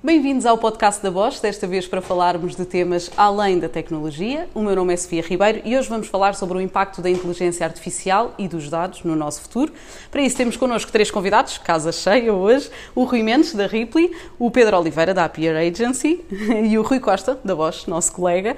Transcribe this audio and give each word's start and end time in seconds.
Bem-vindos 0.00 0.46
ao 0.46 0.56
podcast 0.56 1.02
da 1.02 1.10
Bosch, 1.10 1.40
desta 1.40 1.66
vez 1.66 1.84
para 1.84 2.00
falarmos 2.00 2.54
de 2.54 2.64
temas 2.64 3.10
além 3.16 3.58
da 3.58 3.68
tecnologia. 3.68 4.48
O 4.54 4.62
meu 4.62 4.76
nome 4.76 4.94
é 4.94 4.96
Sofia 4.96 5.20
Ribeiro 5.22 5.60
e 5.64 5.76
hoje 5.76 5.88
vamos 5.88 6.06
falar 6.06 6.36
sobre 6.36 6.56
o 6.56 6.60
impacto 6.60 7.02
da 7.02 7.10
inteligência 7.10 7.66
artificial 7.66 8.32
e 8.38 8.46
dos 8.46 8.70
dados 8.70 9.02
no 9.02 9.16
nosso 9.16 9.40
futuro. 9.40 9.72
Para 10.08 10.22
isso 10.22 10.36
temos 10.36 10.56
connosco 10.56 10.92
três 10.92 11.10
convidados, 11.10 11.58
casa 11.58 11.90
cheia 11.90 12.32
hoje, 12.32 12.70
o 12.94 13.02
Rui 13.02 13.24
Mendes, 13.24 13.52
da 13.54 13.66
Ripley, 13.66 14.12
o 14.38 14.52
Pedro 14.52 14.78
Oliveira, 14.78 15.12
da 15.12 15.24
Appier 15.24 15.56
Agency 15.56 16.24
e 16.62 16.78
o 16.78 16.82
Rui 16.82 17.00
Costa, 17.00 17.36
da 17.44 17.56
Bosch, 17.56 17.88
nosso 17.88 18.12
colega. 18.12 18.56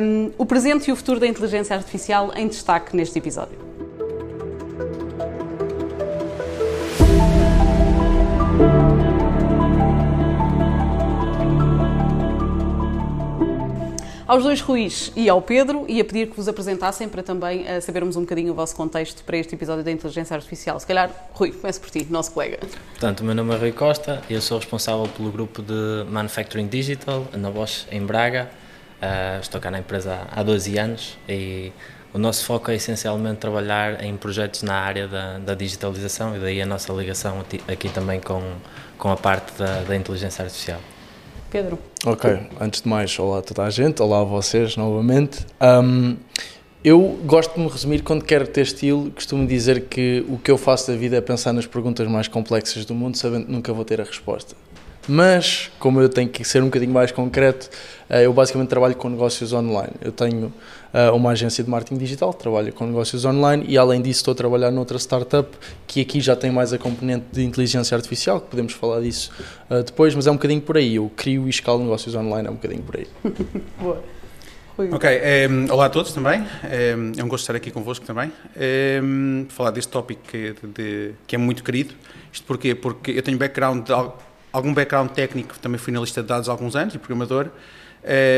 Um, 0.00 0.32
o 0.36 0.44
presente 0.44 0.88
e 0.88 0.92
o 0.92 0.96
futuro 0.96 1.20
da 1.20 1.28
inteligência 1.28 1.76
artificial 1.76 2.32
em 2.34 2.48
destaque 2.48 2.96
neste 2.96 3.16
episódio. 3.16 3.56
Aos 14.32 14.44
dois 14.44 14.62
Ruiz 14.62 15.12
e 15.14 15.28
ao 15.28 15.42
Pedro, 15.42 15.84
ia 15.86 16.02
pedir 16.02 16.26
que 16.30 16.34
vos 16.34 16.48
apresentassem 16.48 17.06
para 17.06 17.22
também 17.22 17.66
uh, 17.70 17.82
sabermos 17.82 18.16
um 18.16 18.22
bocadinho 18.22 18.52
o 18.52 18.54
vosso 18.54 18.74
contexto 18.74 19.22
para 19.24 19.36
este 19.36 19.54
episódio 19.54 19.84
da 19.84 19.90
inteligência 19.90 20.34
artificial. 20.34 20.80
Se 20.80 20.86
calhar, 20.86 21.10
Rui, 21.34 21.52
comece 21.52 21.78
por 21.78 21.90
ti, 21.90 22.06
nosso 22.08 22.32
colega. 22.32 22.58
Portanto, 22.92 23.20
o 23.20 23.24
meu 23.24 23.34
nome 23.34 23.54
é 23.54 23.58
Rui 23.58 23.72
Costa 23.72 24.22
e 24.30 24.32
eu 24.32 24.40
sou 24.40 24.56
responsável 24.56 25.06
pelo 25.06 25.30
grupo 25.30 25.60
de 25.60 26.06
Manufacturing 26.08 26.66
Digital 26.66 27.26
na 27.36 27.50
Bosch, 27.50 27.86
em 27.92 28.00
Braga. 28.06 28.50
Uh, 29.02 29.38
estou 29.42 29.60
cá 29.60 29.70
na 29.70 29.80
empresa 29.80 30.26
há 30.30 30.42
12 30.42 30.78
anos 30.78 31.18
e 31.28 31.70
o 32.14 32.18
nosso 32.18 32.46
foco 32.46 32.70
é 32.70 32.76
essencialmente 32.76 33.36
trabalhar 33.36 34.02
em 34.02 34.16
projetos 34.16 34.62
na 34.62 34.76
área 34.76 35.06
da, 35.06 35.40
da 35.40 35.54
digitalização 35.54 36.34
e 36.34 36.38
daí 36.38 36.62
a 36.62 36.66
nossa 36.66 36.90
ligação 36.94 37.44
aqui 37.68 37.90
também 37.90 38.18
com, 38.18 38.40
com 38.96 39.10
a 39.10 39.16
parte 39.18 39.52
da, 39.58 39.82
da 39.82 39.94
inteligência 39.94 40.42
artificial. 40.42 40.80
Pedro. 41.52 41.78
Ok, 42.06 42.38
antes 42.58 42.80
de 42.80 42.88
mais, 42.88 43.18
olá 43.18 43.40
a 43.40 43.42
toda 43.42 43.64
a 43.64 43.68
gente, 43.68 44.00
olá 44.00 44.22
a 44.22 44.24
vocês 44.24 44.74
novamente. 44.74 45.44
Um, 45.60 46.16
eu 46.82 47.20
gosto 47.26 47.54
de 47.54 47.60
me 47.60 47.68
resumir 47.68 48.02
quando 48.02 48.24
quero 48.24 48.46
ter 48.46 48.62
estilo, 48.62 49.10
costumo 49.10 49.46
dizer 49.46 49.82
que 49.82 50.24
o 50.30 50.38
que 50.38 50.50
eu 50.50 50.56
faço 50.56 50.90
da 50.90 50.96
vida 50.96 51.14
é 51.14 51.20
pensar 51.20 51.52
nas 51.52 51.66
perguntas 51.66 52.08
mais 52.08 52.26
complexas 52.26 52.86
do 52.86 52.94
mundo, 52.94 53.18
sabendo 53.18 53.44
que 53.44 53.52
nunca 53.52 53.70
vou 53.70 53.84
ter 53.84 54.00
a 54.00 54.04
resposta. 54.04 54.56
Mas, 55.06 55.70
como 55.78 56.00
eu 56.00 56.08
tenho 56.08 56.30
que 56.30 56.42
ser 56.42 56.62
um 56.62 56.66
bocadinho 56.66 56.92
mais 56.92 57.12
concreto, 57.12 57.68
eh, 58.08 58.24
eu 58.24 58.32
basicamente 58.32 58.68
trabalho 58.68 58.94
com 58.94 59.10
negócios 59.10 59.52
online. 59.52 59.92
Eu 60.00 60.12
tenho 60.12 60.50
uma 61.14 61.30
agência 61.30 61.64
de 61.64 61.70
marketing 61.70 61.98
digital, 61.98 62.34
trabalho 62.34 62.72
com 62.72 62.86
negócios 62.86 63.24
online 63.24 63.64
e, 63.66 63.78
além 63.78 64.02
disso, 64.02 64.20
estou 64.20 64.32
a 64.32 64.34
trabalhar 64.34 64.70
noutra 64.70 64.98
startup 64.98 65.48
que 65.86 66.00
aqui 66.00 66.20
já 66.20 66.36
tem 66.36 66.50
mais 66.50 66.72
a 66.72 66.78
componente 66.78 67.26
de 67.32 67.42
inteligência 67.42 67.96
artificial, 67.96 68.40
que 68.40 68.48
podemos 68.48 68.72
falar 68.72 69.00
disso 69.00 69.30
eh, 69.70 69.82
depois, 69.82 70.14
mas 70.14 70.26
é 70.26 70.30
um 70.30 70.34
bocadinho 70.34 70.60
por 70.60 70.76
aí. 70.76 70.96
Eu 70.96 71.10
crio 71.16 71.46
e 71.46 71.50
escalo 71.50 71.80
negócios 71.80 72.14
online, 72.14 72.48
é 72.48 72.50
um 72.50 72.54
bocadinho 72.54 72.82
por 72.82 72.96
aí. 72.96 73.06
Boa. 73.80 74.02
Ok, 74.90 75.20
um, 75.50 75.72
olá 75.72 75.86
a 75.86 75.90
todos 75.90 76.12
também. 76.12 76.40
Um, 76.40 77.12
é 77.18 77.22
um 77.22 77.28
gosto 77.28 77.44
estar 77.44 77.54
aqui 77.54 77.70
convosco 77.70 78.06
também. 78.06 78.32
Um, 79.02 79.44
falar 79.50 79.70
deste 79.70 79.92
tópico 79.92 80.22
que, 80.26 80.54
de, 80.74 81.12
que 81.26 81.36
é 81.36 81.38
muito 81.38 81.62
querido. 81.62 81.94
Isto 82.32 82.46
porquê? 82.46 82.74
Porque 82.74 83.10
eu 83.10 83.22
tenho 83.22 83.36
background 83.36 83.86
algum 84.52 84.74
background 84.74 85.10
técnico, 85.10 85.58
também 85.58 85.78
fui 85.78 85.92
analista 85.92 86.20
de 86.22 86.28
dados 86.28 86.48
há 86.48 86.52
alguns 86.52 86.76
anos 86.76 86.94
e 86.94 86.98
programador, 86.98 87.46
eh, 87.46 87.50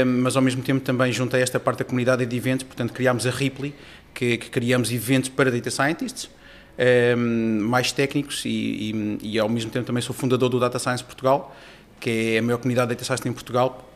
mas 0.07 0.37
ao 0.37 0.43
mesmo 0.43 0.63
tempo 0.63 0.81
também 0.81 1.11
juntei 1.11 1.41
esta 1.41 1.59
parte 1.59 1.79
da 1.79 1.85
comunidade 1.85 2.27
de 2.27 2.37
eventos, 2.37 2.65
portanto 2.65 2.93
criámos 2.93 3.27
a 3.27 3.31
Ripley, 3.31 3.75
que, 4.13 4.37
que 4.37 4.51
criamos 4.51 4.93
eventos 4.93 5.29
para 5.29 5.51
data 5.51 5.71
scientists, 5.71 6.29
eh, 6.77 7.15
mais 7.15 7.93
técnicos 7.93 8.45
e, 8.45 8.49
e, 8.49 9.19
e, 9.35 9.39
ao 9.39 9.49
mesmo 9.49 9.71
tempo 9.71 9.87
também 9.87 10.03
sou 10.03 10.15
fundador 10.15 10.49
do 10.49 10.59
Data 10.59 10.79
Science 10.79 11.05
Portugal, 11.05 11.55
que 12.01 12.35
é 12.35 12.39
a 12.39 12.43
maior 12.43 12.59
comunidade 12.59 12.89
de 12.89 12.95
data 12.97 13.05
science 13.05 13.29
em 13.29 13.33
Portugal, 13.33 13.89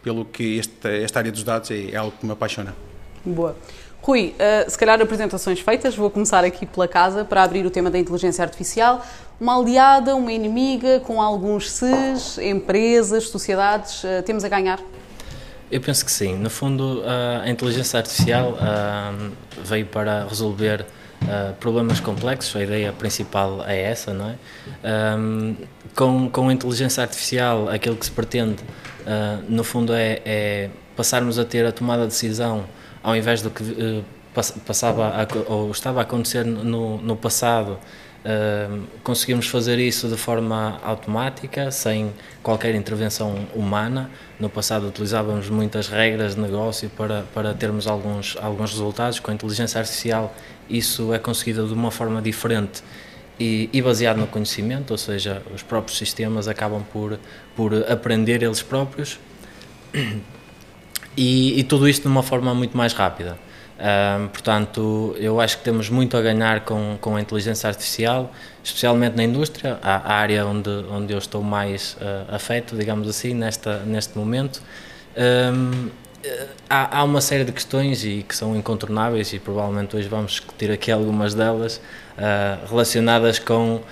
pelo 0.00 0.24
que 0.24 0.60
esta, 0.60 0.88
esta 0.88 1.18
área 1.18 1.32
dos 1.32 1.42
dados 1.42 1.70
é, 1.70 1.90
é 1.90 1.96
algo 1.96 2.14
que 2.18 2.24
me 2.24 2.32
apaixona. 2.32 2.74
Boa. 3.24 3.56
Rui, 4.00 4.34
uh, 4.34 4.70
se 4.70 4.78
calhar 4.78 5.00
apresentações 5.00 5.60
feitas, 5.60 5.94
vou 5.94 6.08
começar 6.08 6.42
aqui 6.42 6.64
pela 6.64 6.88
casa 6.88 7.24
para 7.24 7.42
abrir 7.42 7.66
o 7.66 7.70
tema 7.70 7.90
da 7.90 7.98
inteligência 7.98 8.42
artificial. 8.42 9.04
Uma 9.38 9.58
aliada, 9.58 10.16
uma 10.16 10.32
inimiga, 10.32 11.00
com 11.00 11.20
alguns 11.20 11.70
SES, 11.70 12.38
empresas, 12.38 13.28
sociedades, 13.28 14.04
uh, 14.04 14.22
temos 14.24 14.44
a 14.44 14.48
ganhar? 14.48 14.80
Eu 15.70 15.80
penso 15.80 16.04
que 16.04 16.10
sim. 16.10 16.36
No 16.36 16.50
fundo, 16.50 17.02
a 17.42 17.48
inteligência 17.48 17.98
artificial 17.98 18.58
veio 19.64 19.86
para 19.86 20.26
resolver 20.26 20.84
problemas 21.60 22.00
complexos, 22.00 22.56
a 22.56 22.62
ideia 22.64 22.92
principal 22.92 23.64
é 23.66 23.80
essa, 23.80 24.12
não 24.12 24.30
é? 24.30 24.34
Com, 25.94 26.28
com 26.28 26.48
a 26.48 26.52
inteligência 26.52 27.02
artificial, 27.02 27.68
aquilo 27.68 27.94
que 27.94 28.04
se 28.04 28.10
pretende, 28.10 28.56
no 29.48 29.62
fundo, 29.62 29.92
é, 29.94 30.20
é 30.24 30.70
passarmos 30.96 31.38
a 31.38 31.44
ter 31.44 31.64
a 31.64 31.72
tomada 31.72 32.02
de 32.02 32.08
decisão 32.08 32.64
ao 33.02 33.16
invés 33.16 33.42
do 33.42 33.50
que 33.50 33.62
uh, 33.62 34.04
passava 34.66 35.12
ou 35.48 35.70
estava 35.70 36.00
a 36.00 36.02
acontecer 36.02 36.44
no, 36.44 36.98
no 36.98 37.16
passado, 37.16 37.78
conseguimos 39.02 39.48
fazer 39.48 39.78
isso 39.78 40.08
de 40.08 40.16
forma 40.16 40.78
automática, 40.82 41.70
sem 41.70 42.12
qualquer 42.42 42.74
intervenção 42.74 43.46
humana. 43.54 44.10
No 44.38 44.48
passado 44.48 44.88
utilizávamos 44.88 45.48
muitas 45.48 45.88
regras 45.88 46.34
de 46.34 46.40
negócio 46.40 46.90
para, 46.90 47.24
para 47.34 47.54
termos 47.54 47.86
alguns, 47.86 48.36
alguns 48.40 48.72
resultados. 48.72 49.18
Com 49.20 49.30
a 49.30 49.34
inteligência 49.34 49.78
artificial, 49.78 50.34
isso 50.68 51.14
é 51.14 51.18
conseguido 51.18 51.66
de 51.66 51.72
uma 51.72 51.90
forma 51.90 52.20
diferente 52.20 52.82
e, 53.38 53.70
e, 53.72 53.80
baseado 53.80 54.18
no 54.18 54.26
conhecimento, 54.26 54.90
ou 54.90 54.98
seja, 54.98 55.42
os 55.54 55.62
próprios 55.62 55.96
sistemas 55.96 56.46
acabam 56.46 56.84
por, 56.92 57.18
por 57.56 57.74
aprender 57.90 58.42
eles 58.42 58.60
próprios 58.60 59.18
e, 61.16 61.58
e, 61.58 61.64
tudo 61.64 61.88
isto 61.88 62.02
de 62.02 62.08
uma 62.08 62.22
forma 62.22 62.54
muito 62.54 62.76
mais 62.76 62.92
rápida. 62.92 63.38
Um, 63.80 64.28
portanto, 64.28 65.16
eu 65.18 65.40
acho 65.40 65.56
que 65.56 65.64
temos 65.64 65.88
muito 65.88 66.14
a 66.14 66.20
ganhar 66.20 66.60
com, 66.66 66.98
com 67.00 67.16
a 67.16 67.20
inteligência 67.20 67.66
artificial, 67.66 68.30
especialmente 68.62 69.16
na 69.16 69.24
indústria, 69.24 69.78
a, 69.82 70.12
a 70.12 70.14
área 70.16 70.44
onde, 70.44 70.68
onde 70.90 71.14
eu 71.14 71.18
estou 71.18 71.42
mais 71.42 71.96
uh, 71.98 72.34
afeto, 72.34 72.76
digamos 72.76 73.08
assim, 73.08 73.32
nesta, 73.32 73.78
neste 73.78 74.18
momento. 74.18 74.62
Um, 75.16 75.88
há, 76.68 76.98
há, 76.98 77.04
uma 77.04 77.22
série 77.22 77.42
de 77.44 77.52
questões 77.52 78.04
e 78.04 78.22
que 78.22 78.36
são 78.36 78.54
incontornáveis 78.54 79.32
e 79.32 79.38
provavelmente 79.38 79.96
hoje 79.96 80.08
vamos 80.08 80.32
discutir 80.32 80.70
aqui 80.70 80.92
algumas 80.92 81.32
delas 81.34 81.80
uh, 82.18 82.68
relacionadas 82.68 83.38
com 83.38 83.76
uh, 83.76 83.82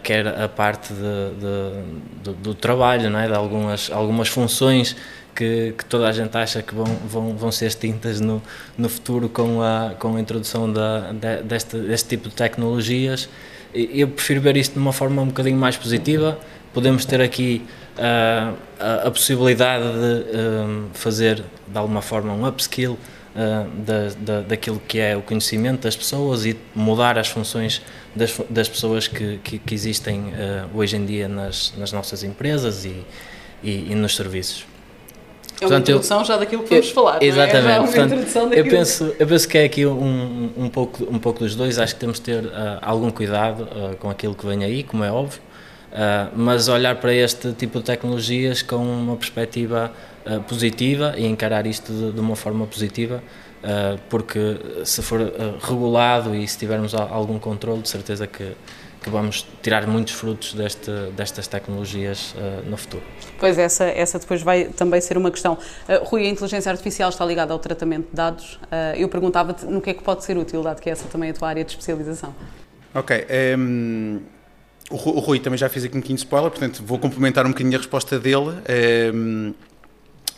quer 0.00 0.28
a 0.28 0.48
parte 0.48 0.92
de, 0.92 1.00
de, 1.00 2.22
do, 2.22 2.32
do, 2.34 2.54
trabalho, 2.54 3.10
não 3.10 3.18
é? 3.18 3.26
de 3.26 3.34
algumas, 3.34 3.90
algumas 3.90 4.28
funções 4.28 4.96
que, 5.34 5.74
que, 5.76 5.84
toda 5.84 6.08
a 6.08 6.12
gente 6.12 6.36
acha 6.36 6.62
que 6.62 6.74
vão, 6.74 6.86
vão, 7.06 7.36
vão 7.36 7.52
ser 7.52 7.66
extintas 7.66 8.20
no, 8.20 8.42
no 8.78 8.88
futuro 8.88 9.28
com 9.28 9.62
a, 9.62 9.94
com 9.98 10.16
a 10.16 10.20
introdução 10.20 10.72
da, 10.72 11.12
de, 11.12 11.42
deste, 11.42 11.76
deste 11.78 12.08
tipo 12.10 12.28
de 12.28 12.34
tecnologias. 12.34 13.28
Eu 13.74 14.08
prefiro 14.08 14.40
ver 14.40 14.56
isto 14.56 14.74
de 14.74 14.78
uma 14.78 14.92
forma 14.92 15.20
um 15.20 15.26
bocadinho 15.26 15.56
mais 15.56 15.76
positiva. 15.76 16.38
Podemos 16.72 17.04
ter 17.04 17.20
aqui 17.20 17.62
uh, 17.96 18.56
a, 18.78 19.06
a, 19.06 19.10
possibilidade 19.10 19.84
de 19.84 20.36
uh, 20.36 20.90
fazer 20.92 21.42
de 21.66 21.78
alguma 21.78 22.00
forma 22.00 22.32
um 22.32 22.46
upskill 22.46 22.92
uh, 22.92 23.68
da, 23.80 24.08
da, 24.18 24.40
daquilo 24.42 24.80
que 24.86 24.98
é 24.98 25.16
o 25.16 25.22
conhecimento 25.22 25.82
das 25.82 25.96
pessoas 25.96 26.46
e 26.46 26.56
mudar 26.74 27.18
as 27.18 27.28
funções 27.28 27.82
das, 28.14 28.40
das 28.48 28.68
pessoas 28.68 29.08
que, 29.08 29.38
que, 29.42 29.58
que 29.58 29.74
existem 29.74 30.32
hoje 30.72 30.96
em 30.96 31.04
dia 31.04 31.26
nas, 31.26 31.74
nas 31.76 31.90
nossas 31.90 32.22
empresas 32.22 32.84
e, 32.84 33.04
e, 33.62 33.90
e 33.90 33.94
nos 33.94 34.14
serviços. 34.14 34.73
É 35.60 35.66
uma 35.66 35.78
introdução 35.78 36.20
eu, 36.20 36.24
já 36.24 36.36
daquilo 36.36 36.62
que 36.62 36.70
vamos 36.70 36.88
eu, 36.88 36.94
falar. 36.94 37.22
Exatamente. 37.22 37.68
É? 37.68 37.80
Portanto, 37.80 38.52
eu, 38.52 38.64
penso, 38.64 39.14
eu 39.18 39.26
penso 39.26 39.48
que 39.48 39.58
é 39.58 39.64
aqui 39.64 39.86
um, 39.86 40.50
um, 40.56 40.68
pouco, 40.68 41.04
um 41.04 41.18
pouco 41.18 41.40
dos 41.40 41.54
dois. 41.54 41.78
Acho 41.78 41.94
que 41.94 42.00
temos 42.00 42.18
de 42.18 42.22
ter 42.22 42.44
uh, 42.44 42.50
algum 42.82 43.10
cuidado 43.10 43.62
uh, 43.62 43.96
com 43.96 44.10
aquilo 44.10 44.34
que 44.34 44.44
vem 44.46 44.64
aí, 44.64 44.82
como 44.82 45.04
é 45.04 45.12
óbvio, 45.12 45.40
uh, 45.92 46.30
mas 46.34 46.68
olhar 46.68 46.96
para 46.96 47.14
este 47.14 47.52
tipo 47.52 47.78
de 47.78 47.84
tecnologias 47.84 48.62
com 48.62 48.76
uma 48.76 49.16
perspectiva 49.16 49.92
positiva 50.48 51.14
e 51.18 51.26
encarar 51.26 51.66
isto 51.66 51.92
de, 51.92 52.12
de 52.12 52.20
uma 52.20 52.34
forma 52.34 52.66
positiva. 52.66 53.22
porque 54.08 54.56
se 54.82 55.02
for 55.02 55.20
regulado 55.60 56.34
e 56.34 56.48
se 56.48 56.56
tivermos 56.56 56.94
algum 56.94 57.38
controle, 57.38 57.82
de 57.82 57.90
certeza 57.90 58.26
que, 58.26 58.52
que 59.04 59.10
vamos 59.10 59.46
tirar 59.62 59.86
muitos 59.86 60.14
frutos 60.14 60.54
deste, 60.54 60.90
destas 61.14 61.46
tecnologias 61.46 62.34
uh, 62.34 62.68
no 62.68 62.76
futuro. 62.78 63.02
Pois, 63.38 63.58
essa, 63.58 63.84
essa 63.84 64.18
depois 64.18 64.40
vai 64.40 64.64
também 64.64 64.98
ser 65.02 65.18
uma 65.18 65.30
questão. 65.30 65.58
Uh, 65.86 66.02
Rui, 66.04 66.26
a 66.26 66.30
inteligência 66.30 66.72
artificial 66.72 67.10
está 67.10 67.22
ligada 67.22 67.52
ao 67.52 67.58
tratamento 67.58 68.08
de 68.08 68.16
dados. 68.16 68.54
Uh, 68.54 68.96
eu 68.96 69.06
perguntava-te 69.10 69.66
no 69.66 69.82
que 69.82 69.90
é 69.90 69.94
que 69.94 70.02
pode 70.02 70.24
ser 70.24 70.38
útil, 70.38 70.62
dado 70.62 70.80
que 70.80 70.88
essa 70.88 71.06
também 71.06 71.28
é 71.28 71.32
a 71.32 71.34
tua 71.34 71.48
área 71.48 71.62
de 71.62 71.70
especialização. 71.70 72.34
Ok. 72.94 73.14
Um, 73.14 73.26
ehm, 73.28 74.20
o, 74.90 74.96
Rui 74.96 75.38
também 75.38 75.58
já 75.58 75.68
fez 75.68 75.84
aqui 75.84 75.94
um 75.96 76.00
bocadinho 76.00 76.16
de 76.16 76.24
spoiler, 76.24 76.50
portanto 76.50 76.82
vou 76.82 76.98
complementar 76.98 77.44
um 77.44 77.50
bocadinho 77.50 77.76
a 77.76 77.78
resposta 77.78 78.18
dele. 78.18 78.38
Um, 78.38 79.52
ehm, 79.52 79.54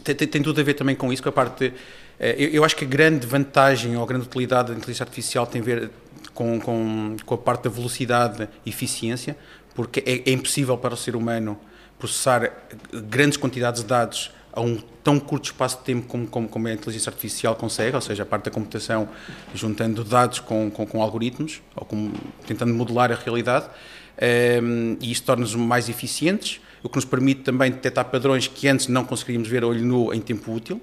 tem, 0.03 0.15
tem, 0.17 0.43
tudo 0.43 0.61
a 0.61 0.65
ver 0.65 0.75
também 0.75 0.97
com 0.97 1.13
isso, 1.13 1.23
com 1.23 1.29
a 1.29 1.33
parte. 1.33 1.71
De, 1.71 1.75
eu, 2.19 2.49
eu 2.49 2.65
acho 2.65 2.75
que 2.75 2.85
a 2.85 2.89
grande 2.89 3.29
vantagem 3.29 3.97
ou 3.97 4.03
a 4.03 4.07
grande 4.07 4.27
utilidade 4.27 4.69
da 4.69 4.75
inteligência 4.75 5.05
artificial 5.05 5.47
tem 5.47 5.61
a 5.61 5.65
ver 5.65 5.91
com, 6.37 6.61
com, 6.61 7.17
com 7.25 7.35
a 7.35 7.39
parte 7.39 7.65
da 7.65 7.71
velocidade 7.71 8.47
e 8.65 8.69
eficiência, 8.69 9.37
porque 9.75 10.01
é, 10.07 10.31
é, 10.31 10.33
impossível 10.33 10.77
para 10.77 10.95
o 10.95 10.97
ser 10.97 11.17
humano 11.17 11.59
processar 11.99 12.53
grandes 12.93 13.39
quantidades 13.39 13.81
de 13.81 13.89
dados 13.89 14.31
a 14.53 14.61
um 14.61 14.77
tão 15.03 15.19
curto 15.19 15.47
espaço 15.47 15.79
de 15.79 15.85
tempo 15.85 16.07
como, 16.07 16.27
como, 16.27 16.49
como 16.49 16.69
a 16.69 16.73
inteligência 16.73 17.11
artificial 17.11 17.57
consegue, 17.57 17.97
ou 17.97 18.03
seja, 18.03 18.23
a 18.23 18.27
parte 18.27 18.45
da 18.45 18.51
computação 18.51 19.09
juntando 19.55 20.05
dados 20.05 20.39
com, 20.41 20.71
com, 20.71 20.87
com 20.87 21.03
algoritmos, 21.03 21.63
ou 21.75 21.87
com, 21.87 22.13
tentando 22.47 22.73
modelar 22.75 23.11
a 23.11 23.15
realidade, 23.15 23.67
um, 24.63 24.97
e 25.01 25.11
isso 25.11 25.23
torna-nos 25.25 25.55
mais 25.55 25.89
eficientes, 25.89 26.61
o 26.83 26.89
que 26.89 26.97
nos 26.97 27.05
permite 27.05 27.43
também 27.43 27.71
detectar 27.71 28.05
padrões 28.07 28.47
que 28.47 28.69
antes 28.69 28.89
não 28.89 29.05
conseguiríamos 29.05 29.49
ver 29.49 29.63
a 29.63 29.67
olho 29.67 29.85
nu 29.85 30.13
em 30.13 30.21
tempo 30.21 30.53
útil, 30.53 30.81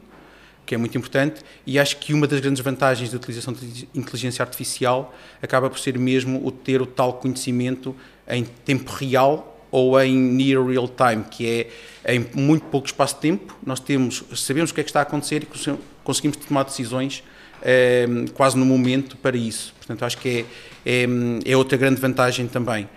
que 0.66 0.76
é 0.76 0.78
muito 0.78 0.98
importante, 0.98 1.42
e 1.66 1.78
acho 1.78 1.98
que 1.98 2.14
uma 2.14 2.26
das 2.26 2.40
grandes 2.40 2.64
vantagens 2.64 3.12
da 3.12 3.18
utilização 3.18 3.54
de 3.54 3.88
inteligência 3.94 4.44
artificial 4.44 5.14
acaba 5.42 5.70
por 5.70 5.78
ser 5.80 5.98
mesmo 5.98 6.46
o 6.46 6.52
ter 6.52 6.82
o 6.82 6.86
tal 6.86 7.14
conhecimento 7.14 7.96
em 8.28 8.44
tempo 8.44 8.92
real 8.92 9.50
ou 9.70 10.00
em 10.00 10.16
near 10.16 10.64
real 10.66 10.88
time, 10.88 11.24
que 11.30 11.68
é 12.06 12.16
em 12.16 12.26
muito 12.34 12.64
pouco 12.66 12.88
espaço 12.88 13.16
de 13.16 13.22
tempo, 13.22 13.58
nós 13.66 13.80
temos, 13.80 14.24
sabemos 14.36 14.72
o 14.72 14.74
que 14.74 14.82
é 14.82 14.84
que 14.84 14.90
está 14.90 15.00
a 15.00 15.04
acontecer 15.04 15.44
e 15.44 15.78
conseguimos 16.04 16.38
tomar 16.38 16.64
decisões 16.64 17.24
é, 17.62 18.06
quase 18.34 18.58
no 18.58 18.66
momento 18.66 19.18
para 19.18 19.36
isso. 19.36 19.74
Portanto, 19.78 20.06
acho 20.06 20.18
que 20.18 20.46
é, 20.86 21.04
é, 21.04 21.08
é 21.46 21.58
outra 21.58 21.78
grande 21.78 22.00
vantagem 22.00 22.48
também. 22.48 22.88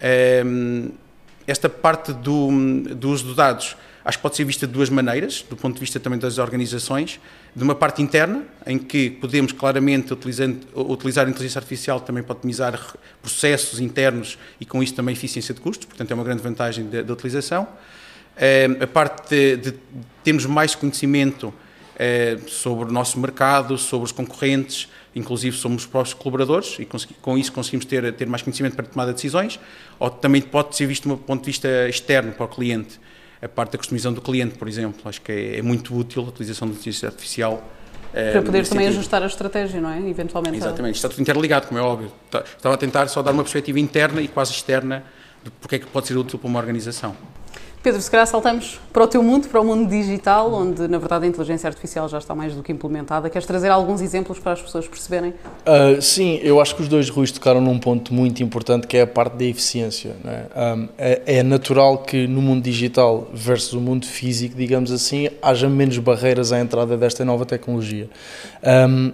É, 0.00 0.42
esta 1.46 1.68
parte 1.68 2.12
do, 2.12 2.50
do 2.94 3.10
uso 3.10 3.26
de 3.28 3.34
dados 3.34 3.76
acho 4.04 4.18
que 4.18 4.22
pode 4.22 4.36
ser 4.36 4.44
vista 4.44 4.66
de 4.66 4.72
duas 4.72 4.90
maneiras, 4.90 5.44
do 5.48 5.56
ponto 5.56 5.74
de 5.74 5.80
vista 5.80 5.98
também 5.98 6.18
das 6.18 6.38
organizações, 6.38 7.18
de 7.56 7.62
uma 7.62 7.74
parte 7.74 8.02
interna, 8.02 8.44
em 8.66 8.78
que 8.78 9.10
podemos 9.10 9.52
claramente, 9.52 10.12
utilizar 10.12 11.26
a 11.26 11.30
inteligência 11.30 11.58
artificial 11.58 12.00
também 12.00 12.22
para 12.22 12.36
otimizar 12.36 12.96
processos 13.22 13.80
internos 13.80 14.38
e 14.60 14.66
com 14.66 14.82
isso 14.82 14.94
também 14.94 15.14
eficiência 15.14 15.54
de 15.54 15.60
custos, 15.60 15.86
portanto 15.86 16.10
é 16.10 16.14
uma 16.14 16.24
grande 16.24 16.42
vantagem 16.42 16.88
da 16.88 17.12
utilização. 17.12 17.66
Eh, 18.36 18.68
a 18.80 18.86
parte 18.86 19.30
de, 19.30 19.56
de 19.56 19.74
termos 20.22 20.44
mais 20.44 20.74
conhecimento 20.74 21.54
eh, 21.96 22.38
sobre 22.48 22.90
o 22.90 22.92
nosso 22.92 23.18
mercado, 23.20 23.78
sobre 23.78 24.06
os 24.06 24.12
concorrentes, 24.12 24.88
inclusive 25.14 25.56
somos 25.56 25.82
os 25.82 25.88
próprios 25.88 26.12
colaboradores 26.12 26.76
e 26.80 26.86
com 27.22 27.38
isso 27.38 27.52
conseguimos 27.52 27.86
ter, 27.86 28.12
ter 28.14 28.26
mais 28.26 28.42
conhecimento 28.42 28.74
para 28.74 28.84
tomar 28.84 29.06
decisões, 29.06 29.60
ou 29.98 30.10
também 30.10 30.42
pode 30.42 30.74
ser 30.74 30.86
visto 30.86 31.10
um 31.10 31.16
ponto 31.16 31.40
de 31.42 31.46
vista 31.46 31.88
externo 31.88 32.32
para 32.32 32.46
o 32.46 32.48
cliente, 32.48 32.98
a 33.44 33.48
parte 33.48 33.72
da 33.72 33.78
customização 33.78 34.12
do 34.12 34.20
cliente, 34.20 34.56
por 34.56 34.68
exemplo. 34.68 35.00
Acho 35.04 35.20
que 35.20 35.32
é, 35.32 35.58
é 35.58 35.62
muito 35.62 35.96
útil 35.96 36.22
a 36.24 36.28
utilização 36.28 36.68
da 36.68 36.74
inteligência 36.74 37.08
artificial. 37.08 37.62
Eh, 38.12 38.32
para 38.32 38.42
poder 38.42 38.66
também 38.66 38.86
sentido. 38.86 38.98
ajustar 38.98 39.22
a 39.22 39.26
estratégia, 39.26 39.80
não 39.80 39.90
é? 39.90 39.98
Eventualmente. 40.08 40.56
Exatamente, 40.56 40.96
está 40.96 41.08
tudo 41.08 41.20
interligado, 41.20 41.66
como 41.66 41.78
é 41.78 41.82
óbvio. 41.82 42.12
Tá, 42.30 42.40
estava 42.40 42.74
a 42.74 42.78
tentar 42.78 43.08
só 43.08 43.22
dar 43.22 43.32
uma 43.32 43.42
perspectiva 43.42 43.78
interna 43.80 44.20
e 44.20 44.28
quase 44.28 44.52
externa 44.52 45.04
de 45.42 45.50
porque 45.50 45.76
é 45.76 45.78
que 45.78 45.86
pode 45.86 46.06
ser 46.06 46.16
útil 46.16 46.38
para 46.38 46.48
uma 46.48 46.58
organização. 46.58 47.14
Pedro, 47.84 48.00
se 48.00 48.10
calhar 48.10 48.26
saltamos 48.26 48.80
para 48.90 49.04
o 49.04 49.06
teu 49.06 49.22
mundo, 49.22 49.46
para 49.46 49.60
o 49.60 49.64
mundo 49.64 49.90
digital, 49.90 50.50
onde 50.54 50.88
na 50.88 50.96
verdade 50.96 51.26
a 51.26 51.28
inteligência 51.28 51.68
artificial 51.68 52.08
já 52.08 52.16
está 52.16 52.34
mais 52.34 52.54
do 52.54 52.62
que 52.62 52.72
implementada. 52.72 53.28
Queres 53.28 53.46
trazer 53.46 53.68
alguns 53.68 54.00
exemplos 54.00 54.38
para 54.38 54.52
as 54.52 54.62
pessoas 54.62 54.88
perceberem? 54.88 55.34
Uh, 55.66 56.00
sim, 56.00 56.40
eu 56.42 56.62
acho 56.62 56.74
que 56.74 56.80
os 56.80 56.88
dois 56.88 57.10
Ruiz 57.10 57.30
tocaram 57.30 57.60
num 57.60 57.78
ponto 57.78 58.14
muito 58.14 58.42
importante 58.42 58.86
que 58.86 58.96
é 58.96 59.02
a 59.02 59.06
parte 59.06 59.36
da 59.36 59.44
eficiência. 59.44 60.16
É? 60.24 60.74
Um, 60.74 60.88
é, 60.96 61.22
é? 61.26 61.42
natural 61.42 61.98
que 61.98 62.26
no 62.26 62.40
mundo 62.40 62.62
digital 62.62 63.28
versus 63.34 63.74
o 63.74 63.80
mundo 63.82 64.06
físico, 64.06 64.56
digamos 64.56 64.90
assim, 64.90 65.28
haja 65.42 65.68
menos 65.68 65.98
barreiras 65.98 66.52
à 66.52 66.60
entrada 66.60 66.96
desta 66.96 67.22
nova 67.22 67.44
tecnologia. 67.44 68.08
Um, 68.88 69.12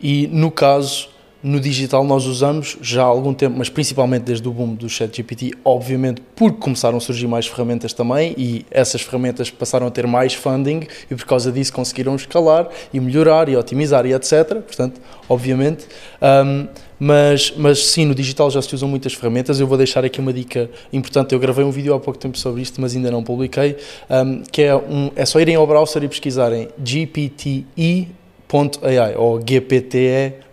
e 0.00 0.26
no 0.26 0.50
caso 0.50 1.08
no 1.42 1.60
digital 1.60 2.02
nós 2.04 2.26
usamos 2.26 2.76
já 2.80 3.02
há 3.02 3.06
algum 3.06 3.32
tempo, 3.32 3.56
mas 3.58 3.68
principalmente 3.68 4.22
desde 4.24 4.46
o 4.48 4.52
boom 4.52 4.74
do 4.74 4.88
ChatGPT, 4.88 5.52
obviamente 5.64 6.20
porque 6.34 6.58
começaram 6.58 6.98
a 6.98 7.00
surgir 7.00 7.28
mais 7.28 7.46
ferramentas 7.46 7.92
também 7.92 8.34
e 8.36 8.66
essas 8.70 9.02
ferramentas 9.02 9.50
passaram 9.50 9.86
a 9.86 9.90
ter 9.90 10.06
mais 10.06 10.34
funding 10.34 10.86
e 11.10 11.14
por 11.14 11.24
causa 11.26 11.52
disso 11.52 11.72
conseguiram 11.72 12.16
escalar 12.16 12.68
e 12.92 12.98
melhorar 12.98 13.48
e 13.48 13.56
otimizar 13.56 14.04
e 14.06 14.12
etc. 14.12 14.56
Portanto, 14.66 15.00
obviamente. 15.28 15.86
Um, 16.20 16.66
mas, 17.00 17.54
mas 17.56 17.86
sim, 17.86 18.04
no 18.04 18.14
digital 18.14 18.50
já 18.50 18.60
se 18.60 18.74
usam 18.74 18.88
muitas 18.88 19.14
ferramentas. 19.14 19.60
Eu 19.60 19.68
vou 19.68 19.78
deixar 19.78 20.04
aqui 20.04 20.18
uma 20.18 20.32
dica 20.32 20.68
importante. 20.92 21.32
Eu 21.32 21.38
gravei 21.38 21.64
um 21.64 21.70
vídeo 21.70 21.94
há 21.94 22.00
pouco 22.00 22.18
tempo 22.18 22.36
sobre 22.36 22.60
isto, 22.60 22.80
mas 22.80 22.96
ainda 22.96 23.08
não 23.08 23.22
publiquei. 23.22 23.76
Um, 24.10 24.42
que 24.42 24.62
é, 24.62 24.74
um, 24.74 25.12
é 25.14 25.24
só 25.24 25.38
irem 25.38 25.54
ao 25.54 25.64
browser 25.64 26.02
e 26.02 26.08
pesquisarem 26.08 26.68
gpte.ai 26.78 28.08
ou 29.16 29.38
gpte 29.38 30.47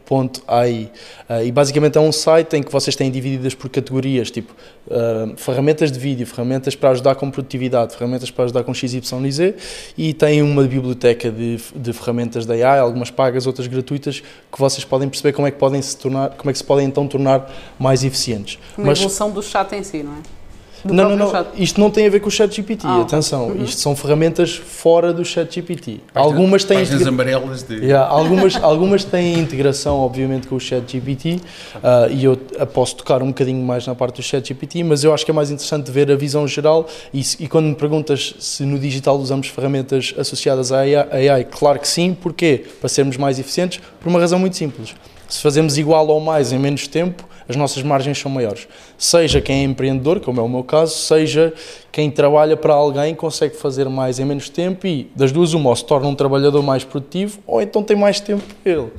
AI. 0.48 0.92
Uh, 1.30 1.46
e 1.46 1.52
basicamente 1.52 1.98
é 1.98 2.02
um 2.02 2.12
site 2.12 2.56
em 2.56 2.64
que 2.64 2.72
vocês 2.72 2.96
têm 2.96 3.10
divididas 3.10 3.56
por 3.56 3.70
categorias, 3.70 4.30
tipo 4.30 4.54
uh, 4.88 5.36
ferramentas 5.38 5.92
de 5.92 6.00
vídeo, 6.00 6.26
ferramentas 6.28 6.76
para 6.76 6.92
ajudar 6.92 7.16
com 7.16 7.32
produtividade, 7.32 7.96
ferramentas 7.96 8.30
para 8.30 8.46
ajudar 8.46 8.64
com 8.64 8.74
XYZ 8.74 9.02
e 9.98 10.14
tem 10.14 10.42
uma 10.42 10.64
biblioteca 10.64 11.32
de, 11.32 11.60
de 11.76 11.94
ferramentas 11.94 12.46
da 12.46 12.54
AI, 12.54 12.80
algumas 12.80 13.10
pagas, 13.10 13.48
outras 13.48 13.68
gratuitas, 13.68 14.20
que 14.20 14.60
vocês 14.60 14.86
podem 14.86 15.10
perceber 15.10 15.34
como 15.34 15.48
é 15.48 15.52
que 15.52 15.58
podem 15.58 15.82
se 15.82 15.98
tornar, 15.98 16.30
como 16.32 16.50
é 16.50 16.54
que 16.54 16.60
se 16.60 16.66
podem 16.66 16.86
então 16.86 17.08
tornar 17.08 17.52
mais 17.80 18.04
eficientes. 18.04 18.60
Uma 18.78 18.88
Mas, 18.88 19.00
evolução 19.00 19.32
do 19.32 19.42
chat 19.42 19.74
em 19.74 19.84
si, 19.84 20.04
não 20.04 20.14
é? 20.14 20.45
Não, 20.94 21.10
não, 21.10 21.16
não. 21.16 21.32
Chat. 21.32 21.48
Isto 21.58 21.80
não 21.80 21.90
tem 21.90 22.06
a 22.08 22.10
ver 22.10 22.20
com 22.20 22.28
o 22.28 22.32
ChatGPT, 22.32 22.86
ah, 22.86 23.02
atenção. 23.02 23.48
Uhum. 23.48 23.64
Isto 23.64 23.82
são 23.82 23.96
ferramentas 23.96 24.56
fora 24.56 25.12
do 25.12 25.26
ChatGPT. 25.26 26.02
Algumas 26.14 26.64
têm. 26.64 26.80
Páginas 26.80 27.08
amarelas 27.08 27.64
de. 27.64 27.76
Yeah, 27.76 28.08
algumas, 28.08 28.56
algumas 28.62 29.04
têm 29.04 29.40
integração, 29.40 29.98
obviamente, 29.98 30.48
com 30.48 30.56
o 30.56 30.60
ChatGPT 30.60 31.40
uh, 31.76 32.12
e 32.12 32.24
eu 32.24 32.38
posso 32.74 32.98
tocar 32.98 33.24
um 33.24 33.28
bocadinho 33.28 33.64
mais 33.64 33.88
na 33.88 33.96
parte 33.96 34.18
do 34.18 34.24
ChatGPT, 34.24 34.84
mas 34.84 35.04
eu 35.04 35.14
acho 35.14 35.26
que 35.26 35.32
é 35.32 35.34
mais 35.34 35.50
interessante 35.50 35.90
ver 35.90 36.12
a 36.12 36.16
visão 36.16 36.48
geral. 36.48 36.88
E, 37.14 37.22
e 37.40 37.48
quando 37.48 37.66
me 37.66 37.76
perguntas 37.76 38.36
se 38.40 38.64
no 38.64 38.78
digital 38.78 39.18
usamos 39.18 39.48
ferramentas 39.48 40.14
associadas 40.18 40.72
à 40.72 40.80
AI, 40.80 40.96
AI, 41.30 41.44
claro 41.46 41.80
que 41.80 41.88
sim. 41.88 42.14
Porquê? 42.14 42.64
Para 42.80 42.90
sermos 42.90 43.18
mais 43.18 43.40
eficientes, 43.40 43.80
por 44.00 44.10
uma 44.10 44.20
razão 44.20 44.38
muito 44.38 44.56
simples. 44.56 44.96
Se 45.28 45.42
fazemos 45.42 45.78
igual 45.78 46.08
ou 46.08 46.20
mais 46.20 46.52
em 46.52 46.60
menos 46.60 46.88
tempo, 46.88 47.28
as 47.48 47.56
nossas 47.56 47.84
margens 47.84 48.18
são 48.18 48.32
maiores. 48.32 48.68
Seja 48.98 49.42
quem 49.42 49.62
é 49.62 49.64
empreendedor, 49.64 50.20
como 50.20 50.40
é 50.40 50.44
o 50.44 50.50
meu 50.50 50.64
caso, 50.64 50.96
seja 50.96 51.54
quem 51.92 52.10
trabalha 52.10 52.58
para 52.58 52.74
alguém 52.74 53.14
consegue 53.16 53.56
fazer 53.56 53.88
mais 53.90 54.20
em 54.20 54.26
menos 54.26 54.50
tempo 54.50 54.88
e 54.88 55.10
das 55.16 55.32
duas 55.32 55.54
uma, 55.54 55.70
ou 55.70 55.76
se 55.76 55.86
torna 55.86 56.08
um 56.08 56.16
trabalhador 56.16 56.62
mais 56.64 56.84
produtivo 56.84 57.40
ou 57.46 57.62
então 57.62 57.84
tem 57.84 57.96
mais 57.96 58.20
tempo 58.20 58.44
para 58.64 58.72
ele. 58.72 58.92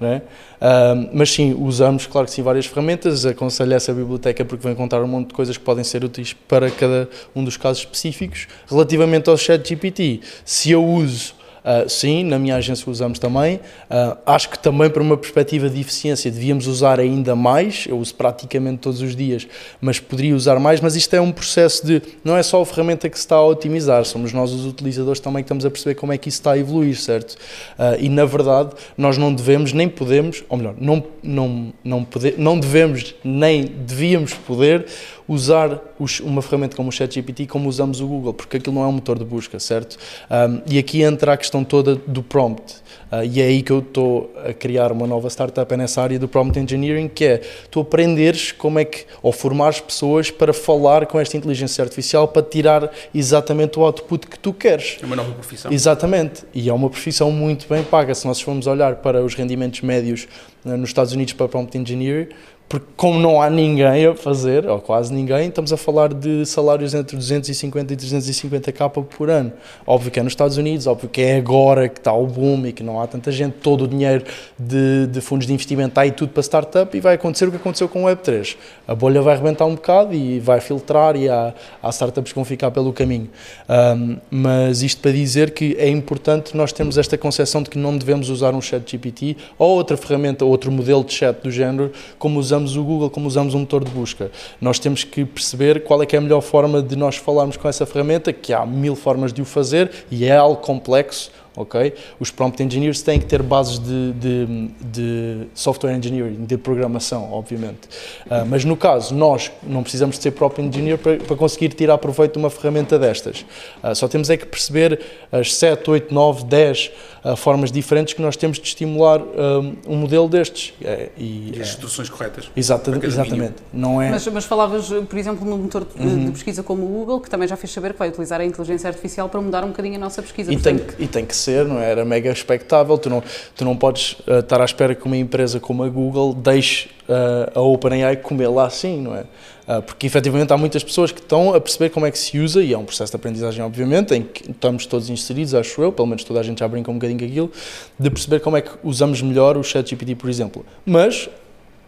É? 0.00 0.16
Uh, 0.16 1.08
mas 1.12 1.30
sim, 1.30 1.56
usamos, 1.58 2.06
claro 2.06 2.26
que 2.26 2.32
sim, 2.32 2.42
várias 2.42 2.66
ferramentas. 2.66 3.24
Aconselho 3.24 3.72
essa 3.72 3.92
biblioteca 3.92 4.44
porque 4.44 4.66
vem 4.66 4.74
contar 4.74 5.02
um 5.02 5.06
monte 5.06 5.28
de 5.28 5.34
coisas 5.34 5.56
que 5.56 5.64
podem 5.64 5.84
ser 5.84 6.04
úteis 6.04 6.32
para 6.32 6.70
cada 6.70 7.08
um 7.34 7.42
dos 7.42 7.56
casos 7.56 7.78
específicos. 7.78 8.48
Relativamente 8.68 9.30
ao 9.30 9.36
chat 9.36 9.66
GPT, 9.66 10.20
se 10.44 10.72
eu 10.72 10.84
uso 10.84 11.34
Uh, 11.64 11.88
sim, 11.88 12.24
na 12.24 12.38
minha 12.38 12.56
agência 12.56 12.90
usamos 12.90 13.18
também. 13.18 13.56
Uh, 13.56 14.18
acho 14.26 14.50
que 14.50 14.58
também 14.58 14.90
para 14.90 15.02
uma 15.02 15.16
perspectiva 15.16 15.70
de 15.70 15.80
eficiência 15.80 16.30
devíamos 16.30 16.66
usar 16.66 17.00
ainda 17.00 17.34
mais. 17.34 17.86
Eu 17.88 17.98
uso 17.98 18.14
praticamente 18.14 18.78
todos 18.78 19.00
os 19.00 19.16
dias, 19.16 19.48
mas 19.80 19.98
poderia 19.98 20.36
usar 20.36 20.60
mais. 20.60 20.82
Mas 20.82 20.94
isto 20.94 21.14
é 21.14 21.20
um 21.22 21.32
processo 21.32 21.86
de. 21.86 22.02
Não 22.22 22.36
é 22.36 22.42
só 22.42 22.60
a 22.60 22.66
ferramenta 22.66 23.08
que 23.08 23.16
se 23.16 23.24
está 23.24 23.36
a 23.36 23.46
otimizar, 23.46 24.04
somos 24.04 24.30
nós 24.32 24.52
os 24.52 24.66
utilizadores 24.66 25.20
também 25.20 25.42
que 25.42 25.46
estamos 25.46 25.64
a 25.64 25.70
perceber 25.70 25.94
como 25.94 26.12
é 26.12 26.18
que 26.18 26.28
isso 26.28 26.38
está 26.38 26.52
a 26.52 26.58
evoluir, 26.58 27.00
certo? 27.00 27.32
Uh, 27.78 27.96
e 27.98 28.10
na 28.10 28.26
verdade, 28.26 28.72
nós 28.98 29.16
não 29.16 29.32
devemos 29.32 29.72
nem 29.72 29.88
podemos, 29.88 30.44
ou 30.50 30.58
melhor, 30.58 30.74
não, 30.78 31.02
não, 31.22 31.72
não, 31.82 32.04
poder, 32.04 32.34
não 32.36 32.60
devemos 32.60 33.14
nem 33.24 33.64
devíamos 33.64 34.34
poder 34.34 34.84
usar 35.26 35.80
os, 35.98 36.20
uma 36.20 36.42
ferramenta 36.42 36.76
como 36.76 36.88
o 36.88 36.92
ChatGPT 36.92 37.46
como 37.46 37.68
usamos 37.68 38.00
o 38.00 38.06
Google, 38.06 38.34
porque 38.34 38.58
aquilo 38.58 38.74
não 38.74 38.82
é 38.82 38.86
um 38.86 38.92
motor 38.92 39.18
de 39.18 39.24
busca, 39.24 39.58
certo? 39.58 39.96
Um, 40.30 40.60
e 40.66 40.78
aqui 40.78 41.02
entra 41.02 41.32
a 41.32 41.36
questão 41.36 41.64
toda 41.64 41.94
do 41.94 42.22
prompt. 42.22 42.76
Uh, 43.10 43.24
e 43.24 43.40
é 43.40 43.44
aí 43.44 43.62
que 43.62 43.70
eu 43.70 43.78
estou 43.78 44.34
a 44.44 44.52
criar 44.52 44.92
uma 44.92 45.06
nova 45.06 45.28
startup 45.28 45.72
é 45.72 45.76
nessa 45.76 46.02
área 46.02 46.18
do 46.18 46.28
prompt 46.28 46.58
engineering, 46.58 47.08
que 47.08 47.24
é 47.24 47.40
tu 47.70 47.80
aprenderes 47.80 48.52
como 48.52 48.78
é 48.78 48.84
que, 48.84 49.04
ou 49.22 49.32
formares 49.32 49.80
pessoas 49.80 50.30
para 50.30 50.52
falar 50.52 51.06
com 51.06 51.18
esta 51.18 51.36
inteligência 51.36 51.82
artificial 51.82 52.28
para 52.28 52.42
tirar 52.42 52.90
exatamente 53.14 53.78
o 53.78 53.84
output 53.84 54.26
que 54.26 54.38
tu 54.38 54.52
queres. 54.52 54.98
É 55.02 55.06
uma 55.06 55.16
nova 55.16 55.32
profissão. 55.32 55.72
Exatamente. 55.72 56.44
E 56.52 56.68
é 56.68 56.72
uma 56.72 56.90
profissão 56.90 57.30
muito 57.30 57.66
bem 57.68 57.82
paga. 57.82 58.14
Se 58.14 58.26
nós 58.26 58.40
formos 58.40 58.66
olhar 58.66 58.96
para 58.96 59.24
os 59.24 59.34
rendimentos 59.34 59.80
médios 59.80 60.26
uh, 60.64 60.76
nos 60.76 60.90
Estados 60.90 61.12
Unidos 61.12 61.34
para 61.34 61.48
prompt 61.48 61.76
engineering, 61.78 62.28
porque 62.68 62.86
como 62.96 63.20
não 63.20 63.40
há 63.40 63.50
ninguém 63.50 64.06
a 64.06 64.14
fazer, 64.14 64.66
ou 64.66 64.80
quase 64.80 65.12
ninguém, 65.12 65.48
estamos 65.48 65.72
a 65.72 65.76
falar 65.76 66.14
de 66.14 66.46
salários 66.46 66.94
entre 66.94 67.16
250 67.16 67.92
e 67.92 67.96
350 67.96 68.72
capa 68.72 69.02
por 69.02 69.28
ano. 69.28 69.52
Óbvio 69.86 70.10
que 70.10 70.18
é 70.18 70.22
nos 70.22 70.32
Estados 70.32 70.56
Unidos, 70.56 70.86
óbvio 70.86 71.08
que 71.08 71.20
é 71.20 71.36
agora 71.36 71.88
que 71.88 72.00
está 72.00 72.12
o 72.12 72.26
boom 72.26 72.66
e 72.66 72.72
que 72.72 72.82
não 72.82 73.00
há 73.00 73.06
tanta 73.06 73.30
gente, 73.30 73.54
todo 73.62 73.84
o 73.84 73.88
dinheiro 73.88 74.24
de, 74.58 75.06
de 75.06 75.20
fundos 75.20 75.46
de 75.46 75.52
investimento 75.52 75.90
está 75.90 76.00
aí 76.00 76.10
tudo 76.10 76.30
para 76.30 76.42
startup 76.42 76.96
e 76.96 77.00
vai 77.00 77.14
acontecer 77.14 77.46
o 77.46 77.50
que 77.50 77.58
aconteceu 77.58 77.88
com 77.88 78.04
o 78.04 78.06
Web3. 78.06 78.56
A 78.88 78.94
bolha 78.94 79.20
vai 79.20 79.34
arrebentar 79.34 79.66
um 79.66 79.74
bocado 79.74 80.14
e 80.14 80.40
vai 80.40 80.60
filtrar 80.60 81.16
e 81.16 81.28
há, 81.28 81.52
há 81.82 81.90
startups 81.90 82.32
que 82.32 82.36
vão 82.36 82.44
ficar 82.44 82.70
pelo 82.70 82.92
caminho. 82.92 83.28
Um, 83.68 84.16
mas 84.30 84.82
isto 84.82 85.02
para 85.02 85.12
dizer 85.12 85.50
que 85.50 85.76
é 85.78 85.88
importante 85.88 86.56
nós 86.56 86.72
termos 86.72 86.96
esta 86.96 87.18
concepção 87.18 87.62
de 87.62 87.70
que 87.70 87.78
não 87.78 87.96
devemos 87.96 88.30
usar 88.30 88.54
um 88.54 88.60
chat 88.60 88.90
GPT 88.90 89.36
ou 89.58 89.76
outra 89.76 89.96
ferramenta, 89.96 90.44
outro 90.44 90.72
modelo 90.72 91.04
de 91.04 91.12
chat 91.12 91.40
do 91.42 91.50
género, 91.50 91.92
como 92.18 92.40
usamos 92.40 92.53
usamos 92.54 92.76
o 92.76 92.84
Google, 92.84 93.10
como 93.10 93.26
usamos 93.26 93.54
um 93.54 93.60
motor 93.60 93.84
de 93.84 93.90
busca. 93.90 94.30
Nós 94.60 94.78
temos 94.78 95.02
que 95.02 95.24
perceber 95.24 95.82
qual 95.82 96.02
é 96.02 96.06
que 96.06 96.14
é 96.14 96.18
a 96.18 96.22
melhor 96.22 96.40
forma 96.40 96.80
de 96.80 96.94
nós 96.96 97.16
falarmos 97.16 97.56
com 97.56 97.68
essa 97.68 97.84
ferramenta, 97.84 98.32
que 98.32 98.52
há 98.52 98.64
mil 98.64 98.94
formas 98.94 99.32
de 99.32 99.42
o 99.42 99.44
fazer 99.44 99.90
e 100.10 100.24
é 100.24 100.36
algo 100.36 100.60
complexo, 100.60 101.30
ok? 101.56 101.94
Os 102.18 102.30
prompt 102.30 102.62
engineers 102.62 103.02
têm 103.02 103.18
que 103.18 103.26
ter 103.26 103.42
bases 103.42 103.78
de, 103.78 104.12
de, 104.12 104.70
de 104.80 105.46
software 105.54 105.92
engineering, 105.94 106.44
de 106.44 106.56
programação, 106.56 107.32
obviamente. 107.32 107.88
Uh, 108.26 108.46
mas 108.48 108.64
no 108.64 108.76
caso, 108.76 109.14
nós 109.14 109.50
não 109.62 109.82
precisamos 109.82 110.16
de 110.16 110.22
ser 110.22 110.32
prompt 110.32 110.60
engineer 110.60 110.98
para, 110.98 111.16
para 111.16 111.36
conseguir 111.36 111.70
tirar 111.70 111.98
proveito 111.98 112.34
de 112.34 112.38
uma 112.38 112.50
ferramenta 112.50 112.98
destas. 112.98 113.44
Uh, 113.82 113.94
só 113.94 114.08
temos 114.08 114.30
é 114.30 114.36
que 114.36 114.46
perceber 114.46 115.00
as 115.30 115.54
7, 115.54 115.90
8, 115.90 116.14
9, 116.14 116.44
10 116.44 116.90
uh, 117.24 117.36
formas 117.36 117.72
diferentes 117.72 118.14
que 118.14 118.22
nós 118.22 118.36
temos 118.36 118.58
de 118.58 118.66
estimular 118.66 119.20
um, 119.20 119.76
um 119.86 119.96
modelo 119.96 120.28
destes. 120.28 120.74
É, 120.82 121.08
e, 121.16 121.52
e, 121.56 121.60
as 121.60 121.68
instruções 121.68 122.08
corretas. 122.08 122.50
Exata, 122.54 122.98
exatamente. 123.02 123.56
Não 123.72 124.00
é... 124.00 124.10
Mas, 124.10 124.26
mas, 124.28 124.44
falavas, 124.44 124.88
por 124.88 125.18
exemplo, 125.18 125.48
num 125.48 125.58
motor 125.58 125.84
de, 125.84 126.00
uhum. 126.00 126.26
de, 126.26 126.32
pesquisa 126.32 126.62
como 126.62 126.84
o 126.84 126.88
Google, 126.88 127.20
que 127.20 127.30
também 127.30 127.48
já 127.48 127.56
fez 127.56 127.72
saber 127.72 127.92
que 127.92 127.98
vai 127.98 128.08
utilizar 128.08 128.40
a 128.40 128.44
inteligência 128.44 128.88
artificial 128.88 129.28
para 129.28 129.40
mudar 129.40 129.64
um 129.64 129.68
bocadinho 129.68 129.96
a 129.96 129.98
nossa 129.98 130.22
pesquisa. 130.22 130.52
E, 130.52 130.56
Portanto, 130.56 130.84
tem, 130.84 130.96
que, 130.96 131.02
e 131.04 131.08
tem 131.08 131.24
que 131.24 131.34
ser, 131.34 131.64
não 131.64 131.78
é? 131.78 131.90
Era 131.90 132.04
mega 132.04 132.30
expectável. 132.30 132.98
Tu 132.98 133.08
não, 133.08 133.22
tu 133.56 133.64
não 133.64 133.76
podes 133.76 134.12
uh, 134.26 134.40
estar 134.40 134.60
à 134.60 134.64
espera 134.64 134.94
que 134.94 135.04
uma 135.06 135.16
empresa 135.16 135.58
como 135.58 135.82
a 135.82 135.88
Google 135.88 136.34
deixe 136.34 136.88
uh, 137.08 137.58
a 137.58 137.60
OpenAI 137.60 138.16
comer 138.16 138.48
lá 138.48 138.66
assim, 138.66 139.00
não 139.00 139.14
é? 139.14 139.24
Uh, 139.66 139.82
porque 139.82 140.06
efetivamente 140.06 140.52
há 140.52 140.56
muitas 140.56 140.84
pessoas 140.84 141.10
que 141.10 141.20
estão 141.20 141.54
a 141.54 141.60
perceber 141.60 141.90
como 141.90 142.04
é 142.04 142.10
que 142.10 142.18
se 142.18 142.38
usa, 142.38 142.62
e 142.62 142.72
é 142.72 142.78
um 142.78 142.84
processo 142.84 143.12
de 143.12 143.16
aprendizagem, 143.16 143.64
obviamente, 143.64 144.14
em 144.14 144.22
que 144.22 144.50
estamos 144.50 144.86
todos 144.86 145.08
inseridos, 145.08 145.54
acho 145.54 145.80
eu, 145.82 145.92
pelo 145.92 146.06
menos 146.06 146.24
toda 146.24 146.40
a 146.40 146.42
gente 146.42 146.58
já 146.60 146.68
brinca 146.68 146.90
um 146.90 146.94
bocadinho 146.94 147.18
com 147.18 147.24
aquilo, 147.24 147.52
de 147.98 148.10
perceber 148.10 148.40
como 148.40 148.56
é 148.56 148.60
que 148.60 148.70
usamos 148.82 149.22
melhor 149.22 149.56
o 149.56 149.62
ChatGPT, 149.62 150.14
por 150.14 150.28
exemplo. 150.28 150.64
Mas 150.84 151.28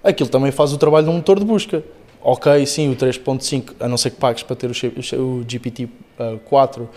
aquilo 0.02 0.28
também 0.28 0.50
faz 0.50 0.73
o 0.73 0.78
trabalho 0.78 1.04
de 1.04 1.11
um 1.11 1.16
motor 1.16 1.38
de 1.38 1.44
busca. 1.44 1.82
Ok, 2.23 2.66
sim, 2.66 2.90
o 2.90 2.96
3.5, 2.96 3.75
a 3.78 3.87
não 3.87 3.96
ser 3.96 4.11
que 4.11 4.16
pagues 4.16 4.42
para 4.42 4.56
ter 4.56 4.66
o, 4.66 4.70
o 4.70 5.44
GPT-4, 5.44 6.80
uh, 6.80 6.88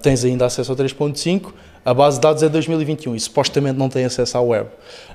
tens 0.00 0.24
ainda 0.24 0.46
acesso 0.46 0.70
ao 0.70 0.76
3.5, 0.76 1.52
a 1.84 1.92
base 1.92 2.16
de 2.16 2.22
dados 2.22 2.42
é 2.42 2.48
2021 2.48 3.14
e 3.14 3.20
supostamente 3.20 3.78
não 3.78 3.88
tem 3.88 4.04
acesso 4.04 4.38
à 4.38 4.40
web, 4.40 4.68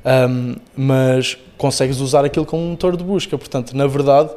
um, 0.05 0.55
mas 0.75 1.37
consegues 1.57 1.99
usar 1.99 2.23
aquilo 2.23 2.45
como 2.45 2.63
motor 2.63 2.95
de 2.95 3.03
busca. 3.03 3.37
Portanto, 3.37 3.75
na 3.75 3.85
verdade, 3.85 4.29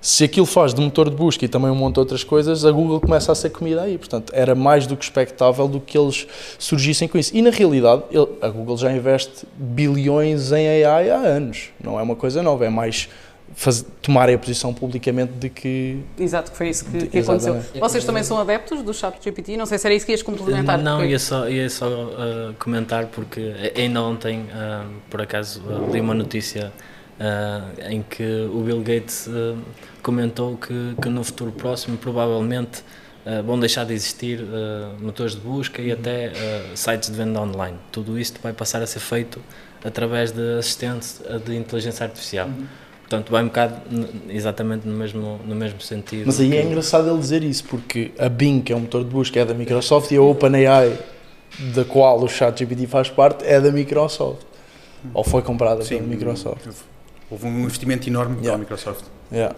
se 0.00 0.24
aquilo 0.24 0.46
faz 0.46 0.72
de 0.72 0.80
motor 0.80 1.10
de 1.10 1.16
busca 1.16 1.44
e 1.44 1.48
também 1.48 1.70
um 1.70 1.74
monte 1.74 1.94
de 1.94 2.00
outras 2.00 2.24
coisas, 2.24 2.64
a 2.64 2.70
Google 2.70 3.00
começa 3.00 3.30
a 3.30 3.34
ser 3.34 3.50
comida 3.50 3.82
aí. 3.82 3.98
Portanto, 3.98 4.32
era 4.34 4.54
mais 4.54 4.86
do 4.86 4.96
que 4.96 5.04
expectável 5.04 5.68
do 5.68 5.78
que 5.78 5.98
eles 5.98 6.26
surgissem 6.58 7.06
com 7.06 7.18
isso. 7.18 7.36
E 7.36 7.42
na 7.42 7.50
realidade, 7.50 8.02
ele, 8.10 8.28
a 8.40 8.48
Google 8.48 8.78
já 8.78 8.90
investe 8.90 9.46
bilhões 9.56 10.52
em 10.52 10.84
AI 10.84 11.10
há 11.10 11.16
anos. 11.16 11.68
Não 11.82 11.98
é 11.98 12.02
uma 12.02 12.16
coisa 12.16 12.42
nova, 12.42 12.64
é 12.64 12.70
mais 12.70 13.08
faz, 13.54 13.84
tomarem 14.02 14.34
a 14.34 14.38
posição 14.38 14.72
publicamente 14.72 15.32
de 15.32 15.48
que. 15.48 16.00
Exato, 16.18 16.50
que 16.50 16.56
foi 16.56 16.68
isso 16.68 16.84
que, 16.84 17.06
que 17.06 17.18
aconteceu. 17.18 17.60
Vocês 17.78 18.04
também 18.04 18.22
são 18.22 18.38
adeptos 18.38 18.82
do 18.82 18.94
chat 18.94 19.22
GPT? 19.22 19.56
Não 19.56 19.66
sei 19.66 19.78
se 19.78 19.86
era 19.86 19.94
isso 19.94 20.06
que 20.06 20.12
ias 20.12 20.22
complementar. 20.22 20.78
Não, 20.78 20.98
porque... 20.98 21.12
ia 21.12 21.18
só, 21.18 21.48
ia 21.48 21.68
só 21.68 21.86
uh, 21.88 22.54
comentar, 22.58 23.06
porque 23.06 23.54
ainda 23.76 24.02
ontem, 24.02 24.40
uh, 24.40 24.88
por 25.08 25.20
acaso, 25.20 25.62
uh, 25.62 25.92
li 25.92 26.00
uma 26.00 26.14
notícia 26.14 26.72
em 27.90 28.02
que 28.02 28.48
o 28.50 28.62
Bill 28.62 28.80
Gates 28.80 29.28
comentou 30.02 30.56
que, 30.56 30.94
que 31.02 31.10
no 31.10 31.22
futuro 31.22 31.52
próximo, 31.52 31.98
provavelmente. 31.98 32.82
vão 33.44 33.60
deixar 33.60 33.84
de 33.84 33.92
existir 33.92 34.40
motores 34.98 35.34
de 35.34 35.40
busca 35.42 35.82
e 35.82 35.92
até 35.92 36.32
sites 36.74 37.10
de 37.10 37.16
venda 37.18 37.42
online. 37.42 37.76
Tudo 37.92 38.18
isto 38.18 38.40
vai 38.40 38.54
passar 38.54 38.80
a 38.80 38.86
ser 38.86 39.00
feito 39.00 39.38
através 39.84 40.32
de 40.32 40.58
assistentes 40.58 41.20
de 41.44 41.54
inteligência 41.54 42.04
artificial. 42.04 42.48
Uhum. 42.48 42.64
Portanto, 43.10 43.32
vai 43.32 43.42
um 43.42 43.46
bocado 43.46 43.74
exatamente 44.28 44.86
no 44.86 44.96
mesmo, 44.96 45.40
no 45.44 45.56
mesmo 45.56 45.80
sentido. 45.80 46.26
Mas 46.26 46.38
aí 46.38 46.56
é 46.56 46.62
engraçado 46.62 47.10
ele 47.10 47.18
dizer 47.18 47.42
isso, 47.42 47.64
porque 47.64 48.12
a 48.16 48.28
Bing, 48.28 48.60
que 48.60 48.72
é 48.72 48.76
um 48.76 48.80
motor 48.80 49.02
de 49.02 49.10
busca, 49.10 49.40
é 49.40 49.44
da 49.44 49.52
Microsoft 49.52 50.12
e 50.12 50.16
a 50.16 50.22
OpenAI, 50.22 50.96
da 51.74 51.84
qual 51.84 52.22
o 52.22 52.28
ChatGPT 52.28 52.86
faz 52.86 53.10
parte, 53.10 53.44
é 53.44 53.60
da 53.60 53.72
Microsoft. 53.72 54.42
Ou 55.12 55.24
foi 55.24 55.42
comprada 55.42 55.82
Sim, 55.82 55.96
pela 55.96 56.06
Microsoft. 56.06 56.68
Houve 57.28 57.46
um 57.46 57.64
investimento 57.64 58.08
enorme 58.08 58.36
yeah. 58.36 58.50
pela 58.50 58.58
Microsoft. 58.58 59.04
Yeah. 59.32 59.56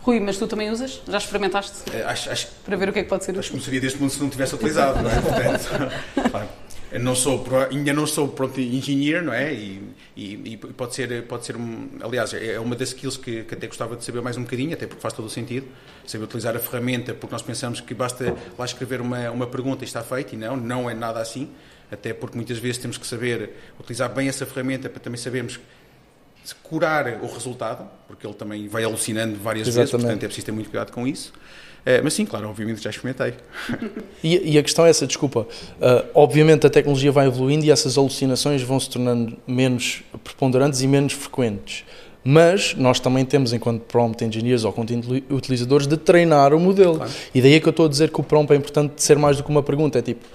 Rui, 0.00 0.20
mas 0.20 0.38
tu 0.38 0.46
também 0.46 0.70
usas? 0.70 1.02
Já 1.06 1.18
experimentaste? 1.18 1.94
É, 1.94 2.04
acho, 2.04 2.30
acho, 2.30 2.48
para 2.64 2.74
ver 2.74 2.88
o 2.88 2.92
que 2.94 3.00
é 3.00 3.02
que 3.02 3.08
pode 3.10 3.22
ser 3.22 3.38
Acho 3.38 3.50
que 3.50 3.56
não 3.56 3.62
seria 3.62 3.82
deste 3.82 3.98
mundo 4.00 4.08
se 4.08 4.20
não 4.20 4.30
tivesse 4.30 4.54
utilizado, 4.54 5.02
não 5.02 5.10
é? 5.10 5.20
Portanto, 5.20 5.92
claro. 6.30 6.48
Eu 6.90 7.00
não 7.00 7.14
sou, 7.14 7.44
ainda 7.70 7.92
não 7.92 8.06
sou 8.06 8.28
pronto 8.28 8.58
engenheiro, 8.60 9.26
não 9.26 9.32
é? 9.32 9.52
E, 9.52 9.82
e, 10.16 10.52
e, 10.52 10.56
pode 10.56 10.94
ser, 10.94 11.22
pode 11.24 11.44
ser 11.44 11.56
um, 11.56 11.88
aliás, 12.00 12.32
é 12.32 12.58
uma 12.58 12.74
das 12.74 12.88
skills 12.88 13.18
que, 13.18 13.44
que, 13.44 13.54
até 13.54 13.66
gostava 13.66 13.94
de 13.94 14.04
saber 14.04 14.22
mais 14.22 14.36
um 14.36 14.42
bocadinho, 14.42 14.72
até 14.72 14.86
porque 14.86 15.00
faz 15.00 15.12
todo 15.12 15.26
o 15.26 15.30
sentido, 15.30 15.66
saber 16.06 16.24
utilizar 16.24 16.56
a 16.56 16.58
ferramenta, 16.58 17.12
porque 17.12 17.32
nós 17.32 17.42
pensamos 17.42 17.80
que 17.80 17.92
basta 17.92 18.34
lá 18.58 18.64
escrever 18.64 19.00
uma, 19.00 19.30
uma 19.30 19.46
pergunta 19.46 19.84
e 19.84 19.86
está 19.86 20.02
feito, 20.02 20.34
e 20.34 20.38
não, 20.38 20.56
não 20.56 20.88
é 20.88 20.94
nada 20.94 21.20
assim, 21.20 21.50
até 21.90 22.14
porque 22.14 22.36
muitas 22.36 22.58
vezes 22.58 22.78
temos 22.78 22.96
que 22.96 23.06
saber 23.06 23.50
utilizar 23.78 24.12
bem 24.12 24.28
essa 24.28 24.46
ferramenta 24.46 24.88
para 24.88 25.00
também 25.00 25.18
sabermos 25.18 25.60
curar 26.62 27.22
o 27.22 27.26
resultado, 27.26 27.88
porque 28.06 28.26
ele 28.26 28.34
também 28.34 28.68
vai 28.68 28.84
alucinando 28.84 29.36
várias 29.36 29.68
Exatamente. 29.68 29.90
vezes, 29.90 29.90
portanto 29.90 30.22
é 30.22 30.26
preciso 30.26 30.46
ter 30.46 30.52
muito 30.52 30.70
cuidado 30.70 30.92
com 30.92 31.06
isso. 31.06 31.32
É, 31.84 32.02
mas 32.02 32.12
sim, 32.14 32.24
claro, 32.24 32.48
obviamente 32.48 32.82
já 32.82 32.90
experimentei. 32.90 33.34
E, 34.22 34.54
e 34.54 34.58
a 34.58 34.62
questão 34.64 34.84
é 34.84 34.90
essa, 34.90 35.06
desculpa. 35.06 35.46
Uh, 35.80 36.04
obviamente 36.12 36.66
a 36.66 36.70
tecnologia 36.70 37.12
vai 37.12 37.28
evoluindo 37.28 37.64
e 37.64 37.70
essas 37.70 37.96
alucinações 37.96 38.62
vão 38.62 38.80
se 38.80 38.90
tornando 38.90 39.36
menos 39.46 40.02
preponderantes 40.24 40.82
e 40.82 40.88
menos 40.88 41.12
frequentes. 41.12 41.84
Mas 42.24 42.74
nós 42.74 42.98
também 42.98 43.24
temos, 43.24 43.52
enquanto 43.52 43.82
prompt 43.82 44.24
engineers 44.24 44.64
ou 44.64 44.72
content 44.72 45.04
utilizadores, 45.30 45.86
de 45.86 45.96
treinar 45.96 46.52
o 46.52 46.60
modelo. 46.60 46.96
Claro. 46.96 47.12
E 47.34 47.40
daí 47.40 47.54
é 47.54 47.60
que 47.60 47.66
eu 47.66 47.70
estou 47.70 47.86
a 47.86 47.88
dizer 47.88 48.10
que 48.10 48.20
o 48.20 48.24
prompt 48.24 48.52
é 48.52 48.56
importante 48.56 49.02
ser 49.02 49.16
mais 49.16 49.36
do 49.36 49.44
que 49.44 49.50
uma 49.50 49.62
pergunta. 49.62 49.98
É 49.98 50.02
tipo, 50.02 50.26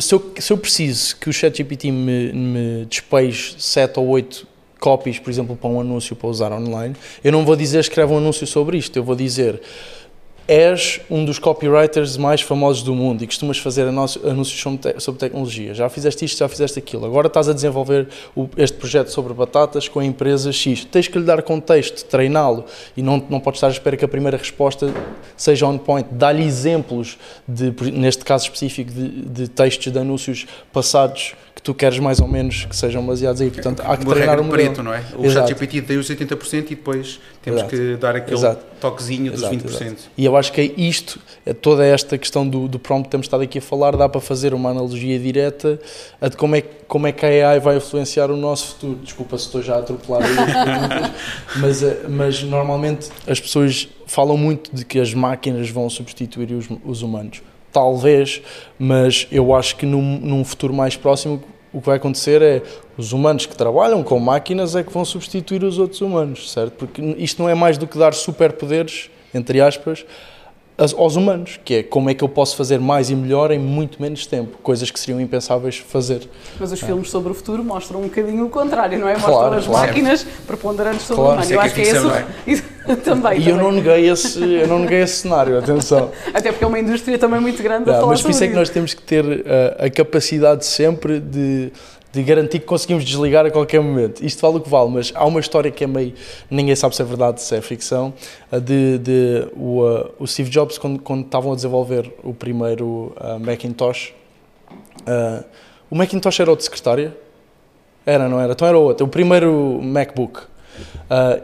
se 0.00 0.14
eu, 0.14 0.32
se 0.38 0.52
eu 0.52 0.58
preciso 0.58 1.16
que 1.16 1.30
o 1.30 1.32
ChatGPT 1.32 1.90
me, 1.90 2.32
me 2.32 2.84
despeje 2.84 3.56
7 3.58 3.98
ou 3.98 4.06
8 4.08 4.46
copies, 4.78 5.18
por 5.18 5.30
exemplo, 5.30 5.56
para 5.56 5.68
um 5.68 5.80
anúncio 5.80 6.14
para 6.14 6.28
usar 6.28 6.52
online, 6.52 6.94
eu 7.24 7.32
não 7.32 7.44
vou 7.44 7.56
dizer 7.56 7.80
escreve 7.80 8.12
um 8.12 8.18
anúncio 8.18 8.46
sobre 8.46 8.78
isto, 8.78 8.96
eu 8.96 9.02
vou 9.02 9.16
dizer 9.16 9.60
és 10.48 10.98
um 11.10 11.26
dos 11.26 11.38
copywriters 11.38 12.16
mais 12.16 12.40
famosos 12.40 12.82
do 12.82 12.94
mundo 12.94 13.22
e 13.22 13.26
costumas 13.26 13.58
fazer 13.58 13.86
anúncios 13.86 14.58
sobre 14.98 15.20
tecnologia. 15.20 15.74
Já 15.74 15.90
fizeste 15.90 16.24
isto, 16.24 16.38
já 16.38 16.48
fizeste 16.48 16.78
aquilo. 16.78 17.04
Agora 17.04 17.26
estás 17.26 17.50
a 17.50 17.52
desenvolver 17.52 18.08
este 18.56 18.78
projeto 18.78 19.08
sobre 19.08 19.34
batatas 19.34 19.88
com 19.88 20.00
a 20.00 20.04
empresa 20.04 20.50
X. 20.50 20.86
Tens 20.86 21.06
que 21.06 21.18
lhe 21.18 21.24
dar 21.24 21.42
contexto, 21.42 22.02
treiná-lo 22.06 22.64
e 22.96 23.02
não, 23.02 23.22
não 23.28 23.40
podes 23.40 23.58
estar 23.58 23.66
à 23.66 23.70
espera 23.70 23.94
que 23.94 24.06
a 24.06 24.08
primeira 24.08 24.38
resposta 24.38 24.90
seja 25.36 25.66
on 25.66 25.76
point. 25.76 26.08
Dá-lhe 26.10 26.42
exemplos, 26.42 27.18
de, 27.46 27.70
neste 27.92 28.24
caso 28.24 28.44
específico, 28.44 28.90
de, 28.90 29.08
de 29.26 29.48
textos 29.48 29.92
de 29.92 29.98
anúncios 29.98 30.46
passados 30.72 31.34
que 31.58 31.62
tu 31.62 31.74
queres 31.74 31.98
mais 31.98 32.20
ou 32.20 32.28
menos 32.28 32.66
que 32.66 32.76
sejam 32.76 33.04
baseados 33.04 33.40
aí. 33.40 33.50
Portanto, 33.50 33.82
há 33.84 33.96
que 33.96 34.04
Uma 34.04 34.14
treinar 34.14 34.38
o 34.38 34.44
modelo. 34.44 34.62
Preto, 34.68 34.80
não 34.80 34.94
é? 34.94 35.02
O 35.16 35.28
ChatGPT 35.28 35.82
tem 35.82 35.98
os 35.98 36.08
80% 36.08 36.54
e 36.54 36.62
depois 36.68 37.18
temos 37.42 37.62
Exato. 37.62 37.76
que 37.76 37.96
dar 37.96 38.14
aquele 38.14 38.36
Exato. 38.36 38.64
toquezinho 38.80 39.32
dos 39.32 39.42
Exato. 39.42 39.56
20%. 39.56 39.82
Exato. 39.82 40.02
E 40.16 40.24
eu 40.24 40.36
acho 40.36 40.52
que 40.52 40.60
é 40.60 40.64
isto, 40.76 41.18
é 41.44 41.52
toda 41.52 41.84
esta 41.84 42.16
questão 42.16 42.48
do, 42.48 42.68
do 42.68 42.78
prompt 42.78 43.06
que 43.06 43.10
temos 43.10 43.26
estado 43.26 43.42
aqui 43.42 43.58
a 43.58 43.60
falar, 43.60 43.96
dá 43.96 44.08
para 44.08 44.20
fazer 44.20 44.54
uma 44.54 44.70
analogia 44.70 45.18
direta 45.18 45.80
a 46.20 46.28
de 46.28 46.36
como 46.36 46.54
é, 46.54 46.60
como 46.60 47.08
é 47.08 47.12
que 47.12 47.26
a 47.26 47.50
AI 47.50 47.58
vai 47.58 47.76
influenciar 47.76 48.30
o 48.30 48.36
nosso 48.36 48.74
futuro. 48.74 49.00
Desculpa 49.02 49.36
se 49.36 49.46
estou 49.46 49.60
já 49.60 49.74
a 49.74 49.78
atropelar 49.80 50.22
aí 50.22 50.38
as 50.38 50.64
perguntas, 50.64 51.10
mas, 51.56 51.82
eh, 51.82 52.00
mas 52.08 52.42
normalmente 52.44 53.08
as 53.26 53.40
pessoas 53.40 53.88
falam 54.06 54.36
muito 54.36 54.70
de 54.72 54.84
que 54.84 55.00
as 55.00 55.12
máquinas 55.12 55.68
vão 55.70 55.90
substituir 55.90 56.52
os, 56.52 56.68
os 56.84 57.02
humanos 57.02 57.42
talvez, 57.72 58.40
mas 58.78 59.26
eu 59.30 59.54
acho 59.54 59.76
que 59.76 59.86
num, 59.86 60.18
num 60.18 60.44
futuro 60.44 60.72
mais 60.72 60.96
próximo 60.96 61.42
o 61.72 61.80
que 61.80 61.86
vai 61.86 61.96
acontecer 61.96 62.40
é 62.42 62.62
os 62.96 63.12
humanos 63.12 63.46
que 63.46 63.56
trabalham 63.56 64.02
com 64.02 64.18
máquinas 64.18 64.74
é 64.74 64.82
que 64.82 64.92
vão 64.92 65.04
substituir 65.04 65.62
os 65.62 65.78
outros 65.78 66.00
humanos, 66.00 66.50
certo? 66.50 66.72
Porque 66.72 67.02
isto 67.18 67.42
não 67.42 67.48
é 67.48 67.54
mais 67.54 67.76
do 67.76 67.86
que 67.86 67.98
dar 67.98 68.14
superpoderes, 68.14 69.10
entre 69.34 69.60
aspas, 69.60 70.04
aos 70.96 71.16
humanos, 71.16 71.58
que 71.64 71.74
é 71.74 71.82
como 71.82 72.08
é 72.08 72.14
que 72.14 72.22
eu 72.22 72.28
posso 72.28 72.56
fazer 72.56 72.78
mais 72.78 73.10
e 73.10 73.14
melhor 73.16 73.50
em 73.50 73.58
muito 73.58 74.00
menos 74.00 74.26
tempo, 74.26 74.58
coisas 74.62 74.90
que 74.90 75.00
seriam 75.00 75.20
impensáveis 75.20 75.76
fazer. 75.76 76.28
Mas 76.58 76.70
os 76.70 76.80
é. 76.80 76.86
filmes 76.86 77.10
sobre 77.10 77.32
o 77.32 77.34
futuro 77.34 77.64
mostram 77.64 78.00
um 78.00 78.04
bocadinho 78.04 78.46
o 78.46 78.48
contrário, 78.48 78.96
não 78.96 79.08
é? 79.08 79.14
Mostram 79.14 79.34
claro, 79.34 79.54
as 79.56 79.66
claro. 79.66 79.86
máquinas 79.88 80.26
preponderantes 80.46 81.02
sobre 81.02 81.22
claro. 81.24 81.40
o 81.40 81.42
humano. 81.42 81.52
Eu 81.52 81.60
acho 81.60 81.74
que 81.74 81.80
é 81.80 81.84
esse 81.84 81.96
é? 81.96 82.94
também. 82.96 83.38
E 83.38 83.42
também. 83.42 83.48
eu 83.48 83.56
não 83.56 83.72
neguei 83.72 84.08
esse, 84.08 84.40
eu 84.40 84.68
não 84.68 84.78
neguei 84.78 85.02
esse 85.02 85.16
cenário, 85.22 85.58
atenção. 85.58 86.10
Até 86.32 86.52
porque 86.52 86.64
é 86.64 86.66
uma 86.66 86.78
indústria 86.78 87.18
também 87.18 87.40
muito 87.40 87.60
grande. 87.60 87.90
É, 87.90 88.00
mas 88.00 88.22
por 88.22 88.30
isso 88.30 88.44
é 88.44 88.48
que 88.48 88.54
nós 88.54 88.70
temos 88.70 88.94
que 88.94 89.02
ter 89.02 89.24
a, 89.78 89.86
a 89.86 89.90
capacidade 89.90 90.64
sempre 90.64 91.18
de 91.18 91.72
de 92.12 92.22
garantir 92.22 92.60
que 92.60 92.66
conseguimos 92.66 93.04
desligar 93.04 93.44
a 93.44 93.50
qualquer 93.50 93.80
momento. 93.80 94.24
Isto 94.24 94.40
vale 94.40 94.56
o 94.56 94.60
que 94.60 94.68
vale, 94.68 94.90
mas 94.90 95.12
há 95.14 95.24
uma 95.26 95.40
história 95.40 95.70
que 95.70 95.84
é 95.84 95.86
meio. 95.86 96.14
ninguém 96.50 96.74
sabe 96.74 96.96
se 96.96 97.02
é 97.02 97.04
verdade, 97.04 97.42
se 97.42 97.54
é 97.54 97.60
ficção, 97.60 98.14
de, 98.62 98.98
de 98.98 99.48
o, 99.54 99.82
uh, 99.82 100.10
o 100.18 100.26
Steve 100.26 100.48
Jobs, 100.48 100.78
quando, 100.78 100.98
quando 101.00 101.24
estavam 101.24 101.52
a 101.52 101.54
desenvolver 101.54 102.12
o 102.22 102.32
primeiro 102.32 103.12
uh, 103.16 103.38
Macintosh. 103.38 104.14
Uh, 105.00 105.44
o 105.90 105.94
Macintosh 105.94 106.40
era 106.40 106.50
o 106.50 106.56
de 106.56 106.64
secretária? 106.64 107.14
Era, 108.06 108.26
não 108.28 108.40
era? 108.40 108.52
Então 108.52 108.66
era 108.66 108.78
outro. 108.78 109.06
O 109.06 109.08
primeiro 109.08 109.80
MacBook. 109.82 110.40
uh, 110.40 110.46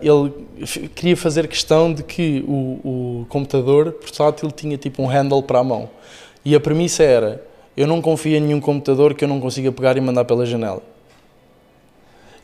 ele 0.00 0.88
queria 0.94 1.16
fazer 1.16 1.46
questão 1.46 1.92
de 1.92 2.02
que 2.02 2.42
o, 2.48 3.20
o 3.22 3.26
computador 3.28 3.92
portátil 3.92 4.50
tinha 4.50 4.78
tipo 4.78 5.02
um 5.02 5.06
handle 5.06 5.42
para 5.42 5.58
a 5.58 5.64
mão. 5.64 5.90
E 6.42 6.54
a 6.54 6.60
premissa 6.60 7.02
era: 7.02 7.42
eu 7.76 7.86
não 7.86 8.00
confio 8.00 8.36
em 8.36 8.40
nenhum 8.40 8.60
computador 8.60 9.14
que 9.14 9.24
eu 9.24 9.28
não 9.28 9.40
consiga 9.40 9.72
pegar 9.72 9.96
e 9.96 10.00
mandar 10.00 10.24
pela 10.24 10.46
janela. 10.46 10.82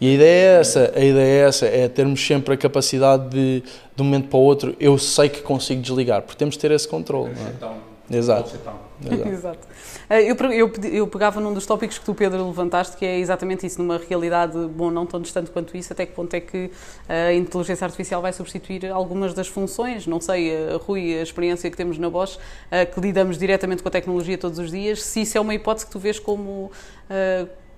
E 0.00 0.08
a 0.08 0.14
ideia 0.14 0.56
é 0.56 0.60
essa, 0.60 0.92
a 0.96 1.04
ideia 1.04 1.44
é 1.44 1.49
essa, 1.49 1.66
é 1.66 1.88
termos 1.88 2.26
sempre 2.26 2.54
a 2.54 2.56
capacidade 2.56 3.28
de, 3.28 3.62
de 3.94 4.02
um 4.02 4.04
momento 4.04 4.28
para 4.28 4.38
o 4.38 4.42
outro, 4.42 4.75
eu 4.80 4.96
sei 4.96 5.28
que 5.28 5.42
consigo 5.42 5.82
desligar, 5.82 6.22
porque 6.22 6.38
temos 6.38 6.54
de 6.54 6.60
ter 6.60 6.70
esse 6.70 6.88
controle. 6.88 7.32
É? 7.32 8.16
Exato. 8.16 8.56
Exato. 8.56 8.58
Exato. 9.28 9.68
Eh, 10.11 10.29
eu, 10.29 10.35
eu, 10.50 10.73
eu, 10.93 11.07
pegava 11.07 11.40
num 11.40 11.55
dos 11.55 11.64
tópicos 11.64 11.97
que 11.97 12.05
tu, 12.05 12.12
Pedro, 12.12 12.45
levantaste, 12.45 12.97
que 12.97 13.07
é 13.07 13.21
exatamente 13.21 13.64
isso, 13.64 13.81
numa 13.81 13.97
realidade, 13.97 14.59
bom, 14.67 14.90
não 14.90 15.07
tão 15.07 15.21
distante 15.21 15.52
quanto 15.52 15.76
isso, 15.76 15.93
até 15.93 16.05
que 16.05 16.12
ponto 16.12 16.35
é 16.35 16.40
que 16.40 16.69
a 17.09 17.33
inteligência 17.33 17.85
artificial 17.85 18.21
vai 18.21 18.33
substituir 18.33 18.90
algumas 18.90 19.33
das 19.33 19.47
funções, 19.47 20.09
não 20.09 20.21
sei, 20.21 20.50
eh, 20.50 20.76
Rui, 20.85 21.17
a 21.17 21.23
experiência 21.23 21.71
que 21.71 21.76
temos 21.76 21.97
na 21.97 22.11
Bosch, 22.11 22.38
que 22.93 23.00
lidamos 23.00 23.38
diretamente 23.38 23.83
com 23.83 23.88
a 23.88 23.93
tecnologia 23.93 24.37
todos 24.37 24.59
os 24.59 24.71
dias, 24.73 25.00
se 25.02 25.23
isso 25.23 25.38
é 25.38 25.40
uma 25.40 25.55
hipótese 25.55 25.87
que 25.87 25.93
tu 25.93 25.99
vês 26.00 26.19
como 26.19 26.73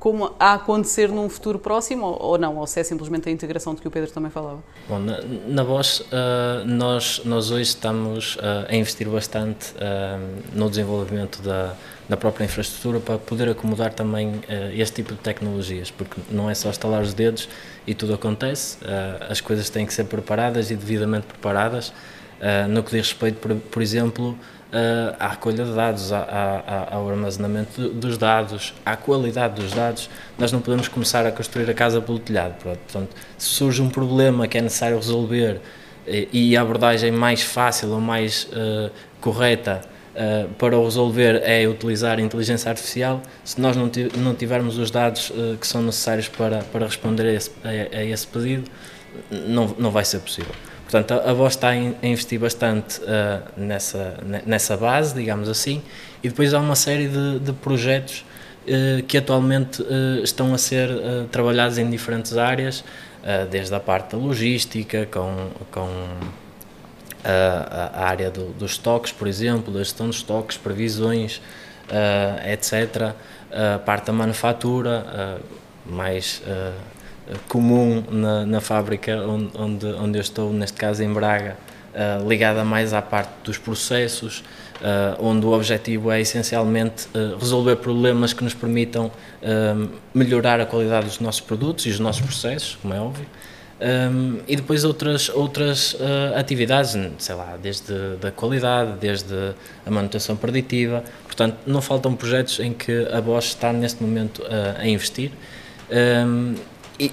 como 0.03 0.35
a 0.37 0.55
acontecer 0.55 1.09
num 1.11 1.29
futuro 1.29 1.61
próximo 1.61 2.17
ou, 2.19 2.37
não, 2.37 2.57
ou 2.57 2.67
se 2.67 2.81
é 2.81 2.83
simplesmente 2.83 3.29
a 3.29 3.31
integração 3.31 3.73
de 3.73 3.81
que 3.81 3.87
o 3.87 3.91
Pedro 3.91 4.11
também 4.11 4.33
falava? 4.33 4.59
Bom, 4.89 4.99
na, 4.99 5.21
na 5.47 5.63
Bosch, 5.63 6.01
uh, 6.01 6.67
nós, 6.67 7.23
nós 7.25 7.53
hoje 7.53 7.71
estamos 7.71 8.35
uh, 8.35 8.67
a 8.69 8.75
investir 8.75 9.09
bastante 9.09 9.73
uh, 9.75 10.43
no 10.53 10.69
desenvolvimento 10.69 11.41
da, 11.41 11.77
da 12.09 12.17
própria 12.17 12.45
infraestrutura 12.45 12.99
para 12.99 13.17
poder 13.17 13.49
acomodar 13.49 13.95
também 13.95 14.41
este 14.75 14.97
tipo 14.97 15.15
de 15.15 15.21
tecnologias, 15.21 15.93
porque 15.93 16.21
não 16.33 16.51
é 16.51 16.55
só 16.55 16.69
estalar 16.69 17.01
os 17.01 17.15
dedos 17.15 17.49
e 17.87 17.95
tudo 17.95 18.13
acontece, 18.15 18.79
as 19.31 19.41
coisas 19.41 19.71
têm 19.71 19.87
que 19.87 19.95
ser 19.95 20.05
preparadas 20.05 20.73
e 20.73 20.75
devidamente 20.75 21.29
preparadas. 21.29 21.93
no 22.69 22.83
que 22.83 22.91
diz 22.91 23.11
respeito, 23.11 23.39
por, 23.39 23.55
por 23.55 23.81
exemplo, 23.81 24.37
à 25.19 25.29
recolha 25.29 25.65
de 25.65 25.75
dados, 25.75 26.13
à, 26.13 26.21
à, 26.21 26.95
ao 26.95 27.09
armazenamento 27.09 27.89
dos 27.91 28.17
dados, 28.17 28.75
à 28.85 28.97
qualidade 28.97 29.61
dos 29.61 29.73
dados, 29.73 30.09
nós 30.39 30.51
não 30.51 30.61
podemos 30.61 30.89
começar 30.89 31.27
a 31.27 31.33
construir 31.33 31.69
a 31.69 31.75
casa 31.75 32.01
pelo 32.01 32.19
telhado. 32.19 32.55
Portanto, 32.63 33.11
se 33.37 33.49
surge 33.49 33.83
um 33.83 33.91
problema 33.91 34.49
que 34.49 34.57
é 34.57 34.63
necessário 34.63 34.97
resolver 34.97 35.61
e, 36.07 36.29
e 36.33 36.57
a 36.57 36.63
abordagem 36.63 37.11
mais 37.11 37.43
fácil 37.43 37.91
ou 37.91 38.01
mais 38.01 38.45
uh, 38.45 38.91
correta 39.21 39.83
Uh, 40.13 40.47
para 40.59 40.77
o 40.77 40.85
resolver 40.85 41.41
é 41.43 41.67
utilizar 41.67 42.19
a 42.19 42.21
inteligência 42.21 42.69
artificial. 42.69 43.23
Se 43.43 43.59
nós 43.59 43.75
não, 43.75 43.91
não 44.19 44.35
tivermos 44.35 44.77
os 44.77 44.91
dados 44.91 45.31
uh, 45.31 45.57
que 45.59 45.67
são 45.67 45.81
necessários 45.81 46.29
para, 46.29 46.59
para 46.65 46.85
responder 46.85 47.23
a 47.23 47.33
esse, 47.33 47.51
a, 47.65 47.97
a 47.97 48.05
esse 48.05 48.27
pedido, 48.27 48.71
não, 49.31 49.75
não 49.79 49.91
vai 49.91 50.05
ser 50.05 50.19
possível. 50.19 50.53
Portanto, 50.93 51.27
a, 51.27 51.33
Voz 51.33 51.55
está 51.55 51.71
a 51.71 51.77
investir 52.07 52.39
bastante 52.39 53.01
uh, 53.01 53.43
nessa, 53.57 54.15
nessa 54.45 54.77
base, 54.77 55.15
digamos 55.15 55.49
assim, 55.49 55.81
e 56.23 56.29
depois 56.29 56.53
há 56.53 56.61
uma 56.61 56.77
série 56.77 57.09
de, 57.09 57.39
de 57.39 57.51
projetos 57.55 58.27
uh, 58.67 59.03
que 59.05 59.17
atualmente 59.17 59.81
uh, 59.81 60.23
estão 60.23 60.53
a 60.53 60.59
ser 60.59 60.91
trabalhados 61.31 61.79
em 61.79 61.89
diferentes 61.89 62.37
áreas, 62.37 62.85
desde 63.51 63.73
a 63.73 63.79
parte 63.79 64.17
da 64.17 64.19
logística, 64.19 65.07
com, 65.07 65.49
com 65.71 65.89
a, 67.25 67.91
a 67.95 68.05
área 68.05 68.31
do, 68.31 68.53
dos 68.53 68.73
estoques, 68.73 69.13
por 69.13 69.29
exemplo, 69.29 69.73
da 69.73 69.79
gestão 69.79 70.09
dos 70.09 70.17
estoques, 70.17 70.59
previsões, 70.59 71.41
etc., 72.53 73.15
a 73.53 73.79
parte 73.79 74.07
da 74.07 74.13
manufatura, 74.13 75.39
mais 75.87 76.43
comum 77.49 78.03
na, 78.11 78.47
na 78.47 78.61
fábrica 78.61 79.17
onde, 79.27 79.51
onde, 79.57 79.87
onde, 79.87 80.19
eu 80.19 80.23
estou, 80.23 80.53
neste 80.53 80.77
caso 80.77 81.03
em 81.03 81.13
Braga, 81.13 81.57
uh, 81.93 82.29
ligada 82.29 82.65
mais 82.65 82.93
à 82.93 83.01
parte 83.01 83.31
dos 83.45 83.59
processos, 83.59 84.43
uh, 84.81 85.25
onde 85.25 85.47
o 85.47 85.53
objetivo 85.53 86.11
é 86.11 86.21
essencialmente 86.21 87.07
uh, 87.15 87.37
resolver 87.39 87.77
problemas 87.77 88.33
que 88.33 88.43
nos 88.43 88.55
permitam 88.55 89.11
melhorar 90.15 90.61
a 90.61 90.67
qualidade 90.67 91.07
dos 91.07 91.19
nossos 91.19 91.41
produtos 91.41 91.85
e 91.87 91.89
dos 91.89 91.99
nossos 91.99 92.23
processos, 92.23 92.79
como 92.81 92.95
é 92.95 93.01
óbvio. 93.01 93.27
Um, 93.81 94.39
e 94.47 94.55
depois 94.55 94.85
outras, 94.85 95.29
outras 95.31 95.97
atividades, 96.37 96.97
sei 97.19 97.35
lá, 97.35 97.59
desde 97.61 97.93
a 98.25 98.31
qualidade, 98.31 98.93
desde 99.01 99.35
a 99.85 99.91
manutenção 99.91 100.37
preditiva. 100.37 101.03
Portanto, 101.25 101.57
não 101.67 101.83
faltam 101.83 102.15
projetos 102.15 102.61
em 102.61 102.73
que 102.73 103.09
a 103.13 103.21
Bosch 103.21 103.49
está 103.49 103.73
neste 103.73 104.01
momento 104.01 104.45
a 104.79 104.87
investir. 104.87 105.33
Um, 105.91 106.55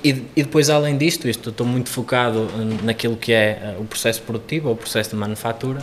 e, 0.04 0.26
e, 0.36 0.44
depois, 0.44 0.70
além 0.70 0.98
disto, 0.98 1.28
isto 1.28 1.50
estou 1.50 1.66
muito 1.66 1.90
focado 1.90 2.48
naquilo 2.84 3.16
que 3.16 3.32
é 3.32 3.60
eh, 3.62 3.76
o 3.80 3.86
processo 3.86 4.22
produtivo, 4.22 4.68
ou 4.68 4.74
o 4.74 4.78
processo 4.78 5.12
de 5.12 5.16
manufatura. 5.16 5.80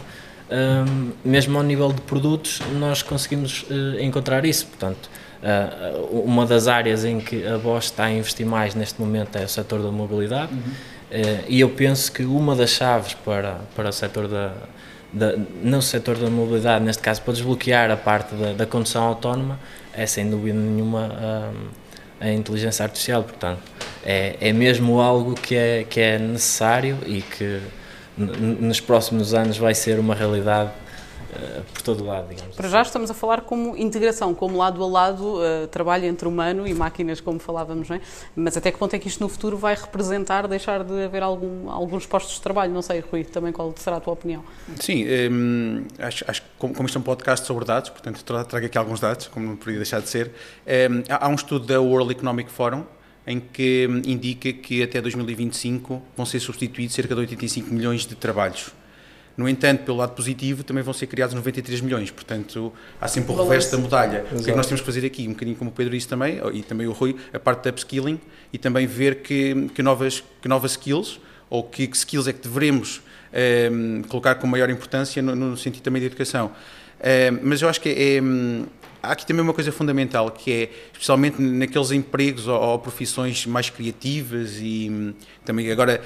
Um, 0.48 1.10
mesmo 1.24 1.58
ao 1.58 1.64
nível 1.64 1.92
de 1.92 2.00
produtos, 2.02 2.60
nós 2.78 3.02
conseguimos 3.02 3.62
uh, 3.62 4.00
encontrar 4.00 4.44
isso. 4.44 4.66
Portanto, 4.66 5.10
uh, 5.42 6.20
uma 6.20 6.46
das 6.46 6.68
áreas 6.68 7.04
em 7.04 7.18
que 7.18 7.44
a 7.44 7.58
Bosch 7.58 7.86
está 7.86 8.04
a 8.04 8.12
investir 8.12 8.46
mais 8.46 8.74
neste 8.74 9.00
momento 9.00 9.36
é 9.36 9.44
o 9.44 9.48
setor 9.48 9.82
da 9.82 9.90
mobilidade. 9.90 10.52
Uhum. 10.52 10.60
Uh, 10.60 11.44
e 11.48 11.60
eu 11.60 11.70
penso 11.70 12.12
que 12.12 12.24
uma 12.24 12.54
das 12.54 12.70
chaves 12.70 13.14
para, 13.14 13.60
para 13.74 13.88
o 13.88 13.92
setor 13.92 14.28
da, 14.28 14.52
da, 15.12 15.34
não 15.62 15.78
o 15.78 15.82
setor 15.82 16.16
da 16.16 16.30
mobilidade, 16.30 16.84
neste 16.84 17.02
caso, 17.02 17.22
para 17.22 17.32
desbloquear 17.32 17.90
a 17.90 17.96
parte 17.96 18.34
da, 18.36 18.52
da 18.52 18.66
condução 18.66 19.02
autónoma, 19.02 19.58
é 19.92 20.06
sem 20.06 20.30
dúvida 20.30 20.56
nenhuma 20.56 21.52
a 22.20 22.30
inteligência 22.30 22.82
artificial. 22.84 23.22
Portanto, 23.22 23.60
é, 24.04 24.36
é 24.40 24.52
mesmo 24.52 25.00
algo 25.00 25.34
que 25.34 25.54
é, 25.54 25.84
que 25.84 26.00
é 26.00 26.18
necessário 26.18 26.98
e 27.06 27.22
que 27.22 27.60
nos 28.16 28.80
próximos 28.80 29.34
anos 29.34 29.58
vai 29.58 29.74
ser 29.74 29.98
uma 29.98 30.14
realidade 30.14 30.70
uh, 31.36 31.62
por 31.72 31.82
todo 31.82 32.02
o 32.02 32.06
lado, 32.06 32.28
digamos 32.28 32.56
Para 32.56 32.66
assim. 32.66 32.72
já 32.72 32.82
estamos 32.82 33.10
a 33.10 33.14
falar 33.14 33.42
como 33.42 33.76
integração, 33.76 34.34
como 34.34 34.56
lado 34.56 34.82
a 34.82 34.86
lado 34.86 35.36
uh, 35.36 35.66
trabalho 35.68 36.06
entre 36.06 36.26
humano 36.26 36.66
e 36.66 36.74
máquinas, 36.74 37.20
como 37.20 37.38
falávamos, 37.38 37.88
não 37.88 37.96
é? 37.96 38.00
Mas 38.34 38.56
até 38.56 38.70
que 38.70 38.78
ponto 38.78 38.94
é 38.94 38.98
que 38.98 39.08
isto 39.08 39.20
no 39.22 39.28
futuro 39.28 39.56
vai 39.56 39.74
representar 39.74 40.48
deixar 40.48 40.82
de 40.82 41.04
haver 41.04 41.22
algum, 41.22 41.70
alguns 41.70 42.06
postos 42.06 42.36
de 42.36 42.40
trabalho? 42.40 42.72
Não 42.72 42.82
sei, 42.82 43.00
Rui, 43.00 43.24
também 43.24 43.52
qual 43.52 43.72
será 43.76 43.96
a 43.96 44.00
tua 44.00 44.14
opinião? 44.14 44.44
Sim, 44.80 45.04
um, 45.30 45.84
acho, 45.98 46.24
acho 46.26 46.42
que 46.42 46.48
como, 46.58 46.74
como 46.74 46.86
isto 46.86 46.96
é 46.96 47.00
um 47.00 47.04
podcast 47.04 47.46
sobre 47.46 47.64
dados, 47.64 47.90
portanto 47.90 48.22
trago 48.24 48.66
aqui 48.66 48.78
alguns 48.78 49.00
dados, 49.00 49.28
como 49.28 49.46
não 49.46 49.56
podia 49.56 49.76
deixar 49.76 50.00
de 50.00 50.08
ser, 50.08 50.32
um, 50.66 51.02
há, 51.08 51.26
há 51.26 51.28
um 51.28 51.34
estudo 51.34 51.66
da 51.66 51.80
World 51.80 52.12
Economic 52.12 52.50
Forum 52.50 52.84
em 53.26 53.40
que 53.40 53.88
indica 54.06 54.52
que 54.52 54.82
até 54.82 55.00
2025 55.00 56.00
vão 56.16 56.24
ser 56.24 56.38
substituídos 56.38 56.94
cerca 56.94 57.14
de 57.14 57.22
85 57.22 57.74
milhões 57.74 58.06
de 58.06 58.14
trabalhos. 58.14 58.72
No 59.36 59.46
entanto, 59.48 59.84
pelo 59.84 59.98
lado 59.98 60.14
positivo, 60.14 60.64
também 60.64 60.82
vão 60.82 60.94
ser 60.94 61.06
criados 61.06 61.34
93 61.34 61.82
milhões, 61.82 62.10
portanto, 62.10 62.72
há 62.98 63.06
sempre 63.06 63.32
o 63.32 63.36
reverso 63.36 63.72
da 63.72 63.82
medalha. 63.82 64.18
Exato. 64.18 64.34
O 64.34 64.44
que 64.44 64.50
é 64.50 64.52
que 64.52 64.56
nós 64.56 64.66
temos 64.66 64.80
que 64.80 64.86
fazer 64.86 65.04
aqui? 65.04 65.28
Um 65.28 65.32
bocadinho 65.32 65.56
como 65.56 65.70
o 65.70 65.72
Pedro 65.72 65.92
disse 65.92 66.08
também, 66.08 66.40
e 66.54 66.62
também 66.62 66.86
o 66.86 66.92
Rui, 66.92 67.14
a 67.34 67.38
parte 67.38 67.64
da 67.64 67.70
upskilling 67.70 68.18
e 68.50 68.56
também 68.56 68.86
ver 68.86 69.16
que, 69.16 69.68
que, 69.74 69.82
novas, 69.82 70.24
que 70.40 70.48
novas 70.48 70.70
skills, 70.72 71.20
ou 71.50 71.62
que, 71.62 71.86
que 71.86 71.96
skills 71.96 72.26
é 72.26 72.32
que 72.32 72.40
devemos 72.40 73.02
eh, 73.32 73.70
colocar 74.08 74.36
com 74.36 74.46
maior 74.46 74.70
importância 74.70 75.20
no, 75.20 75.36
no, 75.36 75.56
sentido 75.56 75.82
também 75.82 76.00
de 76.00 76.06
educação. 76.06 76.50
Eh, 76.98 77.30
mas 77.30 77.60
eu 77.60 77.68
acho 77.68 77.80
que 77.80 77.90
é, 77.90 78.20
há 79.02 79.12
aqui 79.12 79.26
também 79.26 79.42
uma 79.42 79.52
coisa 79.52 79.70
fundamental, 79.70 80.30
que 80.30 80.50
é, 80.50 80.70
especialmente 80.92 81.40
naqueles 81.40 81.90
empregos 81.90 82.48
ou, 82.48 82.58
ou 82.58 82.78
profissões 82.78 83.46
mais 83.46 83.70
criativas 83.70 84.58
e 84.60 84.88
hum, 84.90 85.14
também 85.44 85.70
agora 85.70 86.00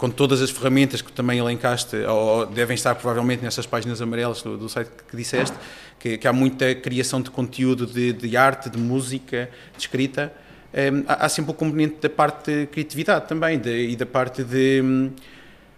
com 0.00 0.08
todas 0.08 0.40
as 0.40 0.50
ferramentas 0.50 1.02
que 1.02 1.12
também 1.12 1.38
elencaste, 1.38 1.94
ou 1.94 2.46
devem 2.46 2.74
estar 2.74 2.94
provavelmente 2.94 3.42
nessas 3.42 3.66
páginas 3.66 4.00
amarelas 4.00 4.40
do, 4.40 4.56
do 4.56 4.66
site 4.66 4.90
que 5.06 5.14
disseste, 5.14 5.54
que, 5.98 6.16
que, 6.16 6.26
há 6.26 6.32
muita 6.32 6.74
criação 6.74 7.20
de 7.20 7.30
conteúdo 7.30 7.86
de, 7.86 8.14
de 8.14 8.34
arte, 8.34 8.70
de 8.70 8.78
música, 8.78 9.50
de 9.76 9.82
escrita, 9.82 10.32
um, 10.72 11.04
há, 11.06 11.26
há, 11.26 11.28
sempre 11.28 11.50
o 11.50 11.54
componente 11.54 11.96
da 12.00 12.08
parte 12.08 12.50
de 12.50 12.66
criatividade 12.68 13.28
também, 13.28 13.58
de, 13.58 13.90
e 13.90 13.94
da 13.94 14.06
parte 14.06 14.42
de... 14.42 14.80
Hum, 14.82 15.10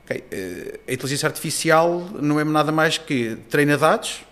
okay, 0.04 0.22
eh, 0.30 0.78
a 0.86 0.92
inteligência 0.92 1.26
artificial 1.26 2.08
não 2.20 2.38
é 2.38 2.44
nada 2.44 2.70
mais 2.70 2.98
que 2.98 3.36
treina 3.50 3.76
dados, 3.76 4.22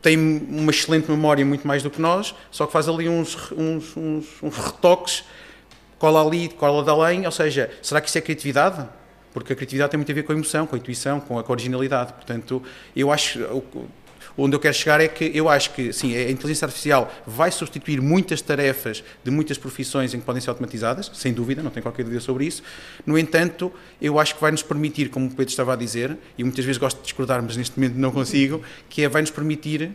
tem 0.00 0.16
uma 0.16 0.70
excelente 0.70 1.10
memória, 1.10 1.44
muito 1.44 1.66
mais 1.66 1.82
do 1.82 1.90
que 1.90 2.00
nós, 2.00 2.32
só 2.52 2.66
que 2.66 2.72
faz 2.72 2.88
ali 2.88 3.08
uns, 3.08 3.36
uns, 3.50 3.96
uns, 3.96 4.26
uns 4.40 4.56
retoques, 4.56 5.24
cola 5.98 6.24
ali, 6.24 6.48
cola 6.48 6.82
de 6.82 6.90
além, 6.90 7.26
ou 7.26 7.32
seja, 7.32 7.70
será 7.82 8.00
que 8.00 8.08
isso 8.08 8.18
é 8.18 8.20
criatividade? 8.20 8.88
Porque 9.32 9.52
a 9.52 9.56
criatividade 9.56 9.90
tem 9.90 9.98
muito 9.98 10.10
a 10.10 10.14
ver 10.14 10.22
com 10.22 10.32
a 10.32 10.34
emoção, 10.34 10.66
com 10.66 10.74
a 10.74 10.78
intuição, 10.78 11.20
com 11.20 11.38
a, 11.38 11.44
com 11.44 11.52
a 11.52 11.54
originalidade. 11.54 12.12
Portanto, 12.12 12.62
eu 12.96 13.12
acho, 13.12 13.40
onde 14.36 14.54
eu 14.54 14.60
quero 14.60 14.74
chegar 14.74 15.00
é 15.00 15.08
que 15.08 15.30
eu 15.34 15.48
acho 15.48 15.70
que, 15.74 15.92
sim, 15.92 16.16
a 16.16 16.30
inteligência 16.30 16.64
artificial 16.64 17.12
vai 17.26 17.50
substituir 17.50 18.00
muitas 18.00 18.40
tarefas 18.40 19.02
de 19.22 19.30
muitas 19.30 19.58
profissões 19.58 20.14
em 20.14 20.20
que 20.20 20.24
podem 20.24 20.40
ser 20.40 20.50
automatizadas, 20.50 21.10
sem 21.14 21.32
dúvida, 21.32 21.62
não 21.62 21.70
tenho 21.70 21.82
qualquer 21.82 22.04
dúvida 22.04 22.20
sobre 22.20 22.46
isso. 22.46 22.62
No 23.04 23.18
entanto, 23.18 23.72
eu 24.00 24.18
acho 24.18 24.36
que 24.36 24.40
vai 24.40 24.52
nos 24.52 24.62
permitir, 24.62 25.10
como 25.10 25.26
o 25.26 25.30
Pedro 25.30 25.50
estava 25.50 25.72
a 25.72 25.76
dizer, 25.76 26.16
e 26.38 26.44
muitas 26.44 26.64
vezes 26.64 26.78
gosto 26.78 26.98
de 26.98 27.02
discordar, 27.02 27.42
mas 27.42 27.56
neste 27.56 27.78
momento 27.78 27.96
não 27.96 28.12
consigo, 28.12 28.62
que 28.88 29.02
é 29.02 29.08
vai 29.08 29.22
nos 29.22 29.30
permitir 29.30 29.82
um, 29.82 29.90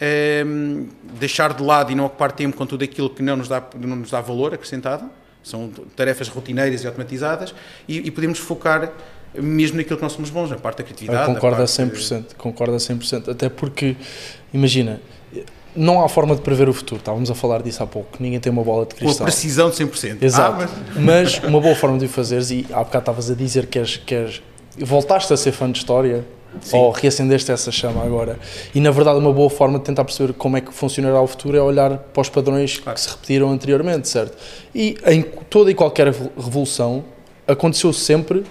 ehm, 0.00 0.88
deixar 1.18 1.54
de 1.54 1.62
lado 1.62 1.92
e 1.92 1.94
não 1.94 2.04
ocupar 2.04 2.32
tempo 2.32 2.56
com 2.56 2.66
tudo 2.66 2.82
aquilo 2.84 3.08
que 3.08 3.22
não 3.22 3.36
nos 3.36 3.48
dá, 3.48 3.62
não 3.78 3.96
nos 3.96 4.10
dá 4.10 4.20
valor 4.20 4.52
acrescentado 4.52 5.08
São 5.44 5.70
tarefas 5.94 6.26
rotineiras 6.26 6.82
e 6.82 6.86
automatizadas 6.88 7.54
e, 7.86 7.98
e 7.98 8.10
podemos 8.10 8.38
focar 8.40 8.90
mesmo 9.36 9.76
naquilo 9.76 9.96
que 9.96 10.02
nós 10.02 10.12
somos 10.12 10.30
bons, 10.30 10.48
na 10.50 10.56
parte 10.56 10.78
da 10.78 10.84
criatividade. 10.84 11.28
Eu 11.28 11.34
concordo 11.34 11.56
a 11.62 11.66
parte 11.66 11.72
100%, 11.82 12.24
concordo 12.38 12.74
a 12.74 12.78
100%, 12.78 13.30
até 13.30 13.48
porque, 13.48 13.96
imagina, 14.52 15.00
não 15.74 16.04
há 16.04 16.08
forma 16.08 16.36
de 16.36 16.40
prever 16.40 16.68
o 16.68 16.72
futuro, 16.72 17.00
estávamos 17.00 17.30
a 17.30 17.34
falar 17.34 17.60
disso 17.60 17.82
há 17.82 17.86
pouco, 17.86 18.16
ninguém 18.20 18.38
tem 18.38 18.52
uma 18.52 18.62
bola 18.62 18.86
de 18.86 18.94
Com 18.94 19.00
a 19.00 19.04
cristal. 19.06 19.24
precisão 19.26 19.70
de 19.70 19.76
100%. 19.76 20.22
Exato, 20.22 20.62
Ah, 20.62 20.68
mas- 20.94 21.34
mas... 21.40 21.44
uma 21.44 21.60
boa 21.60 21.74
forma 21.74 21.98
de 21.98 22.04
o 22.06 22.08
fazeres, 22.08 22.50
e 22.52 22.64
há 22.70 22.78
bocado 22.78 22.98
estavas 23.00 23.30
a 23.30 23.34
dizer 23.34 23.66
que 23.66 23.78
és, 23.80 23.96
que 23.96 24.14
és, 24.14 24.40
voltaste 24.78 25.32
a 25.32 25.36
ser 25.36 25.50
fã 25.52 25.68
de 25.70 25.78
história, 25.78 26.24
Sim. 26.60 26.76
ou 26.76 26.90
reacendeste 26.90 27.50
essa 27.52 27.70
chama 27.72 28.02
agora, 28.04 28.38
e 28.74 28.80
na 28.80 28.90
verdade 28.90 29.18
uma 29.18 29.32
boa 29.32 29.50
forma 29.50 29.78
de 29.78 29.84
tentar 29.84 30.04
perceber 30.04 30.32
como 30.34 30.56
é 30.56 30.60
que 30.60 30.72
funcionará 30.72 31.20
o 31.20 31.26
futuro 31.26 31.56
é 31.56 31.60
olhar 31.62 31.98
para 31.98 32.20
os 32.20 32.28
padrões 32.28 32.78
Claro. 32.78 32.94
que 32.94 33.00
se 33.00 33.08
repetiram 33.10 33.50
anteriormente, 33.50 34.08
certo? 34.08 34.36
E 34.74 34.96
em 35.06 35.22
toda 35.50 35.70
e 35.70 35.74
qualquer 35.74 36.06
revolução 36.08 37.04
aconteceu 37.46 37.92
sempre 37.92 38.44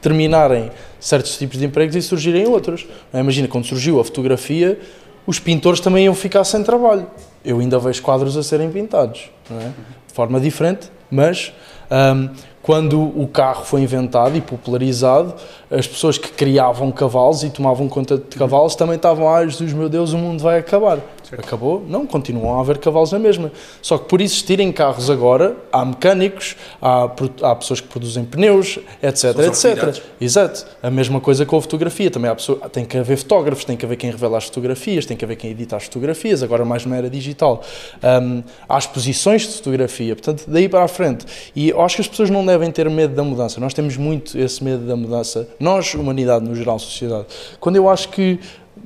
terminarem 0.00 0.70
certos 0.98 1.36
tipos 1.36 1.58
de 1.58 1.64
empregos 1.66 1.94
e 1.94 2.02
surgirem 2.02 2.46
outros. 2.46 2.86
é? 3.12 3.20
Imagina, 3.20 3.46
quando 3.48 3.66
surgiu 3.66 4.00
a 4.00 4.04
fotografia, 4.04 4.78
os 5.26 5.38
pintores 5.38 5.80
também 5.80 6.06
iam 6.06 6.14
ficar 6.14 6.42
sem 6.44 6.62
trabalho. 6.62 7.06
Eu 7.44 7.60
ainda 7.60 7.78
vejo 7.78 8.02
quadros 8.02 8.36
a 8.36 8.42
serem 8.42 8.70
pintados, 8.70 9.30
não 9.48 9.58
é? 9.60 9.64
de 10.06 10.14
forma 10.14 10.40
diferente, 10.40 10.90
mas 11.10 11.52
hum, 11.90 12.28
quando 12.62 13.00
o 13.00 13.26
carro 13.26 13.64
foi 13.64 13.80
inventado 13.80 14.36
e 14.36 14.40
popularizado, 14.40 15.34
as 15.70 15.86
pessoas 15.86 16.18
que 16.18 16.30
criavam 16.30 16.92
cavalos 16.92 17.42
e 17.42 17.50
tomavam 17.50 17.88
conta 17.88 18.18
de 18.18 18.36
cavalos 18.36 18.74
também 18.74 18.96
estavam, 18.96 19.28
ai 19.28 19.48
Jesus, 19.48 19.72
meu 19.72 19.88
Deus, 19.88 20.12
o 20.12 20.18
mundo 20.18 20.42
vai 20.42 20.58
acabar. 20.58 20.98
Acabou? 21.38 21.84
Não, 21.86 22.06
continuam 22.06 22.58
a 22.58 22.60
haver 22.60 22.78
cavalos 22.78 23.12
na 23.12 23.18
mesma. 23.18 23.52
Só 23.80 23.98
que 23.98 24.08
por 24.08 24.20
existirem 24.20 24.72
carros 24.72 25.08
agora, 25.08 25.56
há 25.72 25.84
mecânicos, 25.84 26.56
há, 26.80 27.10
há 27.42 27.54
pessoas 27.54 27.80
que 27.80 27.88
produzem 27.88 28.24
pneus, 28.24 28.78
etc, 29.02 29.38
etc. 29.46 30.02
Exato. 30.20 30.66
A 30.82 30.90
mesma 30.90 31.20
coisa 31.20 31.46
com 31.46 31.56
a 31.56 31.62
fotografia. 31.62 32.10
Também 32.10 32.30
há 32.30 32.34
pessoa, 32.34 32.58
tem 32.68 32.84
que 32.84 32.98
haver 32.98 33.16
fotógrafos, 33.16 33.64
tem 33.64 33.76
que 33.76 33.84
haver 33.84 33.96
quem 33.96 34.10
revela 34.10 34.38
as 34.38 34.44
fotografias, 34.44 35.06
tem 35.06 35.16
que 35.16 35.24
haver 35.24 35.36
quem 35.36 35.50
edita 35.50 35.76
as 35.76 35.84
fotografias, 35.84 36.42
agora 36.42 36.64
mais 36.64 36.84
numa 36.84 36.96
era 36.96 37.08
digital. 37.08 37.62
Hum, 38.02 38.42
há 38.68 38.78
exposições 38.78 39.42
de 39.42 39.54
fotografia, 39.54 40.14
portanto, 40.14 40.44
daí 40.46 40.68
para 40.68 40.84
a 40.84 40.88
frente. 40.88 41.26
E 41.54 41.70
eu 41.70 41.80
acho 41.80 41.96
que 41.96 42.02
as 42.02 42.08
pessoas 42.08 42.30
não 42.30 42.44
devem 42.44 42.70
ter 42.70 42.88
medo 42.90 43.14
da 43.14 43.22
mudança. 43.22 43.60
Nós 43.60 43.74
temos 43.74 43.96
muito 43.96 44.38
esse 44.38 44.62
medo 44.62 44.86
da 44.86 44.96
mudança. 44.96 45.48
Nós, 45.58 45.94
humanidade 45.94 46.44
no 46.44 46.54
geral, 46.54 46.78
sociedade. 46.78 47.26
Quando 47.60 47.76
eu 47.76 47.88
acho 47.88 48.08
que 48.08 48.38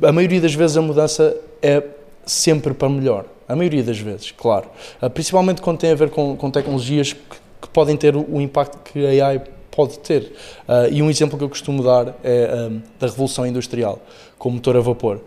a 0.03 0.13
maioria 0.13 0.41
das 0.41 0.55
vezes 0.55 0.77
a 0.77 0.83
mudança 0.83 1.37
é 1.63 1.83
sempre 2.27 2.75
para 2.75 2.89
melhor. 2.89 3.25
A 3.49 3.55
maioria 3.55 3.83
das 3.83 3.99
vezes, 3.99 4.31
claro. 4.33 4.67
Ah, 5.01 5.11
Principalmente 5.11 5.61
quando 5.61 5.79
tem 5.79 5.91
a 5.91 5.95
ver 5.95 6.11
com, 6.11 6.37
com 6.37 6.51
tecnologias 6.51 7.13
que, 7.13 7.21
que 7.63 7.69
podem 7.69 7.97
ter 7.97 8.17
o, 8.17 8.41
impacto 8.41 8.79
que 8.91 9.05
a 9.21 9.27
AI 9.29 9.43
pode 9.71 9.99
ter. 9.99 10.33
Ah, 10.67 10.89
e 10.91 11.03
um 11.03 11.11
exemplo 11.11 11.37
que 11.37 11.45
eu 11.45 11.49
costumo 11.49 11.83
dar 11.83 12.15
é 12.25 12.49
ah, 12.51 12.81
da 12.99 13.07
Revolução 13.07 13.47
Industrial, 13.47 13.99
com 14.39 14.49
o 14.49 14.53
motor 14.53 14.77
a 14.77 14.81
vapor. 14.81 15.21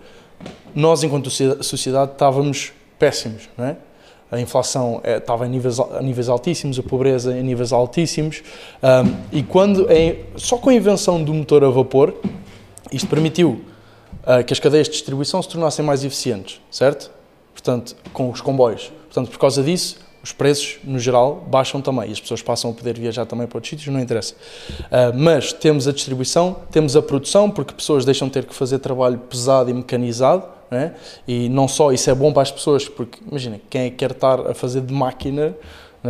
Nós, 0.74 1.04
enquanto 1.04 1.30
socie- 1.30 1.64
sociedade, 1.64 2.12
estávamos 2.14 2.72
péssimos, 3.00 3.50
não 3.58 3.66
é? 3.66 3.78
A 4.30 4.42
inflação 4.42 5.00
eh, 5.06 5.18
estava 5.18 5.48
em 5.48 5.50
níveis, 5.50 5.80
a 5.80 6.02
níveis 6.02 6.28
altíssimos, 6.28 6.78
a 6.78 6.84
pobreza 6.84 7.38
em 7.38 7.42
níveis 7.44 7.72
altíssimos, 7.72 8.44
ah, 8.84 9.04
e 9.32 9.42
quando, 9.42 9.90
em- 9.92 10.18
só 10.36 10.58
com 10.58 10.70
a 10.70 10.74
invenção 10.74 11.24
do 11.24 11.34
motor 11.34 11.64
a 11.64 11.70
vapor, 11.70 12.14
isto 12.92 13.08
permitiu 13.08 13.62
ah, 14.26 14.44
que 14.44 14.54
as 14.54 14.60
cadeias 14.60 14.88
de 14.88 14.94
distribuição 14.94 15.42
se 15.42 15.50
tornassem 15.50 15.84
mais 15.84 16.04
eficientes, 16.04 16.62
certo? 16.70 17.12
Portanto, 17.54 17.96
com 18.14 18.30
os 18.30 18.42
comboios. 18.42 18.92
Portanto, 19.06 19.32
por 19.32 19.40
causa 19.40 19.64
disso, 19.64 19.98
os 20.24 20.32
preços, 20.32 20.78
no 20.84 21.00
geral, 21.00 21.46
baixam 21.48 21.82
também 21.82 22.10
e 22.10 22.12
as 22.12 22.20
pessoas 22.20 22.42
passam 22.42 22.72
a 22.72 22.74
poder 22.74 23.00
viajar 23.00 23.26
também 23.26 23.48
para 23.48 23.58
outros 23.58 23.70
sítios, 23.70 23.94
não 23.94 24.00
interessa. 24.00 24.36
Ah, 24.92 25.12
mas 25.16 25.54
temos 25.54 25.88
a 25.88 25.92
distribuição, 25.92 26.58
temos 26.72 26.96
a 26.96 27.02
produção, 27.02 27.50
porque 27.50 27.74
pessoas 27.74 28.06
deixam 28.06 28.28
de 28.28 28.34
ter 28.34 28.46
que 28.46 28.54
fazer 28.54 28.80
trabalho 28.80 29.18
pesado 29.18 29.70
e 29.70 29.74
mecanizado, 29.74 30.44
é? 30.70 30.92
e 31.26 31.48
não 31.48 31.68
só 31.68 31.92
isso 31.94 32.10
é 32.10 32.16
bom 32.16 32.34
para 32.34 32.42
as 32.42 32.52
pessoas, 32.52 32.88
porque 32.90 33.20
imagina, 33.30 33.60
quem 33.70 33.84
é 33.84 33.90
que 33.90 33.96
quer 33.96 34.12
estar 34.12 34.52
a 34.52 34.54
fazer 34.54 34.82
de 34.82 34.94
máquina 34.94 35.56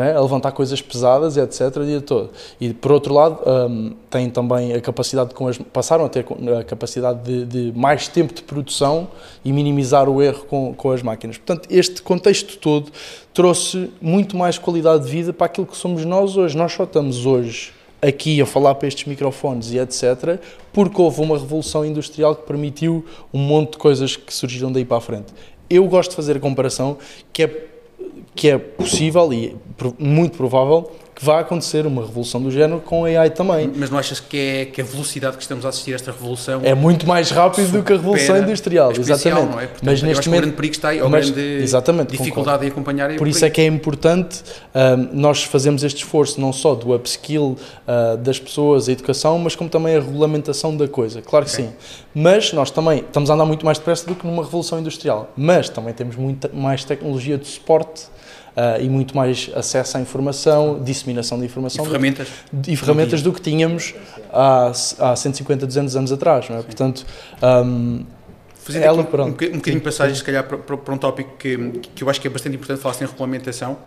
é? 0.01 0.15
a 0.15 0.21
levantar 0.21 0.51
coisas 0.51 0.81
pesadas, 0.81 1.37
etc., 1.37 1.77
o 1.77 1.85
dia 1.85 2.01
todo. 2.01 2.29
E 2.59 2.73
por 2.73 2.91
outro 2.91 3.13
lado, 3.13 3.39
hum, 3.45 3.93
têm 4.09 4.29
também 4.29 4.73
a 4.73 4.81
capacidade, 4.81 5.29
de, 5.29 5.35
com 5.35 5.47
as, 5.47 5.57
passaram 5.57 6.05
a 6.05 6.09
ter 6.09 6.25
a 6.57 6.63
capacidade 6.63 7.21
de, 7.23 7.45
de 7.45 7.77
mais 7.77 8.07
tempo 8.07 8.33
de 8.33 8.41
produção 8.41 9.07
e 9.43 9.51
minimizar 9.51 10.09
o 10.09 10.21
erro 10.21 10.45
com, 10.45 10.73
com 10.73 10.91
as 10.91 11.01
máquinas. 11.01 11.37
Portanto, 11.37 11.67
este 11.69 12.01
contexto 12.01 12.57
todo 12.57 12.91
trouxe 13.33 13.91
muito 14.01 14.35
mais 14.35 14.57
qualidade 14.57 15.05
de 15.05 15.11
vida 15.11 15.33
para 15.33 15.45
aquilo 15.45 15.67
que 15.67 15.77
somos 15.77 16.03
nós 16.05 16.37
hoje. 16.37 16.57
Nós 16.57 16.73
só 16.73 16.83
estamos 16.83 17.25
hoje 17.25 17.73
aqui 18.01 18.41
a 18.41 18.45
falar 18.45 18.75
para 18.75 18.87
estes 18.87 19.05
microfones 19.05 19.71
e 19.71 19.79
etc., 19.79 20.39
porque 20.71 21.01
houve 21.01 21.21
uma 21.21 21.37
revolução 21.37 21.85
industrial 21.85 22.35
que 22.35 22.45
permitiu 22.45 23.05
um 23.33 23.39
monte 23.39 23.71
de 23.71 23.77
coisas 23.77 24.15
que 24.15 24.33
surgiram 24.33 24.71
daí 24.71 24.85
para 24.85 24.97
a 24.97 25.01
frente. 25.01 25.33
Eu 25.69 25.85
gosto 25.87 26.11
de 26.11 26.15
fazer 26.15 26.37
a 26.37 26.39
comparação 26.39 26.97
que 27.33 27.43
é 27.43 27.67
que 28.35 28.49
é 28.49 28.57
possível 28.57 29.31
e 29.33 29.55
muito 29.99 30.37
provável 30.37 30.91
que 31.17 31.25
vá 31.25 31.39
acontecer 31.39 31.87
uma 31.87 32.03
revolução 32.03 32.39
do 32.39 32.51
género 32.51 32.79
com 32.79 33.03
a 33.03 33.07
AI 33.07 33.31
também. 33.31 33.71
Mas 33.75 33.89
não 33.89 33.97
achas 33.97 34.19
que, 34.19 34.37
é, 34.37 34.65
que 34.65 34.81
a 34.81 34.83
velocidade 34.83 35.35
que 35.35 35.41
estamos 35.41 35.65
a 35.65 35.69
assistir 35.69 35.93
a 35.93 35.95
esta 35.95 36.11
revolução 36.11 36.61
É 36.63 36.75
muito 36.75 37.07
mais 37.07 37.31
rápido 37.31 37.71
do 37.71 37.81
que 37.81 37.91
a 37.91 37.95
revolução 37.95 38.37
industrial, 38.37 38.91
exatamente. 38.91 39.51
Não 39.51 39.59
é? 39.59 39.65
Portanto, 39.65 39.79
Mas 39.81 40.03
neste 40.03 40.21
que 40.21 40.27
o 40.27 40.31
momento, 40.31 40.41
grande 40.43 40.55
perigo 40.55 40.75
está 40.75 40.89
aí, 40.89 41.01
ou 41.01 41.09
mas- 41.09 41.31
grande 41.31 41.63
exatamente, 41.63 42.15
dificuldade 42.15 42.65
em 42.65 42.69
acompanhar. 42.69 43.15
por 43.15 43.27
isso 43.27 43.43
é 43.43 43.49
que 43.49 43.59
é 43.61 43.65
importante 43.65 44.43
hum, 44.75 45.09
nós 45.13 45.43
fazermos 45.43 45.83
este 45.83 46.03
esforço 46.03 46.39
não 46.39 46.53
só 46.53 46.75
do 46.75 46.93
upskill 46.93 47.57
ah, 47.87 48.15
das 48.15 48.39
pessoas, 48.39 48.87
a 48.87 48.91
educação, 48.91 49.39
mas 49.39 49.55
como 49.55 49.71
também 49.71 49.95
a 49.95 49.99
regulamentação 49.99 50.77
da 50.77 50.87
coisa. 50.87 51.19
Claro 51.23 51.45
que 51.45 51.51
sim. 51.51 51.69
Mas 52.13 52.53
nós 52.53 52.69
também 52.69 52.99
estamos 52.99 53.31
a 53.31 53.33
andar 53.33 53.45
muito 53.45 53.65
mais 53.65 53.79
depressa 53.79 54.05
do 54.05 54.13
que 54.13 54.27
numa 54.27 54.43
revolução 54.43 54.79
industrial. 54.79 55.31
Mas 55.35 55.67
também 55.67 55.95
temos 55.95 56.15
muita 56.15 56.47
mais 56.53 56.83
tecnologia 56.83 57.39
de 57.39 57.47
suporte 57.47 58.03
ah, 58.57 58.79
e 58.79 58.89
muito 58.89 59.15
mais 59.15 59.49
acesso 59.55 59.97
à 59.97 60.01
informação, 60.01 60.83
disseminação 60.83 61.37
de 61.37 61.45
E 61.45 61.47
informação. 61.47 61.85
do 61.85 61.87
que- 61.87 61.91
ferramentas. 61.95 62.27
e 62.67 62.75
ferramentas 62.75 63.21
do 63.21 63.31
que 63.31 63.39
tínhamos 63.39 63.93
há, 64.33 64.71
há 64.99 65.15
150, 65.15 65.65
200 65.67 65.95
anos 65.95 66.11
atrás, 66.11 66.49
não 66.49 66.57
é? 66.57 66.61
Portanto, 66.63 67.05
hum, 67.63 68.03
Fazendo 68.59 68.83
Ela, 68.83 69.01
aqui 69.01 69.15
um, 69.15 69.21
um, 69.23 69.29
boca- 69.31 69.45
um 69.45 69.51
bocadinho 69.53 69.77
de 69.77 69.83
passagem, 69.85 70.13
se 70.13 70.21
calhar, 70.25 70.43
para, 70.43 70.57
para- 70.57 70.93
um 70.93 70.97
tópico 70.97 71.37
que, 71.37 71.55
que 71.95 72.03
eu 72.03 72.09
acho 72.09 72.19
que 72.19 72.27
é 72.27 72.29
bastante 72.29 72.55
importante 72.57 72.81
falar-se 72.81 73.01
em 73.01 73.07
regulamentação. 73.07 73.77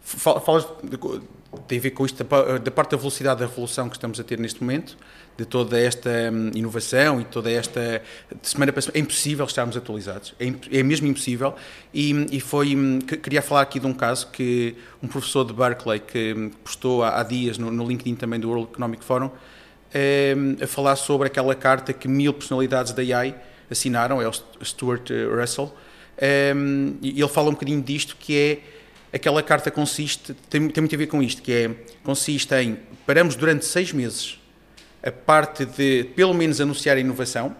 Fal- 0.00 0.40
falas, 0.40 0.66
tem 1.68 1.78
a 1.78 1.80
ver 1.80 1.90
com 1.90 2.04
isto 2.06 2.24
da, 2.24 2.58
da 2.58 2.70
parte 2.70 2.92
da 2.92 2.96
velocidade 2.96 3.40
da 3.40 3.46
revolução 3.46 3.88
que 3.88 3.96
estamos 3.96 4.18
a 4.18 4.24
ter 4.24 4.38
neste 4.38 4.62
momento, 4.62 4.96
de 5.36 5.44
toda 5.46 5.78
esta 5.80 6.10
hum, 6.32 6.50
inovação 6.54 7.20
e 7.20 7.24
toda 7.24 7.50
esta. 7.50 8.02
De 8.40 8.48
semana 8.48 8.72
para 8.72 8.82
semana. 8.82 8.98
É 8.98 9.00
impossível 9.00 9.44
estarmos 9.46 9.76
atualizados. 9.76 10.34
É, 10.38 10.44
imp- 10.46 10.66
é 10.72 10.82
mesmo 10.82 11.06
impossível. 11.06 11.54
E, 11.92 12.26
e 12.30 12.40
foi. 12.40 12.76
hum, 12.76 12.98
que- 13.00 13.16
Queria 13.16 13.42
falar 13.42 13.62
aqui 13.62 13.80
de 13.80 13.86
um 13.86 13.92
caso 13.94 14.28
que 14.30 14.74
um 15.02 15.08
professor 15.08 15.44
de 15.44 15.52
Berkeley 15.52 16.00
que 16.00 16.34
hum, 16.34 16.50
postou 16.62 17.02
há, 17.02 17.20
há 17.20 17.22
dias 17.22 17.58
no, 17.58 17.70
no 17.70 17.86
LinkedIn 17.86 18.14
também 18.16 18.38
do 18.38 18.48
World 18.50 18.68
Economic 18.72 19.02
Forum 19.04 19.30
ehm, 19.94 20.56
a 20.62 20.66
falar 20.66 20.96
sobre 20.96 21.26
aquela 21.26 21.54
carta 21.54 21.92
que 21.92 22.08
mil 22.08 22.32
personalidades 22.32 22.92
da 22.92 23.02
AI 23.02 23.34
assinaram, 23.70 24.20
é 24.20 24.28
o 24.28 24.32
St- 24.32 24.44
Stuart 24.64 25.10
eh, 25.10 25.24
Russell, 25.24 25.72
Ehm, 26.20 26.98
e 27.02 27.18
ele 27.20 27.28
fala 27.28 27.48
um 27.48 27.52
bocadinho 27.52 27.80
disto, 27.82 28.16
que 28.20 28.36
é, 28.36 29.16
aquela 29.16 29.42
carta 29.42 29.70
consiste, 29.70 30.34
tem, 30.48 30.68
tem 30.68 30.82
muito 30.82 30.94
a 30.94 30.98
ver 30.98 31.06
com 31.06 31.22
isto, 31.22 31.40
que 31.42 31.50
é, 31.52 31.70
consiste 32.04 32.54
em, 32.54 32.78
paramos 33.06 33.34
durante 33.34 33.64
seis 33.64 33.92
meses 33.92 34.38
a 35.02 35.10
parte 35.10 35.64
de, 35.64 36.04
pelo 36.16 36.32
menos, 36.34 36.60
anunciar 36.60 36.96
a 36.96 37.00
inovação, 37.00 37.54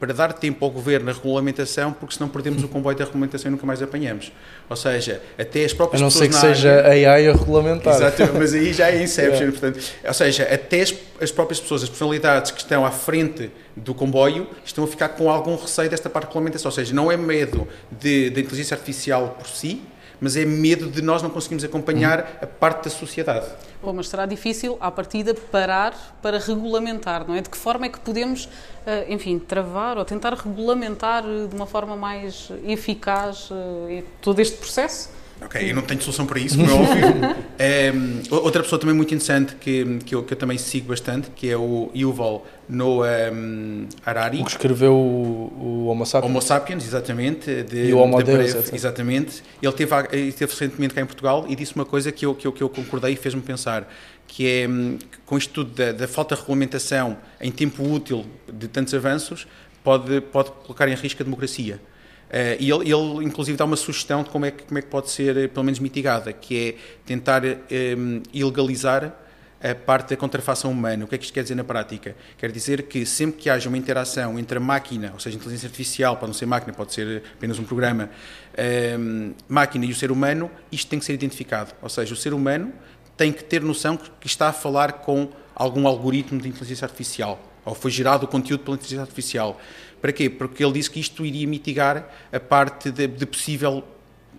para 0.00 0.12
dar 0.12 0.32
tempo 0.32 0.64
ao 0.64 0.70
governo 0.72 1.06
na 1.06 1.12
regulamentação, 1.12 1.92
porque 1.92 2.14
senão 2.16 2.28
perdemos 2.28 2.64
o 2.64 2.66
comboio 2.68 2.96
da 2.96 3.04
regulamentação 3.04 3.48
e 3.48 3.52
nunca 3.52 3.64
mais 3.64 3.80
apanhamos. 3.80 4.32
Ou 4.68 4.74
seja, 4.74 5.22
até 5.38 5.64
as 5.64 5.70
a 5.70 5.76
próprias 5.76 6.02
não 6.02 6.10
ser 6.10 6.26
pessoas 6.26 6.40
que 6.40 6.46
na 6.48 6.54
seja 6.54 6.72
área- 6.88 7.08
AI 7.12 7.28
a 7.28 7.32
regulamentar. 7.32 7.94
Exato, 7.94 8.30
mas 8.36 8.52
aí 8.52 8.72
já 8.72 8.90
é 8.90 8.98
Inception. 9.04 9.32
Yeah. 9.44 9.52
Portanto, 9.60 9.80
ou 10.04 10.12
seja, 10.14 10.42
até 10.52 10.80
as, 10.80 10.92
as 11.20 11.30
próprias 11.30 11.60
pessoas, 11.60 11.84
as 11.84 11.88
personalidades 11.88 12.50
que 12.50 12.58
estão 12.58 12.84
à 12.84 12.90
frente 12.90 13.48
do 13.76 13.94
comboio, 13.94 14.48
estão 14.64 14.82
a 14.82 14.88
ficar 14.88 15.10
com 15.10 15.30
algum 15.30 15.54
receio 15.54 15.88
desta 15.88 16.10
parte 16.10 16.24
de 16.24 16.30
regulamentação. 16.30 16.68
Ou 16.68 16.74
seja, 16.74 16.92
não 16.92 17.12
é 17.12 17.16
medo 17.16 17.68
de- 17.92 18.28
da 18.30 18.40
inteligência 18.40 18.74
artificial 18.74 19.36
por 19.38 19.46
si, 19.46 19.82
mas 20.20 20.36
é 20.36 20.44
medo 20.44 20.88
de 20.88 21.00
nós 21.00 21.22
não 21.22 21.30
conseguirmos 21.30 21.62
acompanhar 21.62 22.38
a 22.42 22.46
parte 22.46 22.84
da 22.84 22.90
sociedade. 22.90 23.46
Bom, 23.82 23.92
mas 23.92 24.08
será 24.08 24.26
difícil, 24.26 24.78
à 24.80 24.92
partida, 24.92 25.34
parar 25.34 26.16
para 26.22 26.38
regulamentar, 26.38 27.26
não 27.26 27.34
é? 27.34 27.40
De 27.40 27.50
que 27.50 27.58
forma 27.58 27.86
é 27.86 27.88
que 27.88 27.98
podemos, 27.98 28.48
eh, 28.86 29.06
enfim, 29.08 29.40
travar 29.40 29.98
ou 29.98 30.04
tentar 30.04 30.34
regulamentar 30.34 31.24
eh, 31.26 31.48
de 31.48 31.56
uma 31.56 31.66
forma 31.66 31.96
mais 31.96 32.48
eficaz 32.64 33.48
eh, 33.50 34.04
todo 34.20 34.38
este 34.38 34.56
processo? 34.56 35.10
Ok, 35.44 35.70
eu 35.70 35.74
não 35.74 35.82
tenho 35.82 36.00
solução 36.00 36.26
para 36.26 36.38
isso, 36.38 36.56
como 36.56 36.70
é 36.70 36.74
óbvio. 36.74 37.36
é, 37.58 37.92
outra 38.30 38.62
pessoa 38.62 38.78
também 38.78 38.94
muito 38.94 39.14
interessante 39.14 39.54
que, 39.56 39.98
que, 40.04 40.14
eu, 40.14 40.22
que 40.22 40.32
eu 40.32 40.38
também 40.38 40.58
sigo 40.58 40.88
bastante, 40.88 41.30
que 41.30 41.50
é 41.50 41.56
o 41.56 41.90
Yuval 41.94 42.46
Noah 42.68 43.30
um, 43.32 43.86
Harari. 44.04 44.40
O 44.40 44.44
que 44.44 44.50
escreveu 44.50 44.94
o, 44.94 45.52
o 45.58 45.86
Homo 45.86 46.06
Sapiens. 46.06 46.30
Homo 46.30 46.42
Sapiens, 46.42 46.84
exatamente. 46.84 47.62
De, 47.62 47.88
e 47.88 47.92
o 47.92 47.98
Homo 47.98 48.18
de 48.18 48.24
Deus, 48.24 48.52
breve, 48.52 48.74
Exatamente. 48.74 49.42
Ele 49.60 49.70
esteve, 49.70 49.94
ele 50.12 50.28
esteve 50.28 50.52
recentemente 50.52 50.94
cá 50.94 51.00
em 51.00 51.06
Portugal 51.06 51.44
e 51.48 51.56
disse 51.56 51.74
uma 51.74 51.84
coisa 51.84 52.10
que 52.10 52.24
eu, 52.24 52.34
que 52.34 52.46
eu, 52.46 52.52
que 52.52 52.62
eu 52.62 52.68
concordei 52.68 53.12
e 53.12 53.16
fez-me 53.16 53.42
pensar, 53.42 53.92
que 54.26 54.48
é, 54.48 54.68
hum, 54.68 54.98
com 55.26 55.36
isto 55.36 55.52
tudo 55.52 55.74
da, 55.74 55.92
da 55.92 56.08
falta 56.08 56.34
de 56.34 56.40
regulamentação 56.40 57.16
em 57.40 57.50
tempo 57.50 57.82
útil 57.82 58.24
de 58.50 58.68
tantos 58.68 58.94
avanços, 58.94 59.46
pode, 59.84 60.20
pode 60.20 60.50
colocar 60.50 60.88
em 60.88 60.94
risco 60.94 61.22
a 61.22 61.24
democracia. 61.24 61.80
Uh, 62.32 62.56
e 62.58 62.70
ele, 62.70 62.90
ele, 62.90 63.26
inclusive, 63.26 63.58
dá 63.58 63.66
uma 63.66 63.76
sugestão 63.76 64.22
de 64.22 64.30
como 64.30 64.46
é, 64.46 64.50
que, 64.50 64.64
como 64.64 64.78
é 64.78 64.82
que 64.82 64.88
pode 64.88 65.10
ser, 65.10 65.36
eh, 65.36 65.48
pelo 65.48 65.64
menos, 65.64 65.78
mitigada, 65.78 66.32
que 66.32 66.68
é 66.70 66.74
tentar 67.04 67.44
um, 67.44 67.56
ehm, 67.70 68.22
ilegalizar 68.32 69.14
a 69.62 69.74
parte 69.74 70.10
da 70.10 70.16
contrafação 70.16 70.70
humana. 70.70 71.04
O 71.04 71.08
que 71.08 71.14
é 71.14 71.18
que 71.18 71.24
isto 71.24 71.34
quer 71.34 71.42
dizer 71.42 71.54
na 71.54 71.62
prática? 71.62 72.16
Quer 72.38 72.50
dizer 72.50 72.84
que 72.84 73.04
sempre 73.04 73.42
que 73.42 73.50
haja 73.50 73.68
uma 73.68 73.76
interação 73.76 74.38
entre 74.38 74.56
a 74.56 74.60
máquina, 74.60 75.10
ou 75.12 75.20
seja, 75.20 75.36
inteligência 75.36 75.66
artificial, 75.66 76.16
pode 76.16 76.28
não 76.28 76.34
ser 76.34 76.46
máquina, 76.46 76.72
pode 76.72 76.94
ser 76.94 77.22
apenas 77.36 77.58
um 77.58 77.64
programa, 77.64 78.04
um, 78.04 78.08
ehm, 78.56 79.34
máquina 79.46 79.84
e 79.84 79.90
o 79.90 79.94
ser 79.94 80.10
humano, 80.10 80.50
isto 80.72 80.88
tem 80.88 80.98
que 80.98 81.04
ser 81.04 81.12
identificado. 81.12 81.74
Ou 81.82 81.88
seja, 81.90 82.14
o 82.14 82.16
ser 82.16 82.32
humano 82.32 82.72
tem 83.14 83.30
que 83.30 83.44
ter 83.44 83.60
noção 83.60 83.94
que 83.96 84.26
está 84.26 84.48
a 84.48 84.52
falar 84.54 84.94
com 84.94 85.28
algum 85.54 85.86
algoritmo 85.86 86.40
de 86.40 86.48
inteligência 86.48 86.86
artificial, 86.86 87.38
ou 87.62 87.74
foi 87.74 87.90
gerado 87.90 88.24
o 88.24 88.28
conteúdo 88.28 88.64
pela 88.64 88.76
inteligência 88.76 89.02
artificial. 89.02 89.60
Para 90.02 90.12
quê? 90.12 90.28
Porque 90.28 90.64
ele 90.64 90.72
disse 90.72 90.90
que 90.90 90.98
isto 90.98 91.24
iria 91.24 91.46
mitigar 91.46 92.08
a 92.32 92.40
parte 92.40 92.90
de, 92.90 93.06
de 93.06 93.24
possível 93.24 93.84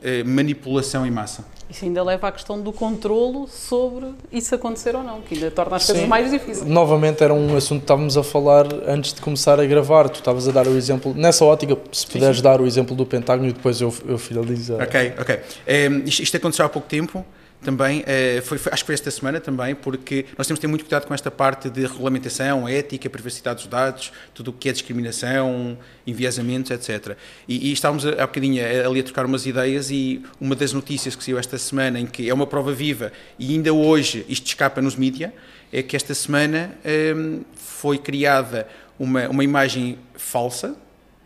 eh, 0.04 0.22
manipulação 0.22 1.06
em 1.08 1.12
massa. 1.12 1.46
Isso 1.70 1.86
ainda 1.86 2.04
leva 2.04 2.28
à 2.28 2.32
questão 2.34 2.62
do 2.62 2.74
controlo 2.74 3.48
sobre 3.48 4.08
isso 4.30 4.54
acontecer 4.54 4.94
ou 4.94 5.02
não, 5.02 5.22
que 5.22 5.36
ainda 5.36 5.50
torna 5.50 5.78
as 5.78 5.84
Sim. 5.84 5.94
coisas 5.94 6.10
mais 6.10 6.30
difíceis. 6.30 6.68
Novamente 6.68 7.24
era 7.24 7.34
um 7.34 7.56
assunto 7.56 7.80
que 7.80 7.86
estávamos 7.86 8.18
a 8.18 8.24
falar 8.24 8.68
antes 8.86 9.14
de 9.14 9.22
começar 9.22 9.58
a 9.58 9.66
gravar. 9.66 10.10
Tu 10.10 10.20
estavas 10.20 10.46
a 10.50 10.52
dar 10.52 10.68
o 10.68 10.76
exemplo, 10.76 11.14
nessa 11.16 11.46
ótica, 11.46 11.78
se 11.94 12.06
puderes 12.06 12.42
dar 12.42 12.60
o 12.60 12.68
exemplo 12.68 12.94
do 12.94 13.06
Pentágono 13.06 13.48
e 13.48 13.54
depois 13.54 13.80
eu, 13.80 13.94
eu 14.06 14.18
finalizo. 14.18 14.76
Ok, 14.76 15.14
ok. 15.18 15.40
É, 15.66 15.88
isto, 16.06 16.22
isto 16.22 16.36
aconteceu 16.36 16.66
há 16.66 16.70
pouco 16.70 16.90
tempo 16.90 17.26
também, 17.64 18.04
eh, 18.06 18.42
foi, 18.46 18.58
foi, 18.58 18.72
acho 18.72 18.84
que 18.84 18.88
foi 18.88 18.96
esta 18.96 19.10
semana 19.10 19.40
também, 19.40 19.74
porque 19.74 20.26
nós 20.38 20.46
temos 20.46 20.60
de 20.60 20.62
ter 20.62 20.68
muito 20.68 20.84
cuidado 20.84 21.08
com 21.08 21.14
esta 21.14 21.32
parte 21.32 21.70
de 21.70 21.86
regulamentação, 21.86 22.68
ética, 22.68 23.10
privacidade 23.10 23.62
dos 23.62 23.68
dados, 23.68 24.12
tudo 24.34 24.52
o 24.52 24.54
que 24.54 24.70
é 24.70 24.72
discriminação, 24.72 25.78
enviesamentos, 26.06 26.70
etc. 26.72 27.18
E, 27.48 27.70
e 27.70 27.74
estávamos 27.74 28.06
há 28.06 28.28
bocadinho 28.28 28.64
ali 28.86 29.00
a 29.00 29.04
trocar 29.04 29.26
umas 29.26 29.46
ideias 29.46 29.90
e 29.90 30.22
uma 30.40 30.56
das 30.56 30.74
notícias 30.74 31.16
que 31.16 31.24
saiu 31.24 31.40
esta 31.40 31.58
semana, 31.58 32.00
em 32.00 32.06
que 32.06 32.30
é 32.30 32.34
uma 32.34 32.46
prova 32.46 32.74
viva 32.74 33.12
e 33.40 33.54
ainda 33.54 33.74
hoje 33.74 34.26
isto 34.28 34.46
escapa 34.46 34.82
nos 34.82 34.96
mídias, 34.96 35.32
é 35.72 35.82
que 35.82 35.96
esta 35.96 36.14
semana 36.14 36.72
ehm, 36.86 37.42
foi 37.56 37.98
criada 37.98 38.68
uma, 39.00 39.28
uma 39.28 39.44
imagem 39.44 39.98
falsa, 40.16 40.76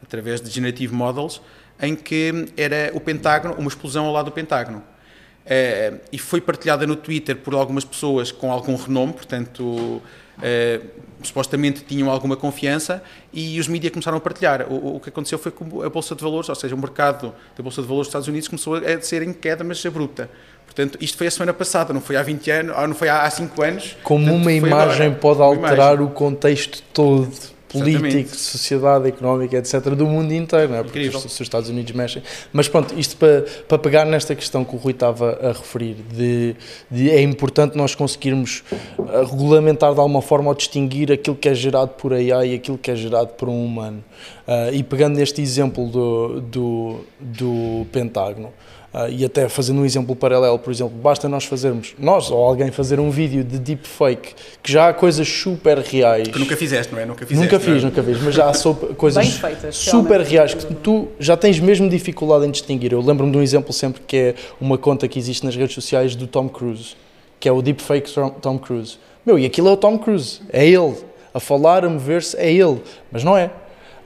através 0.01 0.41
de 0.41 0.49
Generative 0.49 0.93
Models, 0.93 1.41
em 1.81 1.95
que 1.95 2.47
era 2.55 2.91
o 2.93 2.99
Pentágono, 2.99 3.55
uma 3.55 3.67
explosão 3.67 4.05
ao 4.05 4.13
lado 4.13 4.25
do 4.25 4.31
Pentágono. 4.31 4.83
Uh, 5.47 5.99
e 6.11 6.19
foi 6.19 6.41
partilhada 6.41 6.85
no 6.85 6.97
Twitter 6.97 7.37
por 7.37 7.53
algumas 7.53 7.85
pessoas 7.85 8.33
com 8.33 8.51
algum 8.51 8.75
renome, 8.75 9.13
portanto, 9.13 9.63
uh, 9.63 10.01
supostamente 11.23 11.85
tinham 11.85 12.09
alguma 12.09 12.35
confiança, 12.35 13.01
e 13.31 13.57
os 13.57 13.69
mídias 13.69 13.93
começaram 13.93 14.17
a 14.17 14.19
partilhar. 14.19 14.67
O, 14.69 14.97
o, 14.97 14.99
que 14.99 15.07
aconteceu 15.07 15.39
foi 15.39 15.53
que 15.53 15.63
a 15.85 15.89
Bolsa 15.89 16.15
de 16.15 16.21
Valores, 16.21 16.49
ou 16.49 16.55
seja, 16.55 16.75
o 16.75 16.77
mercado 16.77 17.33
da 17.55 17.63
Bolsa 17.63 17.81
de 17.81 17.87
Valores 17.87 18.07
dos 18.07 18.09
Estados 18.09 18.27
Unidos 18.27 18.49
começou 18.49 18.75
a 18.75 19.01
ser 19.01 19.21
em 19.21 19.31
queda, 19.31 19.63
mas 19.63 19.85
abrupta. 19.85 20.29
Portanto, 20.65 20.97
isto 20.99 21.17
foi 21.17 21.27
a 21.27 21.31
semana 21.31 21.53
passada, 21.53 21.93
não 21.93 22.01
foi 22.01 22.17
há 22.17 22.21
20 22.21 22.51
anos, 22.51 22.75
não 22.75 22.93
foi 22.93 23.07
há 23.07 23.29
5 23.29 23.61
anos. 23.63 23.97
Como 24.03 24.25
portanto, 24.25 24.41
uma 24.41 24.51
imagem 24.51 25.07
agora. 25.07 25.19
pode 25.21 25.41
alterar 25.41 25.95
imagem. 25.95 26.05
o 26.05 26.09
contexto 26.09 26.83
todo 26.93 27.56
político, 27.69 28.35
sociedade, 28.35 29.07
económica, 29.07 29.57
etc., 29.57 29.89
do 29.89 30.05
mundo 30.05 30.33
inteiro, 30.33 30.71
não 30.71 30.79
é? 30.79 30.83
porque 30.83 31.07
os, 31.07 31.25
os, 31.25 31.41
Estados 31.41 31.69
Unidos 31.69 31.91
mexem. 31.91 32.23
Mas 32.53 32.67
pronto, 32.67 32.97
isto 32.97 33.17
para, 33.17 33.45
para 33.67 33.77
pegar 33.77 34.05
nesta 34.05 34.35
questão 34.35 34.63
que 34.63 34.75
o 34.75 34.79
Rui 34.79 34.93
estava 34.93 35.37
a 35.41 35.47
referir, 35.49 35.95
de, 36.13 36.55
de 36.89 37.09
é 37.09 37.21
importante 37.21 37.77
nós 37.77 37.93
conseguirmos 37.93 38.63
uh, 38.97 39.25
regulamentar 39.29 39.93
de 39.93 39.99
alguma 39.99 40.21
forma 40.21 40.49
ou 40.49 40.55
distinguir 40.55 41.11
aquilo 41.11 41.35
que 41.35 41.49
é 41.49 41.53
gerado 41.53 41.91
por 41.91 42.13
AI 42.13 42.51
e 42.51 42.55
aquilo 42.55 42.77
que 42.77 42.89
é 42.89 42.95
gerado 42.95 43.29
por 43.29 43.49
um 43.49 43.65
humano. 43.65 44.03
Uh, 44.47 44.73
e 44.73 44.83
pegando 44.83 45.17
neste 45.17 45.41
exemplo 45.41 45.87
do, 45.87 46.41
do, 46.41 46.99
do 47.19 47.85
Pentágono, 47.91 48.51
Uh, 48.97 49.11
e 49.11 49.23
até 49.23 49.47
fazendo 49.47 49.81
um 49.81 49.85
exemplo 49.85 50.15
paralelo, 50.15 50.57
por 50.57 50.73
exemplo, 50.73 50.97
basta 50.97 51.29
nós 51.29 51.43
fazermos, 51.43 51.93
nós 51.99 52.31
ou 52.31 52.43
alguém 52.43 52.71
fazer 52.71 52.99
um 52.99 53.11
vídeo 53.11 53.43
de 53.43 53.59
deepfake, 53.59 54.33
que 54.63 54.71
já 54.71 54.89
há 54.89 54.93
coisas 54.93 55.27
super 55.27 55.77
reais. 55.77 56.27
Que 56.29 56.39
nunca 56.39 56.57
fizeste, 56.57 56.91
não 56.91 56.99
é? 56.99 57.05
Nunca, 57.05 57.23
fizeste, 57.23 57.53
nunca 57.53 57.63
fiz, 57.63 57.83
é? 57.83 57.85
nunca 57.85 58.01
fiz, 58.01 58.19
mas 58.23 58.33
já 58.33 58.49
há 58.49 58.53
coisas 58.97 59.27
feitas, 59.33 59.75
super 59.75 60.21
reais 60.21 60.55
que 60.55 60.73
tu 60.73 61.09
já 61.19 61.37
tens 61.37 61.59
mesmo 61.59 61.87
dificuldade 61.87 62.47
em 62.47 62.49
distinguir. 62.49 62.91
Eu 62.91 63.01
lembro-me 63.01 63.31
de 63.31 63.37
um 63.37 63.43
exemplo 63.43 63.71
sempre 63.71 64.01
que 64.01 64.17
é 64.17 64.35
uma 64.59 64.79
conta 64.79 65.07
que 65.07 65.19
existe 65.19 65.45
nas 65.45 65.55
redes 65.55 65.75
sociais 65.75 66.15
do 66.15 66.25
Tom 66.25 66.49
Cruise, 66.49 66.95
que 67.39 67.47
é 67.47 67.51
o 67.51 67.61
deepfake 67.61 68.11
Tom 68.41 68.57
Cruise. 68.57 68.97
Meu, 69.23 69.37
e 69.37 69.45
aquilo 69.45 69.67
é 69.67 69.71
o 69.73 69.77
Tom 69.77 69.99
Cruise, 69.99 70.41
é 70.51 70.65
ele. 70.65 70.95
A 71.35 71.39
falar, 71.39 71.85
a 71.85 71.89
mover-se, 71.89 72.35
é 72.35 72.51
ele. 72.51 72.81
Mas 73.11 73.23
não 73.23 73.37
é. 73.37 73.51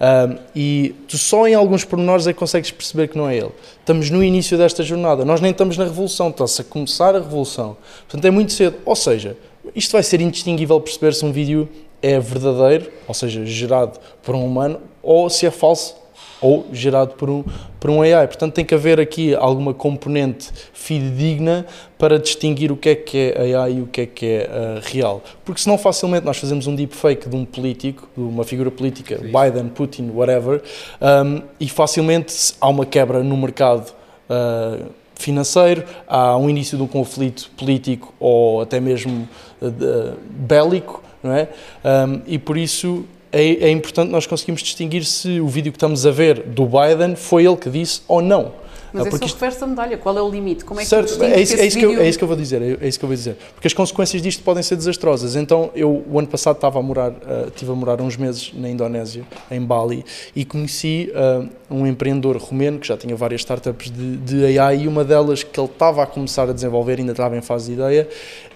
Um, 0.02 0.38
e 0.56 0.96
tu 1.08 1.16
só 1.16 1.48
em 1.48 1.54
alguns 1.54 1.86
pormenores 1.86 2.26
é 2.26 2.34
que 2.34 2.40
consegues 2.40 2.72
perceber 2.72 3.08
que 3.08 3.16
não 3.16 3.30
é 3.30 3.38
ele. 3.38 3.52
Estamos 3.80 4.10
no 4.10 4.24
início 4.24 4.58
desta 4.58 4.82
jornada, 4.82 5.24
nós 5.24 5.40
nem 5.40 5.52
estamos 5.52 5.78
na 5.78 5.84
revolução, 5.84 6.30
está-se 6.30 6.62
a 6.62 6.64
começar 6.64 7.16
a 7.16 7.20
revolução. 7.20 7.78
Portanto, 8.08 8.26
é 8.26 8.32
muito 8.32 8.52
cedo. 8.52 8.78
Ou 8.84 8.96
seja, 8.96 9.38
isto 9.76 9.92
vai 9.92 10.02
ser 10.02 10.20
indistinguível 10.20 10.82
perceber 10.82 11.14
se 11.14 11.24
um 11.24 11.32
vídeo 11.32 11.70
é 12.02 12.20
verdadeiro, 12.20 12.92
ou 13.08 13.14
seja, 13.14 13.46
gerado 13.46 14.00
por 14.24 14.34
um 14.34 14.44
humano, 14.44 14.82
ou 15.04 15.30
se 15.30 15.46
é 15.46 15.52
falso 15.52 15.96
ou 16.42 16.66
gerado 16.74 17.14
por 17.14 17.30
um, 17.30 17.44
por 17.80 17.90
um 17.90 18.02
AI. 18.02 18.28
Portanto, 18.28 18.54
tem 18.54 18.66
que 18.66 18.74
haver 18.74 19.00
aqui 19.00 19.36
alguma 19.36 19.74
componente 19.74 20.50
fidedigna 20.74 21.66
para 21.98 22.18
distinguir 22.18 22.72
o 22.72 22.76
que 22.76 22.90
é 22.90 22.96
que 22.96 23.18
é 23.18 23.56
AI 23.56 23.74
e 23.74 23.82
o 23.82 23.88
que 23.88 24.02
é 24.02 24.06
que 24.08 24.26
é 24.26 24.50
uh, 24.50 24.82
real. 24.84 25.24
Porque 25.46 25.62
senão 25.62 25.78
facilmente 25.78 26.26
nós 26.26 26.38
fazemos 26.38 26.66
um 26.66 26.76
deepfake 26.76 27.30
de 27.30 27.36
um 27.36 27.46
político, 27.46 28.10
de 28.18 28.24
uma 28.24 28.44
figura 28.44 28.72
política, 28.72 29.18
Sim. 29.18 29.26
Biden, 29.26 29.70
Putin, 29.70 30.10
whatever, 30.14 30.64
um, 31.00 31.44
e 31.60 31.70
facilmente 31.70 32.56
há 32.60 32.68
uma 32.68 32.86
quebra 32.86 33.24
no 33.24 33.38
mercado 33.38 33.94
uh, 34.30 34.90
financeiro, 35.14 35.84
há 36.08 36.36
um 36.36 36.50
início 36.50 36.76
de 36.76 36.84
um 36.84 36.88
conflito 36.88 37.52
político 37.56 38.14
ou 38.20 38.62
até 38.62 38.80
mesmo 38.80 39.30
uh, 39.62 40.18
bélico, 40.28 41.04
não 41.22 41.34
é? 41.34 41.50
Um, 41.86 42.22
e 42.26 42.40
por 42.40 42.58
isso 42.58 43.06
é, 43.32 43.66
é 43.66 43.70
importante 43.70 44.10
nós 44.10 44.28
conseguirmos 44.28 44.62
distinguir 44.62 45.06
se 45.06 45.40
o 45.40 45.48
vídeo 45.48 45.72
que 45.72 45.78
estamos 45.78 46.06
a 46.06 46.12
ver 46.12 46.42
do 46.44 46.66
Biden 46.66 47.16
foi 47.16 47.46
ele 47.46 47.58
que 47.58 47.70
disse 47.70 48.02
ou 48.08 48.22
não. 48.22 48.54
Mas 48.94 49.08
é 49.08 49.12
só 49.12 49.26
refere-se 49.26 49.64
à 49.64 49.68
medalha. 49.68 49.98
Qual 49.98 50.18
é 50.18 50.22
o 50.22 50.30
limite? 50.30 50.66
Como 50.66 50.80
é 50.80 50.86
certo, 50.86 51.18
que 51.18 51.26
é 51.26 51.40
isso, 51.40 51.56
é, 51.56 51.66
isso 51.66 51.78
que 51.78 51.86
eu, 51.86 52.00
é 52.00 52.08
isso 52.08 52.18
que 52.18 52.24
eu 52.24 52.28
vou 52.28 52.38
dizer. 52.38 52.62
É, 52.62 52.86
é, 52.86 52.88
isso 52.88 53.00
que 53.00 53.06
eu 53.06 53.08
vou 53.08 53.16
dizer. 53.16 53.38
Porque 53.54 53.68
as 53.68 53.74
consequências 53.74 54.22
disto 54.22 54.44
podem 54.44 54.62
ser 54.64 54.76
desastrosas. 54.76 55.36
Então, 55.36 55.72
eu, 55.76 56.04
o 56.10 56.20
ano 56.20 56.28
passado, 56.28 56.56
estava 56.56 56.80
a 56.80 56.82
morar, 56.82 57.12
uh, 57.12 57.48
estive 57.48 57.72
a 57.72 57.76
morar 57.76 58.02
uns 58.02 58.18
meses 58.18 58.52
na 58.54 58.70
Indonésia, 58.70 59.24
em 59.50 59.62
Bali, 59.62 60.04
e 60.36 60.44
conheci 60.44 61.12
uh, 61.12 61.48
um 61.70 61.88
empreendedor 61.88 62.38
romeno 62.38 62.80
que 62.80 62.88
já 62.88 62.98
tinha 62.98 63.16
várias 63.16 63.42
startups 63.42 63.90
de, 63.90 64.18
de 64.18 64.60
AI 64.60 64.84
e 64.84 64.88
uma 64.88 65.04
delas 65.04 65.44
que 65.44 65.60
ele 65.60 65.68
estava 65.68 66.04
a 66.04 66.06
começar 66.06 66.50
a 66.50 66.54
desenvolver, 66.54 67.00
ainda 67.00 67.12
estava 67.12 67.38
em 67.38 67.42
fase 67.42 67.68
de 67.68 67.74
ideia, 67.74 68.08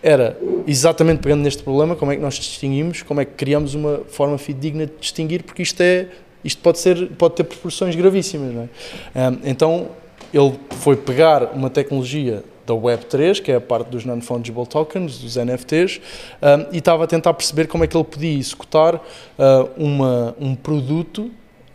era 0.03 0.37
exatamente 0.67 1.19
pegando 1.19 1.41
neste 1.41 1.63
problema, 1.63 1.95
como 1.95 2.11
é 2.11 2.15
que 2.15 2.21
nós 2.21 2.35
distinguimos, 2.35 3.01
como 3.01 3.21
é 3.21 3.25
que 3.25 3.33
criamos 3.33 3.73
uma 3.73 4.01
forma 4.07 4.37
fidedigna 4.37 4.85
de 4.85 4.93
distinguir, 4.99 5.43
porque 5.43 5.63
isto 5.63 5.81
é 5.81 6.07
isto 6.43 6.61
pode 6.61 6.77
ser 6.77 7.09
pode 7.17 7.35
ter 7.35 7.43
proporções 7.43 7.95
gravíssimas, 7.95 8.53
não 8.53 8.69
é? 9.15 9.29
Um, 9.29 9.39
então 9.45 9.87
ele 10.37 10.59
foi 10.71 10.97
pegar 10.97 11.53
uma 11.53 11.69
tecnologia 11.69 12.43
da 12.65 12.73
Web3, 12.73 13.41
que 13.41 13.51
é 13.51 13.55
a 13.55 13.61
parte 13.61 13.87
dos 13.89 14.03
Non-Fungible 14.03 14.65
Tokens, 14.67 15.19
dos 15.19 15.37
NFTs, 15.37 16.01
um, 16.41 16.73
e 16.73 16.79
estava 16.79 17.05
a 17.05 17.07
tentar 17.07 17.33
perceber 17.33 17.67
como 17.67 17.85
é 17.85 17.87
que 17.87 17.95
ele 17.95 18.03
podia 18.03 18.37
executar 18.37 18.95
uh, 18.95 19.01
uma, 19.77 20.35
um 20.39 20.55
produto 20.55 21.31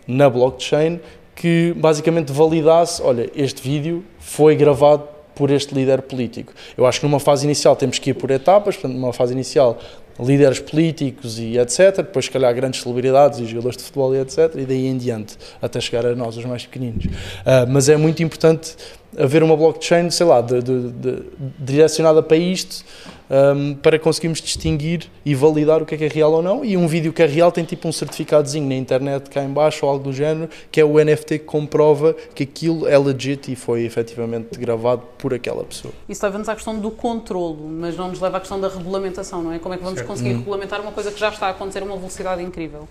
na 0.06 0.28
blockchain 0.28 1.00
que 1.34 1.72
basicamente 1.76 2.32
validasse, 2.32 3.00
olha, 3.00 3.30
este 3.34 3.62
vídeo 3.62 4.04
foi 4.18 4.54
gravado 4.54 5.04
por 5.34 5.50
este 5.50 5.74
líder 5.74 6.02
político. 6.02 6.52
Eu 6.76 6.84
acho 6.84 7.00
que 7.00 7.06
numa 7.06 7.20
fase 7.20 7.46
inicial 7.46 7.74
temos 7.74 7.98
que 7.98 8.10
ir 8.10 8.14
por 8.14 8.30
etapas, 8.30 8.76
portanto, 8.76 8.92
numa 8.92 9.12
fase 9.12 9.32
inicial 9.32 9.78
líderes 10.22 10.60
políticos 10.60 11.38
e 11.38 11.58
etc. 11.58 11.96
Depois, 11.96 12.26
se 12.26 12.30
calhar, 12.30 12.54
grandes 12.54 12.82
celebridades 12.82 13.38
e 13.40 13.46
jogadores 13.46 13.76
de 13.76 13.84
futebol 13.84 14.14
e 14.14 14.20
etc. 14.20 14.54
E 14.56 14.64
daí 14.64 14.86
em 14.86 14.96
diante, 14.96 15.36
até 15.60 15.80
chegar 15.80 16.06
a 16.06 16.14
nós, 16.14 16.36
os 16.36 16.44
mais 16.44 16.64
pequeninos. 16.66 17.06
Uh, 17.06 17.66
mas 17.68 17.88
é 17.88 17.96
muito 17.96 18.22
importante 18.22 18.76
haver 19.18 19.42
uma 19.42 19.56
blockchain, 19.56 20.10
sei 20.10 20.26
lá, 20.26 20.40
de, 20.40 20.62
de, 20.62 20.90
de, 20.92 21.22
direcionada 21.58 22.22
para 22.22 22.36
isto, 22.36 22.84
um, 23.30 23.74
para 23.74 23.98
conseguirmos 23.98 24.40
distinguir 24.40 25.08
e 25.24 25.34
validar 25.34 25.80
o 25.82 25.86
que 25.86 25.94
é 25.94 25.98
que 25.98 26.04
é 26.04 26.08
real 26.08 26.32
ou 26.32 26.42
não. 26.42 26.64
E 26.64 26.76
um 26.76 26.86
vídeo 26.86 27.12
que 27.12 27.22
é 27.22 27.26
real 27.26 27.52
tem 27.52 27.64
tipo 27.64 27.86
um 27.86 27.92
certificadozinho 27.92 28.68
na 28.68 28.74
internet 28.74 29.30
cá 29.30 29.42
em 29.42 29.52
baixo 29.52 29.86
ou 29.86 29.92
algo 29.92 30.04
do 30.04 30.12
género, 30.12 30.50
que 30.70 30.80
é 30.80 30.84
o 30.84 31.02
NFT 31.02 31.38
que 31.38 31.44
comprova 31.44 32.14
que 32.34 32.42
aquilo 32.42 32.88
é 32.88 32.98
legit 32.98 33.52
e 33.52 33.56
foi 33.56 33.84
efetivamente 33.84 34.58
gravado 34.58 35.02
por 35.16 35.32
aquela 35.32 35.62
pessoa. 35.64 35.94
Isso 36.08 36.24
leva-nos 36.24 36.48
à 36.48 36.54
questão 36.54 36.78
do 36.78 36.90
controlo, 36.90 37.68
mas 37.68 37.96
não 37.96 38.08
nos 38.08 38.20
leva 38.20 38.38
à 38.38 38.40
questão 38.40 38.60
da 38.60 38.68
regulamentação, 38.68 39.42
não 39.42 39.52
é? 39.52 39.58
Como 39.58 39.74
é 39.74 39.78
que 39.78 39.84
vamos 39.84 39.98
certo. 39.98 40.08
conseguir 40.08 40.34
hum. 40.34 40.38
regulamentar 40.38 40.80
uma 40.80 40.92
coisa 40.92 41.12
que 41.12 41.20
já 41.20 41.28
está 41.28 41.46
a 41.46 41.50
acontecer 41.50 41.82
a 41.82 41.84
uma 41.84 41.96
velocidade 41.96 42.42
incrível? 42.42 42.88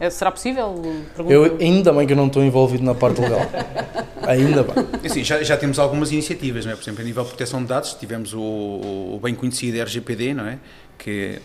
É, 0.00 0.10
será 0.10 0.30
possível? 0.30 0.74
Pergunto 1.14 1.32
eu, 1.32 1.56
ainda 1.60 1.92
bem 1.92 2.06
que 2.06 2.12
eu 2.12 2.16
não 2.16 2.28
estou 2.28 2.42
envolvido 2.42 2.84
na 2.84 2.94
parte 2.94 3.20
legal. 3.20 3.40
ainda 4.22 4.62
bem. 4.62 4.86
Assim, 5.04 5.24
já, 5.24 5.42
já 5.42 5.56
temos 5.56 5.78
algumas 5.78 6.12
iniciativas, 6.12 6.64
não 6.64 6.72
é? 6.72 6.76
por 6.76 6.82
exemplo, 6.82 7.00
a 7.00 7.04
nível 7.04 7.24
de 7.24 7.30
proteção 7.30 7.60
de 7.60 7.66
dados, 7.66 7.94
tivemos 7.94 8.32
o, 8.32 8.40
o 8.40 9.20
bem 9.22 9.34
conhecido 9.34 9.80
RGPD, 9.82 10.34
não 10.34 10.46
é? 10.46 10.58
que 10.96 11.40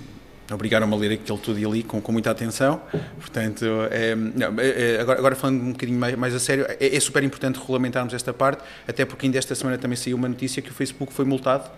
obrigaram-me 0.51 0.93
a 0.93 0.97
ler 0.97 1.13
aquilo 1.13 1.37
tudo 1.37 1.57
ali 1.67 1.83
com, 1.83 2.01
com 2.01 2.11
muita 2.11 2.31
atenção. 2.31 2.81
Portanto, 3.19 3.65
é, 3.89 4.15
não, 4.15 4.59
é, 4.59 4.95
é, 4.95 5.01
agora, 5.01 5.19
agora, 5.19 5.35
falando 5.35 5.61
um 5.61 5.71
bocadinho 5.71 5.99
mais, 5.99 6.15
mais 6.15 6.35
a 6.35 6.39
sério, 6.39 6.65
é, 6.67 6.95
é, 6.95 6.99
super 6.99 7.23
importante 7.23 7.59
regulamentarmos 7.59 8.13
esta 8.13 8.33
parte, 8.33 8.63
até 8.87 9.05
porque 9.05 9.25
ainda 9.25 9.37
esta 9.37 9.55
semana 9.55 9.77
também 9.77 9.95
saiu 9.95 10.17
uma 10.17 10.27
notícia 10.27 10.61
que 10.61 10.69
o 10.69 10.73
Facebook 10.73 11.13
foi 11.13 11.25
multado 11.25 11.69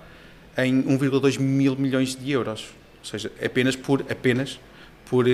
em 0.58 0.82
1,2 0.84 1.40
mil 1.40 1.76
milhões 1.76 2.16
de 2.16 2.32
euros. 2.32 2.70
Ou 3.00 3.06
seja, 3.06 3.32
apenas 3.44 3.76
por, 3.76 4.02
apenas 4.10 4.60
por 5.06 5.26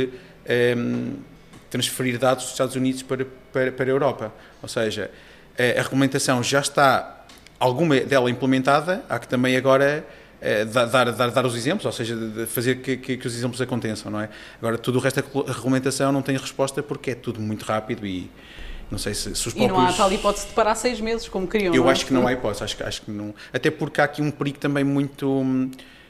um, 0.78 1.14
transferir 1.70 2.20
dados 2.20 2.44
dos 2.44 2.54
Estados 2.54 2.76
Unidos 2.76 3.02
para, 3.02 3.26
para, 3.52 3.72
para 3.72 3.86
a 3.86 3.90
Europa. 3.90 4.34
Ou 4.62 4.70
seja, 4.70 5.10
a, 5.58 5.80
a 5.80 5.84
regulamentação 5.84 6.44
já 6.44 6.60
está, 6.60 7.26
alguma 7.60 8.00
dela 8.00 8.30
implementada, 8.30 9.04
há 9.10 9.18
que 9.20 9.28
também 9.28 9.56
agora 9.56 10.06
é, 10.42 10.66
dar, 10.66 11.12
dar, 11.12 11.30
dar 11.30 11.46
os 11.46 11.56
exemplos, 11.56 11.86
ou 11.86 11.92
seja, 11.92 12.18
fazer 12.48 12.78
que, 12.78 12.98
que, 12.98 13.18
que, 13.18 13.28
os 13.28 13.36
exemplos 13.36 13.62
aconteçam, 13.62 14.12
não 14.12 14.20
é? 14.20 14.30
Agora, 14.58 14.78
tudo 14.78 14.98
o 14.98 15.02
resto 15.02 15.22
da 15.22 15.54
regulamentação 15.54 16.12
não 16.12 16.22
tem 16.22 16.36
resposta 16.36 16.82
porque 16.82 17.12
é 17.12 17.16
tudo 17.16 17.40
muito 17.40 17.64
rápido 17.64 18.08
e 18.08 18.30
não 18.90 18.98
sei 18.98 19.14
se, 19.14 19.36
se 19.36 19.48
os 19.48 19.54
próprios... 19.54 19.66
E 19.66 19.68
não 19.68 19.80
há 19.88 19.94
tal 19.94 20.12
hipótese 20.12 20.48
de 20.48 20.54
parar 20.54 20.76
seis 20.76 21.00
meses, 21.00 21.30
como 21.30 21.48
queriam, 21.48 21.74
Eu 21.74 21.88
é? 21.88 21.92
acho 21.92 22.06
que 22.06 22.14
não 22.14 22.28
há 22.28 22.34
hipótese, 22.34 22.64
acho, 22.64 22.84
acho 22.84 23.02
que 23.04 23.12
não... 23.12 23.34
Até 23.54 23.70
porque 23.70 24.02
há 24.02 24.04
aqui 24.04 24.22
um 24.22 24.32
perigo 24.32 24.58
também 24.58 24.84
muito, 24.84 25.46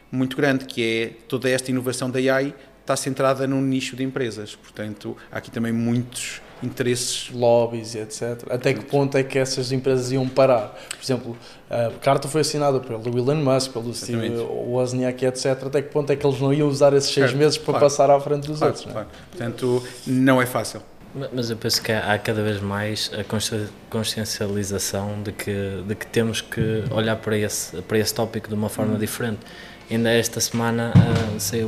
muito 0.09 0.37
grande, 0.37 0.65
que 0.65 0.81
é 0.81 1.11
toda 1.27 1.49
esta 1.49 1.69
inovação 1.69 2.09
da 2.09 2.17
AI 2.17 2.55
está 2.81 2.95
centrada 2.95 3.47
num 3.47 3.61
nicho 3.61 3.95
de 3.95 4.03
empresas. 4.03 4.55
Portanto, 4.55 5.15
há 5.31 5.37
aqui 5.37 5.49
também 5.49 5.71
muitos 5.71 6.41
interesses. 6.63 7.29
Lobbies 7.31 7.95
e 7.95 7.99
etc. 7.99 8.43
Até 8.49 8.73
que 8.73 8.85
ponto 8.85 9.17
é 9.17 9.23
que 9.23 9.37
essas 9.37 9.71
empresas 9.71 10.11
iam 10.11 10.27
parar? 10.27 10.77
Por 10.89 11.03
exemplo, 11.03 11.37
a 11.69 11.91
carta 11.99 12.27
foi 12.27 12.41
assinada 12.41 12.79
pelo 12.79 13.17
Elon 13.17 13.35
Musk, 13.35 13.71
pelo 13.73 13.93
Steve 13.93 14.29
Wozniak, 14.39 15.25
etc. 15.25 15.45
Até 15.65 15.81
que 15.81 15.89
ponto 15.89 16.11
é 16.11 16.15
que 16.15 16.25
eles 16.25 16.39
não 16.39 16.53
iam 16.53 16.67
usar 16.67 16.93
esses 16.93 17.11
seis 17.11 17.27
certo, 17.27 17.37
meses 17.37 17.57
para 17.57 17.65
claro. 17.65 17.85
passar 17.85 18.09
à 18.09 18.19
frente 18.19 18.47
dos 18.47 18.59
claro, 18.59 18.73
outros? 18.73 18.91
Claro. 18.91 19.07
Não 19.07 19.15
é? 19.15 19.29
Portanto, 19.29 19.83
não 20.05 20.41
é 20.41 20.45
fácil. 20.45 20.81
Mas 21.33 21.49
eu 21.49 21.57
penso 21.57 21.81
que 21.81 21.91
há 21.91 22.17
cada 22.17 22.41
vez 22.41 22.61
mais 22.61 23.11
a 23.13 23.23
consciencialização 23.89 25.21
de 25.21 25.33
que, 25.33 25.83
de 25.85 25.93
que 25.93 26.07
temos 26.07 26.39
que 26.39 26.85
olhar 26.89 27.17
para 27.17 27.37
esse, 27.37 27.81
para 27.81 27.97
esse 27.97 28.13
tópico 28.13 28.47
de 28.47 28.55
uma 28.55 28.69
forma 28.69 28.95
hum. 28.95 28.99
diferente. 28.99 29.39
Ainda 29.89 30.11
esta 30.11 30.39
semana 30.39 30.93
uh, 30.95 31.39
saiu 31.39 31.67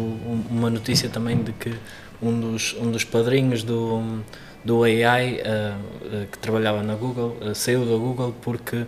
uma 0.49 0.69
notícia 0.69 1.09
também 1.09 1.41
de 1.43 1.51
que 1.53 1.73
um 2.21 2.39
dos, 2.39 2.75
um 2.79 2.89
dos 2.89 3.03
padrinhos 3.03 3.63
do, 3.63 4.21
do 4.63 4.83
AI 4.83 5.33
uh, 5.33 6.21
uh, 6.23 6.27
que 6.31 6.37
trabalhava 6.37 6.81
na 6.81 6.95
Google 6.95 7.37
uh, 7.41 7.53
saiu 7.53 7.85
da 7.85 7.97
Google 7.97 8.33
porque 8.41 8.85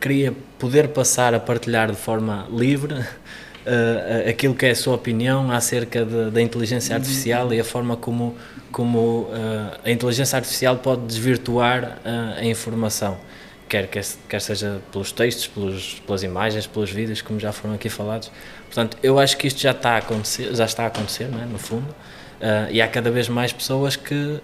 queria 0.00 0.32
poder 0.58 0.88
passar 0.88 1.34
a 1.34 1.38
partilhar 1.38 1.90
de 1.90 1.96
forma 1.98 2.48
livre 2.50 2.94
aquilo 4.26 4.54
que 4.54 4.64
é 4.64 4.70
a 4.70 4.74
sua 4.74 4.94
opinião 4.94 5.52
acerca 5.52 6.06
de, 6.06 6.30
da 6.30 6.40
inteligência 6.40 6.96
artificial 6.96 7.52
e 7.52 7.60
a 7.60 7.64
forma 7.64 7.94
como, 7.94 8.34
como 8.70 9.28
a 9.84 9.90
inteligência 9.90 10.36
artificial 10.36 10.78
pode 10.78 11.02
desvirtuar 11.02 11.98
a 12.34 12.42
informação 12.46 13.18
quer, 13.72 13.86
quer, 13.86 14.04
quer 14.28 14.40
seja 14.40 14.82
pelos 14.92 15.12
textos, 15.12 15.46
pelos, 15.46 15.94
pelas 16.06 16.22
imagens, 16.22 16.66
pelos 16.66 16.90
vídeos, 16.90 17.22
como 17.22 17.40
já 17.40 17.52
foram 17.52 17.74
aqui 17.74 17.88
falados. 17.88 18.30
Portanto, 18.66 18.98
eu 19.02 19.18
acho 19.18 19.34
que 19.38 19.46
isto 19.46 19.58
já 19.58 19.70
está 19.70 19.92
a 19.92 19.96
acontecer, 19.96 20.54
já 20.54 20.66
está 20.66 20.84
a 20.84 20.86
acontecer, 20.88 21.24
é? 21.24 21.46
no 21.46 21.58
fundo, 21.58 21.88
uh, 21.88 22.70
e 22.70 22.82
há 22.82 22.88
cada 22.88 23.10
vez 23.10 23.30
mais 23.30 23.50
pessoas 23.50 23.96
que, 23.96 24.40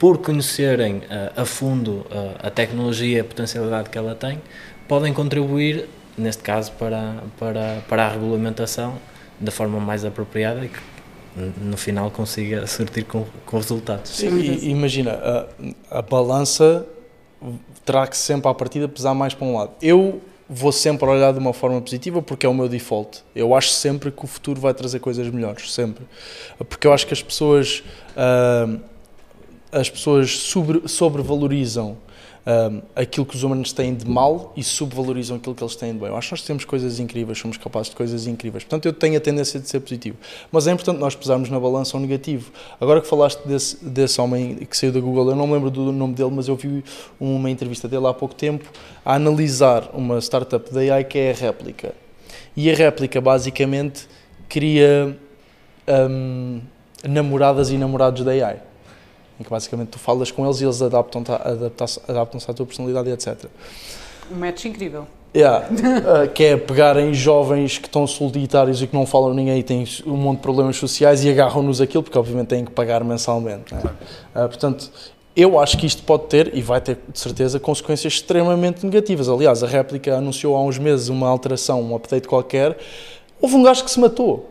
por 0.00 0.18
conhecerem 0.18 0.96
uh, 0.96 1.40
a 1.40 1.44
fundo 1.44 2.04
uh, 2.10 2.34
a 2.42 2.50
tecnologia 2.50 3.18
e 3.18 3.20
a 3.20 3.24
potencialidade 3.24 3.88
que 3.88 3.96
ela 3.96 4.16
tem, 4.16 4.42
podem 4.88 5.12
contribuir, 5.14 5.88
neste 6.18 6.42
caso, 6.42 6.72
para, 6.72 7.22
para, 7.38 7.84
para 7.88 8.06
a 8.06 8.08
regulamentação 8.08 8.98
da 9.38 9.52
forma 9.52 9.78
mais 9.78 10.04
apropriada 10.04 10.64
e 10.64 10.68
que 10.68 10.80
no 11.56 11.76
final 11.76 12.10
consiga 12.10 12.66
surtir 12.66 13.04
com, 13.04 13.24
com 13.46 13.56
resultados. 13.58 14.10
Sim, 14.10 14.38
e, 14.38 14.70
imagina, 14.70 15.12
a, 15.12 15.98
a 15.98 16.02
balança 16.02 16.84
terá 17.84 18.06
que 18.06 18.16
sempre 18.16 18.48
à 18.48 18.54
partida 18.54 18.88
pesar 18.88 19.14
mais 19.14 19.34
para 19.34 19.46
um 19.46 19.56
lado. 19.56 19.72
Eu 19.80 20.20
vou 20.48 20.70
sempre 20.70 21.08
olhar 21.08 21.32
de 21.32 21.38
uma 21.38 21.52
forma 21.52 21.80
positiva 21.80 22.20
porque 22.20 22.44
é 22.44 22.48
o 22.48 22.54
meu 22.54 22.68
default. 22.68 23.22
Eu 23.34 23.54
acho 23.54 23.70
sempre 23.70 24.10
que 24.10 24.24
o 24.24 24.26
futuro 24.26 24.60
vai 24.60 24.74
trazer 24.74 24.98
coisas 24.98 25.28
melhores, 25.28 25.72
sempre. 25.72 26.04
Porque 26.68 26.86
eu 26.86 26.92
acho 26.92 27.06
que 27.06 27.14
as 27.14 27.22
pessoas, 27.22 27.82
uh, 28.16 28.80
as 29.70 29.88
pessoas 29.88 30.38
sobre, 30.38 30.86
sobrevalorizam 30.86 31.96
um, 32.46 32.82
aquilo 32.96 33.24
que 33.24 33.36
os 33.36 33.42
humanos 33.42 33.72
têm 33.72 33.94
de 33.94 34.08
mal 34.08 34.52
e 34.56 34.62
subvalorizam 34.62 35.36
aquilo 35.36 35.54
que 35.54 35.62
eles 35.62 35.76
têm 35.76 35.92
de 35.92 35.98
bem. 35.98 36.08
Eu 36.08 36.16
acho 36.16 36.28
que 36.28 36.32
nós 36.32 36.42
temos 36.42 36.64
coisas 36.64 36.98
incríveis, 36.98 37.38
somos 37.38 37.56
capazes 37.56 37.90
de 37.90 37.96
coisas 37.96 38.26
incríveis. 38.26 38.64
Portanto, 38.64 38.86
eu 38.86 38.92
tenho 38.92 39.16
a 39.16 39.20
tendência 39.20 39.60
de 39.60 39.68
ser 39.68 39.80
positivo. 39.80 40.16
Mas 40.50 40.66
é 40.66 40.72
importante 40.72 40.98
nós 40.98 41.14
pesarmos 41.14 41.48
na 41.50 41.60
balança 41.60 41.96
o 41.96 42.00
negativo. 42.00 42.50
Agora 42.80 43.00
que 43.00 43.06
falaste 43.06 43.40
desse, 43.46 43.84
desse 43.84 44.20
homem 44.20 44.56
que 44.56 44.76
saiu 44.76 44.92
da 44.92 45.00
Google, 45.00 45.30
eu 45.30 45.36
não 45.36 45.50
lembro 45.50 45.70
do 45.70 45.92
nome 45.92 46.14
dele, 46.14 46.30
mas 46.32 46.48
eu 46.48 46.56
vi 46.56 46.84
uma 47.20 47.48
entrevista 47.48 47.86
dele 47.86 48.06
há 48.06 48.14
pouco 48.14 48.34
tempo 48.34 48.70
a 49.04 49.14
analisar 49.14 49.90
uma 49.94 50.20
startup 50.20 50.72
da 50.72 50.80
AI 50.80 51.04
que 51.04 51.18
é 51.18 51.30
a 51.30 51.34
Réplica. 51.34 51.94
E 52.56 52.70
a 52.70 52.74
Réplica, 52.74 53.20
basicamente, 53.20 54.08
cria 54.48 55.16
um, 55.88 56.60
namoradas 57.08 57.70
e 57.70 57.78
namorados 57.78 58.24
da 58.24 58.32
AI 58.32 58.71
em 59.42 59.44
que 59.44 59.50
basicamente 59.50 59.88
tu 59.88 59.98
falas 59.98 60.30
com 60.30 60.44
eles 60.44 60.60
e 60.60 60.64
eles 60.64 60.80
adaptam-se 60.80 61.30
adaptam 62.08 62.40
à 62.48 62.54
tua 62.54 62.64
personalidade 62.64 63.10
e 63.10 63.12
etc. 63.12 63.46
Um 64.30 64.36
match 64.36 64.64
incrível. 64.64 65.06
Yeah. 65.34 65.66
uh, 66.24 66.28
que 66.28 66.44
é 66.44 66.56
pegarem 66.56 67.12
jovens 67.12 67.78
que 67.78 67.86
estão 67.86 68.06
solitários 68.06 68.82
e 68.82 68.86
que 68.86 68.94
não 68.94 69.06
falam 69.06 69.34
ninguém 69.34 69.58
e 69.58 69.62
têm 69.62 69.84
um 70.06 70.16
monte 70.16 70.36
de 70.36 70.42
problemas 70.42 70.76
sociais 70.76 71.24
e 71.24 71.30
agarram-nos 71.30 71.80
aquilo, 71.80 72.02
porque 72.02 72.18
obviamente 72.18 72.48
têm 72.48 72.64
que 72.64 72.70
pagar 72.70 73.02
mensalmente. 73.02 73.74
É? 73.74 73.78
Uh, 73.78 74.48
portanto, 74.48 74.90
eu 75.34 75.58
acho 75.58 75.78
que 75.78 75.86
isto 75.86 76.02
pode 76.02 76.24
ter, 76.24 76.54
e 76.54 76.60
vai 76.60 76.80
ter 76.80 76.98
de 77.10 77.18
certeza, 77.18 77.58
consequências 77.58 78.12
extremamente 78.12 78.84
negativas. 78.84 79.28
Aliás, 79.28 79.62
a 79.62 79.66
réplica 79.66 80.16
anunciou 80.16 80.54
há 80.54 80.62
uns 80.62 80.78
meses 80.78 81.08
uma 81.08 81.28
alteração, 81.28 81.82
um 81.82 81.96
update 81.96 82.28
qualquer. 82.28 82.76
Houve 83.40 83.56
um 83.56 83.62
gajo 83.62 83.82
que 83.82 83.90
se 83.90 83.98
matou. 83.98 84.50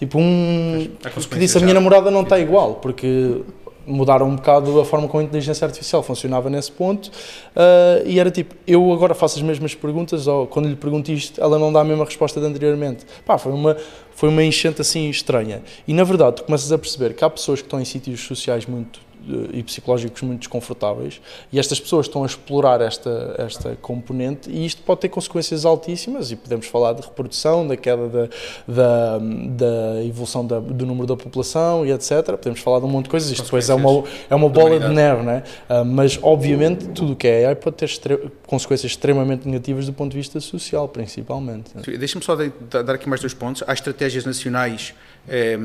Tipo, 0.00 0.18
um. 0.18 0.88
que 1.28 1.38
disse: 1.38 1.58
A 1.58 1.60
minha 1.60 1.74
namorada 1.74 2.10
não 2.10 2.22
está 2.22 2.38
igual, 2.38 2.76
porque 2.76 3.42
mudaram 3.90 4.28
um 4.28 4.36
bocado 4.36 4.80
a 4.80 4.84
forma 4.84 5.08
como 5.08 5.20
a 5.20 5.24
inteligência 5.24 5.64
artificial 5.64 6.02
funcionava 6.02 6.48
nesse 6.48 6.70
ponto 6.70 7.08
uh, 7.08 8.06
e 8.06 8.18
era 8.18 8.30
tipo, 8.30 8.54
eu 8.66 8.92
agora 8.92 9.14
faço 9.14 9.38
as 9.38 9.42
mesmas 9.42 9.74
perguntas 9.74 10.26
ou 10.26 10.46
quando 10.46 10.68
lhe 10.68 10.76
pergunto 10.76 11.10
isto, 11.10 11.40
ela 11.40 11.58
não 11.58 11.72
dá 11.72 11.80
a 11.80 11.84
mesma 11.84 12.04
resposta 12.04 12.40
de 12.40 12.46
anteriormente. 12.46 13.04
Pá, 13.24 13.36
foi 13.36 13.52
uma, 13.52 13.76
foi 14.14 14.28
uma 14.28 14.42
enchente 14.42 14.80
assim 14.80 15.10
estranha. 15.10 15.62
E 15.86 15.92
na 15.92 16.04
verdade 16.04 16.36
tu 16.36 16.44
começas 16.44 16.70
a 16.72 16.78
perceber 16.78 17.14
que 17.14 17.24
há 17.24 17.30
pessoas 17.30 17.60
que 17.60 17.66
estão 17.66 17.80
em 17.80 17.84
sítios 17.84 18.20
sociais 18.20 18.66
muito 18.66 19.09
e 19.52 19.62
psicológicos 19.62 20.22
muito 20.22 20.40
desconfortáveis 20.40 21.20
e 21.52 21.58
estas 21.58 21.78
pessoas 21.78 22.06
estão 22.06 22.22
a 22.22 22.26
explorar 22.26 22.80
esta, 22.80 23.34
esta 23.38 23.76
componente 23.76 24.50
e 24.50 24.64
isto 24.64 24.82
pode 24.82 25.00
ter 25.00 25.08
consequências 25.08 25.64
altíssimas 25.64 26.30
e 26.30 26.36
podemos 26.36 26.66
falar 26.66 26.92
de 26.94 27.02
reprodução, 27.02 27.66
da 27.66 27.76
queda 27.76 28.08
da, 28.08 28.28
da, 28.66 29.18
da 29.18 30.04
evolução 30.04 30.46
da, 30.46 30.58
do 30.58 30.86
número 30.86 31.06
da 31.06 31.16
população 31.16 31.84
e 31.84 31.92
etc. 31.92 32.36
Podemos 32.36 32.60
falar 32.60 32.80
de 32.80 32.86
um 32.86 32.88
monte 32.88 33.04
de 33.04 33.10
coisas, 33.10 33.30
isto 33.30 33.44
depois 33.44 33.68
é 33.68 33.74
uma, 33.74 34.04
é 34.28 34.34
uma 34.34 34.48
bola 34.48 34.80
de 34.80 34.88
neve, 34.88 35.22
né? 35.22 35.42
Uh, 35.68 35.84
mas 35.84 36.18
obviamente 36.22 36.88
tudo 36.88 37.12
o 37.12 37.16
que 37.16 37.26
é 37.26 37.46
AI 37.46 37.54
pode 37.54 37.76
ter 37.76 38.30
consequências 38.46 38.92
extremamente 38.92 39.46
negativas 39.46 39.86
do 39.86 39.92
ponto 39.92 40.10
de 40.12 40.16
vista 40.16 40.40
social, 40.40 40.88
principalmente. 40.88 41.70
Deixa-me 41.98 42.24
só 42.24 42.36
dar 42.36 42.94
aqui 42.94 43.08
mais 43.08 43.20
dois 43.20 43.34
pontos. 43.34 43.62
Há 43.66 43.72
estratégias 43.72 44.24
nacionais 44.24 44.94
eh, 45.28 45.58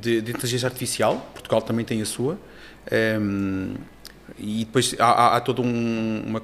de, 0.00 0.20
de 0.20 0.30
inteligência 0.30 0.66
artificial, 0.66 1.16
Portugal 1.34 1.60
também 1.60 1.84
tem 1.84 2.00
a 2.00 2.06
sua, 2.06 2.38
um, 3.20 3.74
e 4.38 4.64
depois 4.64 4.94
há, 4.98 5.04
há, 5.04 5.36
há 5.36 5.40
toda 5.40 5.62
um, 5.62 6.22
uma, 6.26 6.42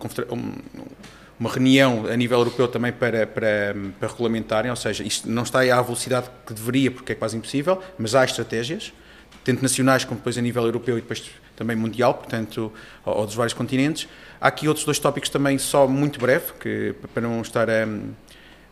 uma 1.38 1.50
reunião 1.50 2.06
a 2.06 2.16
nível 2.16 2.38
europeu 2.38 2.68
também 2.68 2.92
para, 2.92 3.26
para, 3.26 3.74
para 3.98 4.08
regulamentarem, 4.08 4.70
ou 4.70 4.76
seja, 4.76 5.04
isto 5.04 5.28
não 5.28 5.42
está 5.42 5.60
à 5.60 5.82
velocidade 5.82 6.28
que 6.46 6.52
deveria, 6.52 6.90
porque 6.90 7.12
é 7.12 7.14
quase 7.14 7.36
impossível, 7.36 7.82
mas 7.98 8.14
há 8.14 8.24
estratégias 8.24 8.92
tanto 9.46 9.62
nacionais 9.62 10.04
como 10.04 10.18
depois 10.18 10.36
a 10.36 10.40
nível 10.40 10.64
europeu 10.64 10.98
e 10.98 11.00
depois 11.00 11.30
também 11.54 11.76
mundial, 11.76 12.14
portanto, 12.14 12.72
ou, 13.04 13.18
ou 13.18 13.26
dos 13.26 13.36
vários 13.36 13.54
continentes. 13.54 14.08
Há 14.40 14.48
aqui 14.48 14.66
outros 14.66 14.84
dois 14.84 14.98
tópicos 14.98 15.30
também, 15.30 15.56
só 15.56 15.86
muito 15.86 16.18
breve, 16.18 16.52
que, 16.58 16.94
para 17.14 17.22
não 17.22 17.40
estar 17.42 17.68
um, 17.68 18.10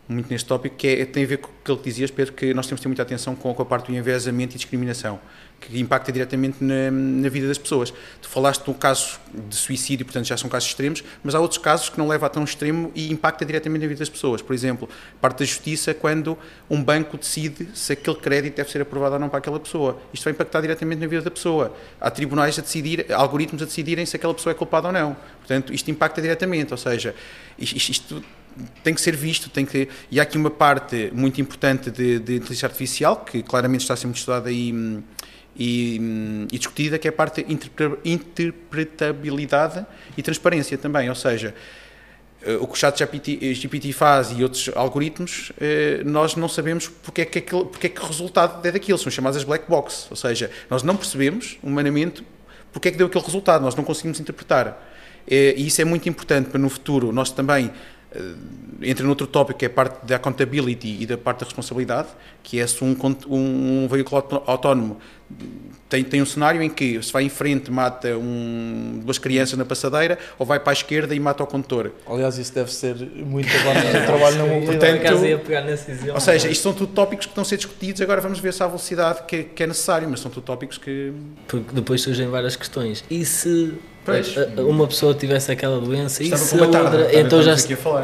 muito 0.07 0.29
neste 0.29 0.47
tópico, 0.47 0.75
que 0.75 0.87
é, 0.87 1.05
tem 1.05 1.23
a 1.23 1.27
ver 1.27 1.37
com 1.37 1.49
o 1.49 1.51
que 1.63 1.71
ele 1.71 1.81
dizias, 1.81 2.11
Pedro, 2.11 2.33
que 2.33 2.53
nós 2.53 2.67
temos 2.67 2.79
que 2.79 2.83
ter 2.83 2.87
muita 2.87 3.01
atenção 3.01 3.35
com, 3.35 3.53
com 3.53 3.61
a 3.61 3.65
parte 3.65 3.91
do 3.91 3.97
enviesamento 3.97 4.55
e 4.55 4.57
discriminação 4.57 5.19
que 5.59 5.79
impacta 5.79 6.11
diretamente 6.11 6.63
na, 6.63 6.91
na, 6.91 7.29
vida 7.29 7.47
das 7.47 7.57
pessoas. 7.57 7.91
Tu 8.21 8.27
falaste 8.27 8.63
de 8.63 8.69
um 8.69 8.73
caso 8.73 9.19
de 9.33 9.55
suicídio, 9.55 10.05
portanto 10.05 10.25
já 10.25 10.37
são 10.37 10.49
casos 10.49 10.69
extremos, 10.69 11.03
mas 11.23 11.33
há 11.33 11.39
outros 11.39 11.57
casos 11.57 11.89
que 11.89 11.97
não 11.97 12.07
levam 12.07 12.27
a 12.27 12.29
tão 12.29 12.43
extremo 12.43 12.91
e 12.93 13.11
impacta 13.11 13.45
diretamente 13.45 13.81
na 13.81 13.87
vida 13.87 13.99
das 13.99 14.09
pessoas. 14.09 14.41
Por 14.41 14.53
exemplo, 14.53 14.87
parte 15.19 15.39
da 15.39 15.45
justiça 15.45 15.93
quando 15.93 16.37
um 16.69 16.83
banco 16.83 17.17
decide 17.17 17.69
se 17.73 17.93
aquele 17.93 18.17
crédito 18.17 18.55
deve 18.55 18.69
ser 18.69 18.81
aprovado 18.81 19.15
ou 19.15 19.19
não 19.19 19.29
para 19.29 19.39
aquela 19.39 19.59
pessoa. 19.59 19.99
Isto 20.13 20.25
vai 20.25 20.33
impactar 20.33 20.61
diretamente 20.61 20.99
na 20.99 21.07
vida 21.07 21.21
da 21.21 21.31
pessoa. 21.31 21.75
Há 21.99 22.11
tribunais 22.11 22.57
a 22.59 22.61
decidir, 22.61 23.11
algoritmos 23.11 23.61
a 23.61 23.65
decidirem 23.65 24.05
se 24.05 24.15
aquela 24.15 24.33
pessoa 24.33 24.51
é 24.51 24.55
culpada 24.55 24.87
ou 24.87 24.93
não. 24.93 25.15
Portanto, 25.39 25.73
isto 25.73 25.89
impacta 25.89 26.21
diretamente, 26.21 26.73
ou 26.73 26.77
seja, 26.77 27.15
isto, 27.57 27.91
isto 27.91 28.23
tem 28.83 28.93
que 28.93 29.01
ser 29.01 29.15
visto, 29.15 29.49
tem 29.49 29.65
que 29.65 29.89
e 30.09 30.19
há 30.19 30.23
aqui 30.23 30.37
uma 30.37 30.51
parte 30.51 31.11
muito 31.13 31.41
importante 31.41 31.91
de, 31.91 32.19
de 32.19 32.35
inteligência 32.35 32.67
artificial 32.67 33.17
que 33.17 33.43
claramente 33.43 33.81
está 33.81 33.93
a 33.93 33.97
ser 33.97 34.07
muito 34.07 34.17
estudada 34.17 34.51
e, 34.51 34.71
hum, 34.73 35.03
e, 35.57 36.57
discutida, 36.57 36.97
que 36.97 37.07
é 37.07 37.09
a 37.09 37.13
parte 37.13 37.43
de 37.43 37.53
interpretabilidade 38.03 39.85
e 40.17 40.21
transparência 40.21 40.77
também, 40.77 41.09
ou 41.09 41.15
seja, 41.15 41.55
eh, 42.41 42.57
o 42.57 42.67
que 42.67 42.73
o 42.73 42.75
chat 42.75 42.97
GPT, 42.97 43.53
GPT 43.53 43.93
faz 43.93 44.31
e 44.31 44.43
outros 44.43 44.69
algoritmos, 44.75 45.51
eh, 45.59 46.01
nós 46.05 46.35
não 46.35 46.49
sabemos 46.49 46.87
porque 46.87 47.21
é 47.21 47.25
que, 47.25 47.39
aquele, 47.39 47.65
porque 47.65 47.87
é 47.87 47.89
que 47.89 48.01
o 48.01 48.05
resultado 48.05 48.65
é 48.67 48.71
daquilo, 48.71 48.97
são 48.97 49.11
chamadas 49.11 49.43
black 49.43 49.69
box, 49.69 50.07
ou 50.09 50.15
seja, 50.15 50.51
nós 50.69 50.83
não 50.83 50.95
percebemos 50.95 51.57
humanamente 51.63 52.23
porque 52.71 52.89
é 52.89 52.91
que 52.91 52.97
deu 52.97 53.07
aquele 53.07 53.23
resultado, 53.23 53.61
nós 53.61 53.73
não 53.75 53.85
conseguimos 53.85 54.19
interpretar. 54.19 54.77
Eh, 55.27 55.55
e 55.57 55.67
isso 55.67 55.81
é 55.81 55.85
muito 55.85 56.07
importante 56.09 56.49
para 56.49 56.59
no 56.59 56.69
futuro 56.69 57.11
nós 57.11 57.31
também 57.31 57.71
entra 58.81 59.05
noutro 59.05 59.27
tópico 59.27 59.59
que 59.59 59.65
é 59.65 59.67
a 59.67 59.71
parte 59.71 60.05
da 60.05 60.15
accountability 60.15 60.97
e 61.01 61.05
da 61.05 61.17
parte 61.17 61.39
da 61.39 61.45
responsabilidade, 61.45 62.09
que 62.43 62.59
é 62.59 62.67
se 62.67 62.83
um, 62.83 62.95
um, 63.29 63.87
veículo 63.87 64.23
autónomo 64.45 64.99
tem, 65.87 66.03
tem 66.03 66.21
um 66.21 66.25
cenário 66.25 66.61
em 66.61 66.69
que 66.69 67.01
se 67.01 67.11
vai 67.11 67.23
em 67.23 67.29
frente 67.29 67.71
mata 67.71 68.17
um, 68.17 68.99
duas 69.03 69.17
crianças 69.17 69.57
na 69.57 69.65
passadeira 69.65 70.17
ou 70.37 70.45
vai 70.45 70.59
para 70.59 70.71
a 70.71 70.73
esquerda 70.73 71.13
e 71.13 71.19
mata 71.19 71.43
o 71.43 71.47
condutor. 71.47 71.91
Aliás, 72.07 72.37
isso 72.37 72.53
deve 72.53 72.73
ser 72.73 72.95
muito 72.95 73.49
agora 73.57 73.81
no 73.83 74.05
trabalho 74.05 74.37
na 74.37 74.45
mobilidade. 74.45 74.99
Portanto, 74.99 76.13
ou 76.13 76.19
seja, 76.19 76.49
isto 76.49 76.63
são 76.63 76.73
tudo 76.73 76.91
tópicos 76.91 77.27
que 77.27 77.31
estão 77.31 77.43
a 77.43 77.45
ser 77.45 77.57
discutidos, 77.57 78.01
agora 78.01 78.19
vamos 78.19 78.39
ver 78.39 78.53
se 78.53 78.63
há 78.63 78.67
velocidade 78.67 79.23
que, 79.27 79.43
que 79.43 79.63
é 79.63 79.67
necessário, 79.67 80.09
mas 80.09 80.19
são 80.19 80.31
tudo 80.31 80.43
tópicos 80.43 80.77
que... 80.77 81.13
Porque 81.47 81.73
depois 81.73 82.01
surgem 82.01 82.27
várias 82.27 82.55
questões. 82.55 83.03
E 83.09 83.23
se 83.23 83.73
Pois. 84.05 84.35
uma 84.59 84.85
pessoa 84.85 85.15
tivesse 85.15 85.51
aquela 85.51 85.81
doença 85.81 86.21
e 86.21 86.37
se 86.37 86.59
outra, 86.59 86.83
tarde, 86.83 87.17
então 87.17 87.41
já 87.41 87.55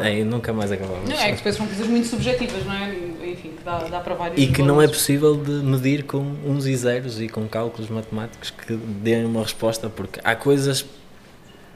aí 0.02 0.24
nunca 0.24 0.52
mais 0.52 0.72
acabava. 0.72 0.98
Não, 1.08 1.16
é 1.16 1.30
que 1.30 1.36
depois 1.36 1.54
são 1.54 1.64
coisas 1.64 1.86
muito 1.86 2.08
subjetivas, 2.08 2.66
não 2.66 2.74
é? 2.74 2.88
Enfim, 3.22 3.50
que 3.50 3.64
dá, 3.64 3.78
dá 3.84 4.00
para 4.00 4.14
vários 4.14 4.42
E 4.42 4.48
que 4.48 4.62
não 4.62 4.82
é 4.82 4.88
possível 4.88 5.36
de 5.36 5.50
medir 5.50 6.02
com 6.02 6.18
uns 6.44 6.66
e 6.66 6.76
zeros 6.76 7.20
e 7.20 7.28
com 7.28 7.46
cálculos 7.46 7.88
matemáticos 7.88 8.50
que 8.50 8.74
deem 8.74 9.24
uma 9.24 9.42
resposta, 9.42 9.88
porque 9.88 10.18
há 10.24 10.34
coisas 10.34 10.84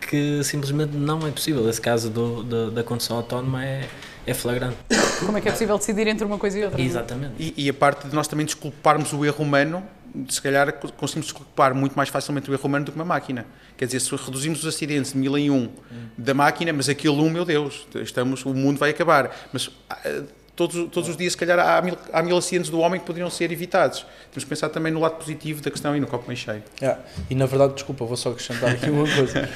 que 0.01 0.43
simplesmente 0.43 0.97
não 0.97 1.25
é 1.27 1.31
possível. 1.31 1.69
Esse 1.71 1.81
caso 1.81 2.11
do, 2.11 2.43
do, 2.43 2.71
da 2.73 2.83
condução 2.83 3.19
autónoma 3.19 3.65
é, 3.65 3.87
é 4.27 4.35
flagrante. 4.35 4.77
Como 5.25 5.39
é 5.39 5.41
que 5.41 5.49
é 5.49 5.53
possível 5.53 5.79
decidir 5.79 6.07
entre 6.09 6.25
uma 6.25 6.37
coisa 6.37 6.59
e 6.59 6.65
outra? 6.65 6.81
Exatamente. 6.81 7.35
E, 7.39 7.55
e 7.57 7.71
a 7.71 7.75
parte 7.75 8.09
de 8.09 8.15
nós 8.15 8.27
também 8.27 8.45
desculparmos 8.45 9.13
o 9.13 9.25
erro 9.25 9.45
humano 9.45 9.83
se 10.29 10.41
calhar 10.41 10.73
conseguimos 10.73 11.27
desculpar 11.27 11.75
muito 11.75 11.95
mais 11.95 12.09
facilmente 12.09 12.51
o 12.51 12.55
erro 12.55 12.67
humano 12.67 12.85
do 12.85 12.93
que 12.93 12.99
uma 12.99 13.05
máquina. 13.05 13.47
Quer 13.77 13.87
dizer, 13.87 14.01
se 14.01 14.15
reduzimos 14.15 14.61
os 14.61 14.75
acidentes 14.75 15.13
de 15.13 15.19
mil 15.19 15.37
em 15.37 15.51
um 15.51 15.69
da 16.17 16.35
máquina, 16.35 16.73
mas 16.73 16.89
aquele 16.89 17.17
um, 17.17 17.31
meu 17.31 17.45
Deus, 17.45 17.87
estamos, 17.97 18.45
o 18.45 18.55
mundo 18.55 18.79
vai 18.79 18.91
acabar. 18.91 19.35
Mas 19.53 19.71
ah, 19.91 20.23
todos, 20.57 20.91
todos 20.91 21.11
os 21.11 21.17
dias, 21.17 21.33
se 21.33 21.39
calhar, 21.39 21.59
há 21.59 21.81
mil, 21.83 21.97
há 22.13 22.23
mil 22.23 22.37
acidentes 22.37 22.71
do 22.71 22.81
homem 22.81 22.99
que 22.99 23.07
poderiam 23.07 23.29
ser 23.29 23.53
evitados. 23.53 24.07
Temos 24.33 24.45
que 24.45 24.49
pensar 24.49 24.71
também 24.71 24.91
no 24.91 24.99
lado 24.99 25.17
positivo 25.17 25.61
da 25.63 25.71
questão 25.71 25.95
e 25.95 26.01
no 26.01 26.07
copo 26.07 26.27
meio 26.27 26.39
cheio. 26.39 26.63
É, 26.81 26.97
e 27.29 27.35
na 27.35 27.45
verdade, 27.45 27.75
desculpa, 27.75 28.05
vou 28.05 28.17
só 28.17 28.31
acrescentar 28.31 28.71
aqui 28.71 28.89
uma 28.89 29.07
coisa. 29.15 29.49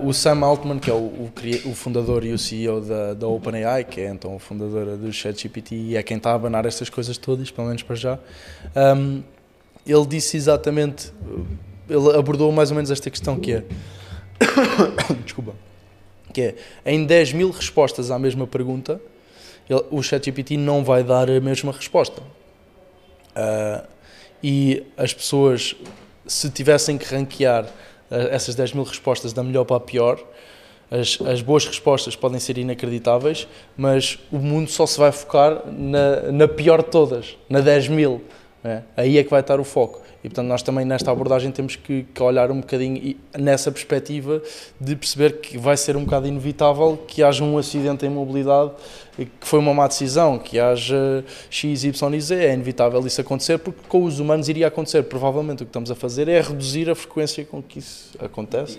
Uh, 0.00 0.06
o 0.08 0.14
Sam 0.14 0.44
Altman, 0.44 0.78
que 0.78 0.88
é 0.88 0.94
o, 0.94 0.96
o, 0.96 1.32
o, 1.66 1.74
fundador 1.74 2.24
e 2.24 2.32
o 2.32 2.38
CEO 2.38 2.80
da, 2.80 3.14
da 3.14 3.26
OpenAI, 3.26 3.84
que 3.84 4.00
é 4.00 4.08
então 4.08 4.36
o 4.36 4.38
fundador 4.38 4.96
do 4.96 5.12
ChatGPT 5.12 5.74
e 5.74 5.96
é 5.96 6.02
quem 6.02 6.16
está 6.16 6.30
a 6.30 6.34
abanar 6.34 6.64
estas 6.64 6.88
coisas 6.88 7.18
todas, 7.18 7.50
pelo 7.50 7.66
menos 7.66 7.82
para 7.82 7.96
já, 7.96 8.18
um, 8.96 9.22
ele 9.86 10.06
disse 10.06 10.36
exatamente, 10.36 11.12
ele 11.88 12.16
abordou 12.16 12.50
mais 12.52 12.70
ou 12.70 12.76
menos 12.76 12.90
esta 12.90 13.10
questão 13.10 13.38
que 13.38 13.52
é, 13.52 13.64
desculpa, 15.24 15.54
que 16.32 16.40
é, 16.40 16.54
em 16.84 17.04
10 17.04 17.32
mil 17.32 17.50
respostas 17.50 18.10
à 18.10 18.18
mesma 18.18 18.46
pergunta, 18.46 19.00
ele, 19.68 19.82
o 19.90 20.02
ChatGPT 20.02 20.56
não 20.56 20.84
vai 20.84 21.02
dar 21.02 21.30
a 21.30 21.40
mesma 21.40 21.72
resposta. 21.72 22.22
Uh, 23.34 23.86
e 24.42 24.84
as 24.96 25.12
pessoas, 25.12 25.74
se 26.26 26.50
tivessem 26.50 26.98
que 26.98 27.06
ranquear 27.06 27.64
uh, 27.64 28.14
essas 28.30 28.54
10 28.54 28.74
mil 28.74 28.84
respostas 28.84 29.32
da 29.32 29.42
melhor 29.42 29.64
para 29.64 29.76
a 29.76 29.80
pior, 29.80 30.22
as, 30.90 31.18
as, 31.26 31.40
boas 31.40 31.66
respostas 31.66 32.14
podem 32.14 32.38
ser 32.38 32.58
inacreditáveis, 32.58 33.48
mas 33.76 34.18
o 34.30 34.38
mundo 34.38 34.70
só 34.70 34.86
se 34.86 34.98
vai 34.98 35.10
focar 35.10 35.62
na, 35.66 36.30
na 36.30 36.46
pior 36.46 36.82
de 36.82 36.90
todas, 36.90 37.36
na 37.48 37.60
10 37.60 37.88
mil. 37.88 38.22
É? 38.64 38.80
Aí 38.96 39.18
é 39.18 39.24
que 39.24 39.30
vai 39.30 39.40
estar 39.40 39.60
o 39.60 39.64
foco. 39.64 40.00
E 40.24 40.28
portanto, 40.30 40.46
nós 40.46 40.62
também 40.62 40.86
nesta 40.86 41.10
abordagem 41.10 41.52
temos 41.52 41.76
que, 41.76 42.06
que, 42.14 42.22
olhar 42.22 42.50
um 42.50 42.62
bocadinho 42.62 43.14
nessa 43.38 43.70
perspectiva 43.70 44.40
de 44.80 44.96
perceber 44.96 45.38
que 45.40 45.58
vai 45.58 45.76
ser 45.76 45.98
um 45.98 46.04
bocado 46.04 46.26
inevitável 46.26 46.96
que 47.06 47.22
haja 47.22 47.44
um 47.44 47.58
acidente 47.58 48.06
em 48.06 48.08
mobilidade 48.08 48.72
que 49.16 49.30
foi 49.46 49.60
uma 49.60 49.72
má 49.72 49.86
decisão, 49.86 50.38
que 50.38 50.58
haja 50.58 51.24
X, 51.48 51.84
Y 51.84 52.14
e 52.14 52.20
Z. 52.20 52.34
É 52.34 52.54
inevitável 52.54 53.06
isso 53.06 53.20
acontecer 53.20 53.58
porque 53.58 53.80
com 53.88 54.04
os 54.04 54.18
humanos 54.18 54.48
iria 54.48 54.66
acontecer. 54.66 55.04
Provavelmente 55.04 55.62
o 55.62 55.66
que 55.66 55.70
estamos 55.70 55.90
a 55.90 55.94
fazer 55.94 56.28
é 56.28 56.40
reduzir 56.40 56.90
a 56.90 56.94
frequência 56.94 57.44
com 57.44 57.62
que 57.62 57.78
isso 57.78 58.10
acontece. 58.18 58.78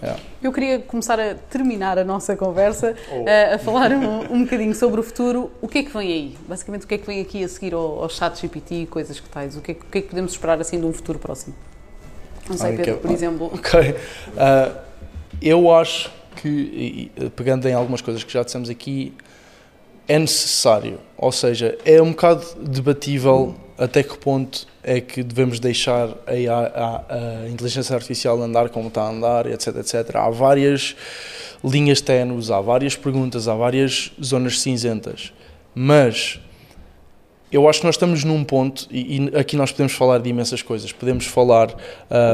É? 0.00 0.08
É. 0.08 0.16
Eu 0.42 0.52
queria 0.52 0.80
começar 0.80 1.20
a 1.20 1.34
terminar 1.34 1.96
a 1.96 2.02
nossa 2.02 2.36
conversa 2.36 2.96
oh. 3.12 3.24
a, 3.28 3.54
a, 3.54 3.58
falar 3.58 3.92
um, 3.92 4.34
um 4.34 4.42
bocadinho 4.42 4.74
sobre 4.74 4.98
o 4.98 5.02
futuro. 5.02 5.50
O 5.60 5.68
que 5.68 5.78
é 5.78 5.82
que 5.84 5.96
vem 5.96 6.12
aí? 6.12 6.38
Basicamente, 6.48 6.84
o 6.84 6.88
que 6.88 6.94
é 6.94 6.98
que 6.98 7.06
vem 7.06 7.20
aqui 7.20 7.44
a 7.44 7.48
seguir 7.48 7.72
ao, 7.72 8.02
ao 8.02 8.08
chat 8.08 8.40
GPT 8.40 8.74
e 8.74 8.86
coisas 8.86 9.20
que 9.20 9.28
tais? 9.28 9.56
O 9.56 9.60
que, 9.60 9.72
é, 9.72 9.74
o 9.74 9.84
que 9.90 9.98
é 9.98 10.00
que 10.00 10.08
podemos 10.08 10.32
esperar 10.32 10.60
assim 10.62 10.80
de 10.80 10.86
um 10.86 10.92
futuro 10.92 11.18
próximo? 11.18 11.54
Não 12.48 12.56
sei, 12.56 12.76
Pedro, 12.76 12.98
por 12.98 13.10
exemplo. 13.10 13.50
Ok. 13.54 13.80
Uh, 13.80 14.78
eu 15.40 15.74
acho 15.74 16.10
que, 16.36 17.10
pegando 17.36 17.68
em 17.68 17.74
algumas 17.74 18.00
coisas 18.00 18.24
que 18.24 18.32
já 18.32 18.42
dissemos 18.42 18.70
aqui, 18.70 19.12
é 20.08 20.18
necessário. 20.18 20.98
Ou 21.16 21.32
seja, 21.32 21.76
é 21.84 22.00
um 22.00 22.10
bocado 22.10 22.44
debatível 22.60 23.54
até 23.78 24.02
que 24.02 24.16
ponto 24.16 24.66
é 24.82 25.00
que 25.00 25.22
devemos 25.22 25.58
deixar 25.58 26.08
a, 26.26 27.04
a, 27.10 27.44
a 27.44 27.48
inteligência 27.48 27.94
artificial 27.94 28.40
andar 28.40 28.68
como 28.68 28.88
está 28.88 29.02
a 29.02 29.10
andar, 29.10 29.46
etc, 29.46 29.76
etc. 29.76 30.16
Há 30.16 30.30
várias 30.30 30.94
linhas 31.64 32.00
ténues, 32.00 32.50
há 32.50 32.60
várias 32.60 32.96
perguntas, 32.96 33.48
há 33.48 33.54
várias 33.54 34.12
zonas 34.22 34.60
cinzentas. 34.60 35.32
Mas 35.74 36.40
eu 37.52 37.68
acho 37.68 37.80
que 37.80 37.86
nós 37.86 37.96
estamos 37.96 38.24
num 38.24 38.42
ponto, 38.42 38.88
e, 38.90 39.28
e 39.28 39.36
aqui 39.36 39.56
nós 39.56 39.70
podemos 39.70 39.92
falar 39.92 40.18
de 40.18 40.30
imensas 40.30 40.62
coisas. 40.62 40.90
Podemos 40.90 41.26
falar 41.26 41.74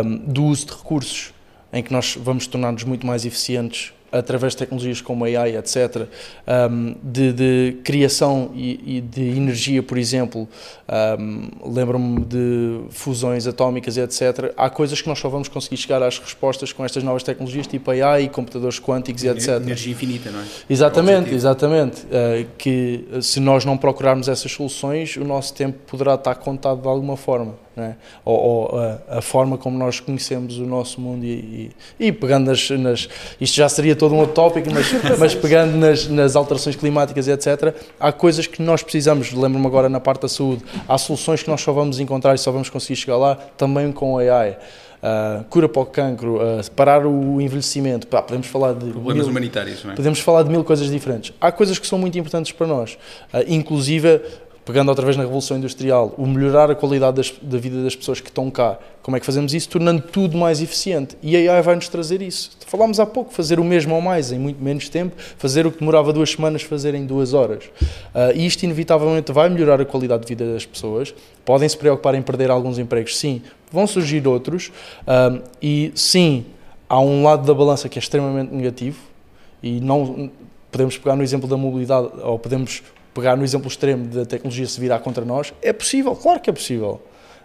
um, 0.04 0.16
do 0.16 0.44
uso 0.44 0.66
de 0.66 0.72
recursos, 0.72 1.34
em 1.72 1.82
que 1.82 1.92
nós 1.92 2.16
vamos 2.16 2.46
tornar-nos 2.46 2.84
muito 2.84 3.06
mais 3.06 3.26
eficientes 3.26 3.92
através 4.11 4.52
de 4.52 4.59
tecnologias 4.59 5.00
como 5.00 5.24
AI, 5.24 5.56
etc., 5.56 6.06
um, 6.70 6.94
de, 7.02 7.32
de, 7.32 7.76
criação 7.84 8.50
e, 8.54 8.96
e, 8.96 9.00
de 9.00 9.22
energia, 9.22 9.82
por 9.82 9.98
exemplo, 9.98 10.48
um, 11.18 11.48
lembro-me 11.64 12.24
de 12.24 12.80
fusões 12.90 13.46
atómicas, 13.46 13.96
etc. 13.96 14.52
Há 14.56 14.70
coisas 14.70 15.00
que 15.00 15.09
nós 15.09 15.18
só 15.18 15.28
vamos 15.28 15.48
conseguir 15.48 15.76
chegar 15.76 16.02
às 16.02 16.18
respostas 16.18 16.72
com 16.72 16.84
estas 16.84 17.02
novas 17.02 17.22
tecnologias, 17.22 17.66
tipo 17.66 17.90
AI, 17.90 18.28
computadores 18.28 18.80
quânticos, 18.80 19.24
etc. 19.24 19.48
Energia 19.56 19.92
infinita, 19.92 20.30
não 20.30 20.40
é? 20.40 20.44
Exatamente, 20.68 21.34
exatamente. 21.34 22.02
Uh, 22.06 22.46
que 22.56 23.06
se 23.20 23.40
nós 23.40 23.64
não 23.64 23.76
procurarmos 23.76 24.28
essas 24.28 24.50
soluções, 24.50 25.16
o 25.16 25.24
nosso 25.24 25.54
tempo 25.54 25.78
poderá 25.86 26.14
estar 26.14 26.34
contado 26.36 26.80
de 26.82 26.88
alguma 26.88 27.16
forma 27.16 27.67
é? 27.83 27.97
ou, 28.24 28.39
ou 28.39 28.79
a, 28.79 29.18
a, 29.18 29.22
forma 29.22 29.59
como 29.59 29.79
nós 29.79 30.01
conhecemos 30.01 30.59
o 30.59 30.66
nosso 30.66 31.01
mundo 31.01 31.24
e, 31.24 31.70
e, 31.99 32.07
e 32.07 32.12
pegando 32.12 32.47
nas, 32.47 32.70
nas, 32.70 33.09
isto 33.41 33.57
já 33.57 33.68
seria 33.68 33.95
todo 33.95 34.14
um 34.14 34.18
outro 34.18 34.35
tópico, 34.35 34.68
mas, 34.72 34.87
mas 35.18 35.35
pegando 35.35 35.76
nas, 35.76 36.09
nas 36.09 36.37
alterações 36.37 36.76
climáticas 36.76 37.29
etc, 37.29 37.74
há 37.99 38.12
coisas 38.12 38.47
que 38.47 38.62
nós 38.62 38.83
precisamos, 38.83 39.33
lembro-me 39.33 39.66
agora 39.66 39.89
na 39.89 40.01
parte 40.01 40.22
da 40.22 40.29
saúde, 40.29 40.64
há 40.89 40.97
soluções 40.99 41.43
que 41.43 41.51
nós 41.51 41.61
só 41.61 41.72
vamos 41.72 42.01
encontrar 42.01 42.35
e 42.35 42.39
só 42.39 42.51
vamos 42.51 42.70
conseguir 42.70 42.97
chegar 42.97 43.16
lá 43.16 43.37
também 43.57 43.93
com 43.93 44.18
AI. 44.18 44.57
Uh, 44.99 45.45
cura 45.45 45.68
para 45.68 45.81
o 45.81 45.87
cancro, 45.87 46.39
uh, 46.39 46.70
parar 46.72 47.07
o 47.07 47.41
envelhecimento, 47.41 48.09
Pá, 48.09 48.20
podemos 48.20 48.49
falar 48.49 48.72
de 48.72 48.91
problemas 48.91 49.18
mil, 49.18 49.29
humanitários, 49.29 49.85
não 49.85 49.93
é? 49.93 49.95
Podemos 49.95 50.18
falar 50.18 50.43
de 50.43 50.51
mil 50.51 50.64
coisas 50.64 50.91
diferentes. 50.91 51.33
Há 51.41 51.53
coisas 51.53 51.79
que 51.79 51.87
são 51.87 52.01
muito 52.01 52.18
importantes 52.18 52.51
para 52.51 52.66
nós, 52.66 52.99
uh, 53.33 53.39
inclusive 53.47 54.20
pegando 54.68 54.90
outra 54.90 55.02
vez 55.02 55.16
na 55.16 55.22
Revolução 55.22 55.56
Industrial, 55.56 56.12
o 56.18 56.26
melhorar 56.26 56.70
a 56.70 56.74
qualidade 56.74 57.16
das, 57.16 57.32
da 57.40 57.56
vida 57.56 57.82
das 57.82 57.96
pessoas 57.96 58.20
que 58.20 58.28
estão 58.28 58.50
cá, 58.50 58.78
como 59.00 59.16
é 59.16 59.20
que 59.20 59.24
fazemos 59.24 59.54
isso? 59.54 59.66
Tornando 59.70 60.02
tudo 60.02 60.36
mais 60.36 60.60
eficiente. 60.60 61.16
E 61.22 61.48
a 61.48 61.54
AI 61.54 61.62
vai-nos 61.62 61.88
trazer 61.88 62.20
isso. 62.20 62.50
Falámos 62.66 63.00
há 63.00 63.06
pouco, 63.06 63.32
fazer 63.32 63.58
o 63.58 63.64
mesmo 63.64 63.94
ou 63.94 64.02
mais 64.02 64.30
em 64.30 64.38
muito 64.38 64.62
menos 64.62 64.90
tempo, 64.90 65.16
fazer 65.38 65.66
o 65.66 65.72
que 65.72 65.78
demorava 65.78 66.12
duas 66.12 66.32
semanas, 66.32 66.60
fazer 66.60 66.94
em 66.94 67.06
duas 67.06 67.32
horas. 67.32 67.64
Uh, 67.64 68.36
e 68.36 68.44
isto, 68.44 68.62
inevitavelmente, 68.64 69.32
vai 69.32 69.48
melhorar 69.48 69.80
a 69.80 69.86
qualidade 69.86 70.24
de 70.24 70.28
vida 70.28 70.52
das 70.52 70.66
pessoas. 70.66 71.14
Podem 71.46 71.66
se 71.66 71.78
preocupar 71.78 72.14
em 72.14 72.20
perder 72.20 72.50
alguns 72.50 72.78
empregos, 72.78 73.16
sim. 73.16 73.40
Vão 73.72 73.86
surgir 73.86 74.28
outros. 74.28 74.70
Uh, 75.06 75.42
e, 75.62 75.92
sim, 75.94 76.44
há 76.86 77.00
um 77.00 77.22
lado 77.22 77.46
da 77.46 77.54
balança 77.54 77.88
que 77.88 77.98
é 77.98 78.02
extremamente 78.02 78.52
negativo. 78.52 78.98
E 79.62 79.80
não 79.80 80.30
podemos 80.70 80.98
pegar 80.98 81.16
no 81.16 81.22
exemplo 81.22 81.48
da 81.48 81.56
mobilidade, 81.56 82.08
ou 82.22 82.38
podemos 82.38 82.82
pegar 83.14 83.36
no 83.36 83.44
exemplo 83.44 83.68
extremo 83.68 84.06
da 84.09 84.24
tecnologia 84.24 84.66
se 84.66 84.80
virar 84.80 85.00
contra 85.00 85.24
nós, 85.24 85.52
é 85.62 85.72
possível, 85.72 86.14
claro 86.14 86.40
que 86.40 86.50
é 86.50 86.52
possível. 86.52 87.00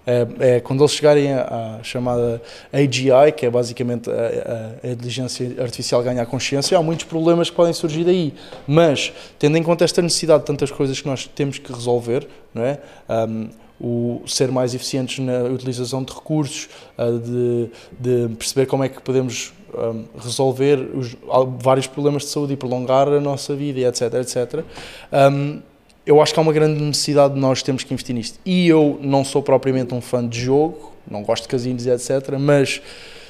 É, 0.06 0.28
é, 0.40 0.60
quando 0.60 0.82
eles 0.82 0.92
chegarem 0.92 1.32
à, 1.34 1.80
chamada 1.82 2.42
AGI, 2.74 3.32
que 3.36 3.46
é 3.46 3.50
basicamente 3.50 4.10
a, 4.10 4.14
a, 4.14 4.88
a, 4.88 4.92
inteligência 4.92 5.56
artificial 5.62 6.04
ganhar 6.04 6.26
consciência, 6.26 6.78
há 6.78 6.84
muitos 6.84 7.06
problemas 7.06 7.50
que 7.50 7.56
podem 7.56 7.74
surgir 7.74 8.04
daí. 8.04 8.34
Mas, 8.68 9.14
tendo 9.40 9.58
em 9.58 9.64
conta 9.64 9.86
esta 9.86 10.02
necessidade 10.02 10.42
de 10.42 10.48
tantas 10.48 10.72
coisas 10.72 11.00
que 11.00 11.08
nós 11.08 11.26
temos 11.26 11.58
que 11.58 11.72
resolver, 11.72 12.28
não 12.54 12.64
é? 12.64 12.80
Um, 13.10 13.50
o 13.82 14.22
ser 14.28 14.50
mais 14.52 14.74
eficientes 14.74 15.20
na 15.20 15.44
utilização 15.44 16.04
de 16.04 16.14
recursos, 16.14 16.70
de, 16.98 17.70
de, 18.00 18.36
perceber 18.36 18.66
como 18.66 18.84
é 18.84 18.88
que 18.88 19.02
podemos 19.02 19.52
um, 19.76 20.06
resolver 20.18 20.90
os, 20.94 21.16
vários 21.60 21.88
problemas 21.88 22.24
de 22.24 22.30
saúde 22.30 22.54
e 22.54 22.58
prolongar 22.58 23.08
a 23.08 23.20
nossa 23.20 23.56
vida, 23.56 23.80
etc, 23.82 24.14
etc. 24.16 24.66
Um, 25.12 25.62
eu 26.06 26.22
acho 26.22 26.34
que 26.34 26.40
há 26.40 26.44
uma 26.44 26.52
grande 26.52 26.82
necessidade 26.82 27.34
de 27.34 27.40
nós 27.40 27.64
termos 27.64 27.84
que 27.84 27.94
investir 27.94 28.16
nisto. 28.16 28.40
E 28.46 28.68
eu 28.68 29.00
não 29.02 29.24
sou 29.24 29.42
propriamente 29.42 29.94
um 29.94 30.02
fã 30.02 30.28
de 30.28 30.40
jogo, 30.40 30.94
não 31.10 31.24
gosto 31.24 31.44
de 31.44 31.50
casinos 31.50 31.86
e 31.86 31.90
etc. 31.90 32.38
Mas 32.40 32.82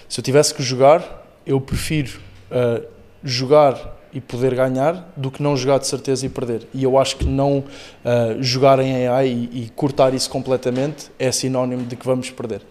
se 0.09 0.19
eu 0.19 0.23
tivesse 0.23 0.53
que 0.53 0.63
jogar, 0.63 1.23
eu 1.45 1.61
prefiro 1.61 2.19
uh, 2.51 2.83
jogar 3.23 3.99
e 4.11 4.21
poder 4.21 4.53
ganhar 4.53 5.11
do 5.17 5.31
que 5.31 5.41
não 5.41 5.57
jogar 5.57 5.79
de 5.79 5.87
certeza 5.87 6.25
e 6.25 6.29
perder. 6.29 6.67
E 6.73 6.83
eu 6.83 6.97
acho 6.97 7.17
que 7.17 7.25
não 7.25 7.59
uh, 7.59 8.41
jogar 8.41 8.79
em 8.79 9.07
AI 9.07 9.27
e, 9.27 9.63
e 9.63 9.69
cortar 9.75 10.13
isso 10.13 10.29
completamente 10.29 11.11
é 11.17 11.31
sinónimo 11.31 11.83
de 11.83 11.95
que 11.95 12.05
vamos 12.05 12.29
perder. 12.29 12.61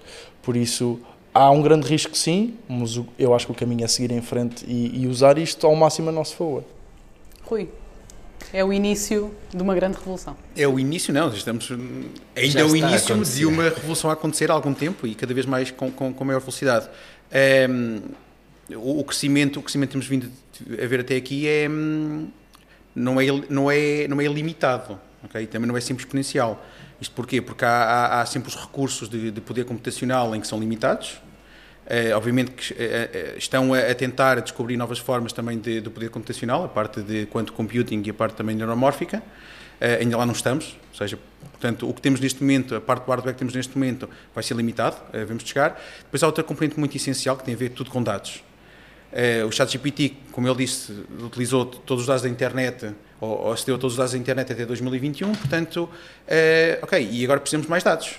Por 0.41 0.57
isso, 0.57 1.01
há 1.35 1.51
um 1.51 1.63
grande 1.63 1.87
risco, 1.87 2.17
sim, 2.17 2.55
mas 2.69 3.01
eu 3.19 3.35
acho 3.35 3.47
que 3.47 3.53
o 3.53 3.55
caminho 3.55 3.85
é 3.85 3.89
seguir 3.89 4.13
em 4.13 4.23
frente 4.23 4.65
e, 4.67 5.03
e 5.03 5.07
usar 5.07 5.39
isto 5.39 5.67
ao 5.67 5.75
máximo 5.75 6.09
a 6.09 6.13
nosso 6.13 6.37
favor. 6.37 6.65
Rui 7.45 7.69
é 8.53 8.65
o 8.65 8.73
início 8.73 9.35
de 9.51 9.63
uma 9.63 9.75
grande 9.75 9.97
revolução. 9.97 10.37
É 10.57 10.67
o 10.67 10.79
início, 10.79 11.13
não, 11.13 11.29
estamos 11.33 11.71
ainda 12.37 12.61
é 12.61 12.65
o 12.65 12.77
início 12.77 13.25
de 13.25 13.47
uma 13.47 13.65
revolução 13.65 14.11
a 14.11 14.13
acontecer 14.13 14.51
há 14.51 14.55
algum 14.55 14.75
tempo 14.75 15.07
e 15.07 15.15
cada 15.15 15.33
vez 15.33 15.47
mais 15.47 15.71
com, 15.71 15.91
com, 15.91 16.13
com 16.13 16.25
maior 16.25 16.41
velocidade. 16.41 16.89
É, 17.31 17.67
o, 18.75 19.03
crescimento, 19.05 19.59
o 19.59 19.63
crescimento 19.63 19.91
que 19.91 19.93
temos 19.93 20.07
vindo 20.07 20.31
a 20.83 20.87
ver 20.87 21.01
até 21.01 21.17
aqui 21.17 21.49
é 21.49 21.69
não 22.95 23.21
é 23.21 23.27
não 23.49 23.71
é 23.71 24.07
não 24.07 24.21
é 24.21 24.27
limitado, 24.27 24.99
ok? 25.25 25.47
Também 25.47 25.67
não 25.67 25.77
é 25.77 25.81
sempre 25.81 26.05
exponencial. 26.05 26.63
Isto 27.03 27.15
porquê? 27.15 27.43
Porque 27.43 27.65
há, 27.65 27.69
há, 27.69 28.21
há 28.23 28.27
sempre 28.27 28.49
os 28.49 28.57
recursos 28.57 29.09
de, 29.09 29.31
de 29.31 29.41
poder 29.43 29.65
computacional 29.65 30.35
em 30.35 30.41
que 30.41 30.47
são 30.47 30.59
limitados 30.59 31.21
Uh, 31.83 32.17
obviamente 32.17 32.53
que 32.53 32.73
uh, 32.73 33.37
estão 33.37 33.75
a, 33.75 33.79
a, 33.81 33.95
tentar 33.95 34.41
descobrir 34.41 34.77
novas 34.77 35.01
formas 35.01 35.33
também 35.33 35.59
de, 35.59 35.81
do 35.81 35.91
poder 35.91 36.11
computacional, 36.11 36.65
a 36.65 36.69
parte 36.69 37.03
de 37.03 37.27
quanto 37.27 37.53
computing 37.53 38.03
e 38.07 38.11
a 38.11 38.15
parte 38.15 38.37
também 38.37 38.55
neuromórfica. 38.55 39.19
Uh, 39.19 40.01
ainda 40.01 40.17
lá 40.17 40.25
não 40.25 40.33
estamos, 40.33 40.77
ou 40.93 40.97
seja, 40.97 41.19
portanto, 41.51 41.89
o 41.89 41.93
que 41.93 42.01
temos 42.01 42.21
neste 42.21 42.41
momento, 42.41 42.77
a 42.77 42.81
parte 42.81 43.05
do 43.05 43.11
hardware 43.11 43.35
que 43.35 43.39
temos 43.41 43.53
neste 43.53 43.77
momento, 43.77 44.09
vai 44.33 44.45
ser 44.45 44.55
limitado, 44.55 44.97
vamos 45.27 45.43
chegar. 45.43 45.81
Depois 46.05 46.23
há 46.23 46.27
outra 46.27 46.45
componente 46.45 46.79
muito 46.79 46.97
essencial 46.97 47.37
que 47.37 47.45
tem 47.45 47.53
a 47.53 47.57
ver 47.57 47.71
tudo 47.71 47.91
com 47.91 48.01
dados. 48.01 48.45
O 49.47 49.53
ChatGPT, 49.53 50.15
como 50.33 50.49
ele 50.49 50.57
disse, 50.57 50.93
utilizou 51.23 51.67
todos 51.67 52.03
os 52.03 52.07
dados 52.07 52.23
da 52.23 52.29
internet, 52.29 52.93
ou, 53.21 53.47
ou 53.47 53.53
acedeu 53.53 53.75
a 53.75 53.79
todos 53.79 53.95
os 53.95 53.99
dados 53.99 54.13
da 54.13 54.19
internet 54.19 54.53
até 54.53 54.65
2021, 54.65 55.35
portanto, 55.35 55.89
ok, 56.83 57.09
e 57.11 57.25
agora 57.25 57.41
precisamos 57.41 57.67
de 57.67 57.71
mais 57.71 57.83
dados. 57.83 58.17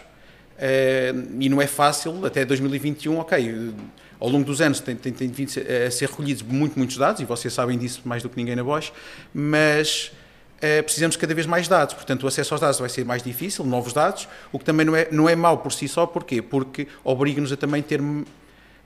Uh, 0.53 1.35
e 1.39 1.49
não 1.49 1.61
é 1.61 1.67
fácil, 1.67 2.25
até 2.25 2.45
2021, 2.45 3.17
ok, 3.17 3.73
ao 4.19 4.29
longo 4.29 4.45
dos 4.45 4.61
anos 4.61 4.79
tem, 4.79 4.95
tem, 4.95 5.11
tem 5.11 5.27
vindo 5.27 5.49
a 5.49 5.91
ser 5.91 6.07
recolhidos 6.07 6.43
muito, 6.43 6.77
muitos 6.77 6.95
dados, 6.95 7.21
e 7.21 7.25
vocês 7.25 7.53
sabem 7.53 7.77
disso 7.77 8.01
mais 8.05 8.21
do 8.21 8.29
que 8.29 8.37
ninguém 8.37 8.55
na 8.55 8.63
Bosch, 8.63 8.93
mas 9.33 10.11
uh, 10.57 10.83
precisamos 10.83 11.17
cada 11.17 11.33
vez 11.33 11.47
mais 11.47 11.67
dados, 11.67 11.95
portanto 11.95 12.23
o 12.23 12.27
acesso 12.27 12.53
aos 12.53 12.61
dados 12.61 12.79
vai 12.79 12.87
ser 12.87 13.03
mais 13.03 13.23
difícil, 13.23 13.65
novos 13.65 13.93
dados, 13.93 14.27
o 14.51 14.59
que 14.59 14.65
também 14.65 14.85
não 14.85 14.95
é, 14.95 15.07
não 15.11 15.27
é 15.27 15.35
mau 15.35 15.57
por 15.57 15.73
si 15.73 15.87
só, 15.87 16.05
porquê? 16.05 16.41
Porque 16.41 16.87
obriga-nos 17.03 17.51
a 17.51 17.57
também 17.57 17.81
ter 17.81 17.99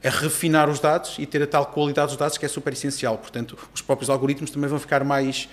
a 0.04 0.10
refinar 0.10 0.70
os 0.70 0.80
dados 0.80 1.16
e 1.18 1.26
ter 1.26 1.42
a 1.42 1.48
tal 1.48 1.66
qualidade 1.68 2.10
dos 2.10 2.18
dados 2.18 2.38
que 2.38 2.46
é 2.46 2.48
super 2.48 2.74
essencial, 2.74 3.18
portanto 3.18 3.58
os 3.74 3.82
próprios 3.82 4.10
algoritmos 4.10 4.52
também 4.52 4.70
vão 4.70 4.80
ficar 4.80 5.04
mais 5.04 5.50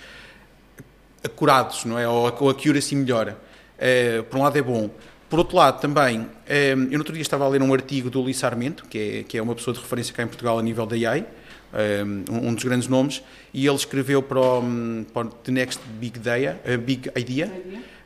acurados, 1.23 1.85
não 1.85 1.97
é? 1.97 2.07
Ou 2.07 2.27
a 2.27 2.29
accuracy 2.29 2.95
melhora. 2.95 3.37
Uh, 3.75 4.23
por 4.23 4.37
um 4.37 4.43
lado 4.43 4.57
é 4.57 4.61
bom. 4.61 4.89
Por 5.27 5.39
outro 5.39 5.57
lado, 5.57 5.81
também, 5.81 6.27
eh, 6.47 6.73
eu 6.73 6.77
no 6.77 6.99
outro 6.99 7.11
dia 7.11 7.21
estava 7.21 7.43
a 7.45 7.47
ler 7.47 7.61
um 7.61 7.73
artigo 7.73 8.11
do 8.11 8.21
Luís 8.21 8.37
Sarmento, 8.37 8.85
que 8.85 8.97
é, 8.97 9.23
que 9.23 9.37
é 9.37 9.41
uma 9.41 9.55
pessoa 9.55 9.73
de 9.73 9.81
referência 9.81 10.13
cá 10.13 10.21
em 10.21 10.27
Portugal 10.27 10.59
a 10.59 10.61
nível 10.61 10.85
da 10.85 10.95
AI, 10.95 11.25
eh, 11.73 12.03
um 12.31 12.53
dos 12.53 12.63
grandes 12.63 12.87
nomes, 12.87 13.23
e 13.51 13.65
ele 13.65 13.75
escreveu 13.75 14.21
para 14.21 14.39
o, 14.39 14.63
para 15.11 15.27
o 15.27 15.29
The 15.31 15.51
Next 15.51 15.81
Big, 15.99 16.19
Day, 16.19 16.47
uh, 16.47 16.77
Big 16.77 17.09
Idea, 17.15 17.51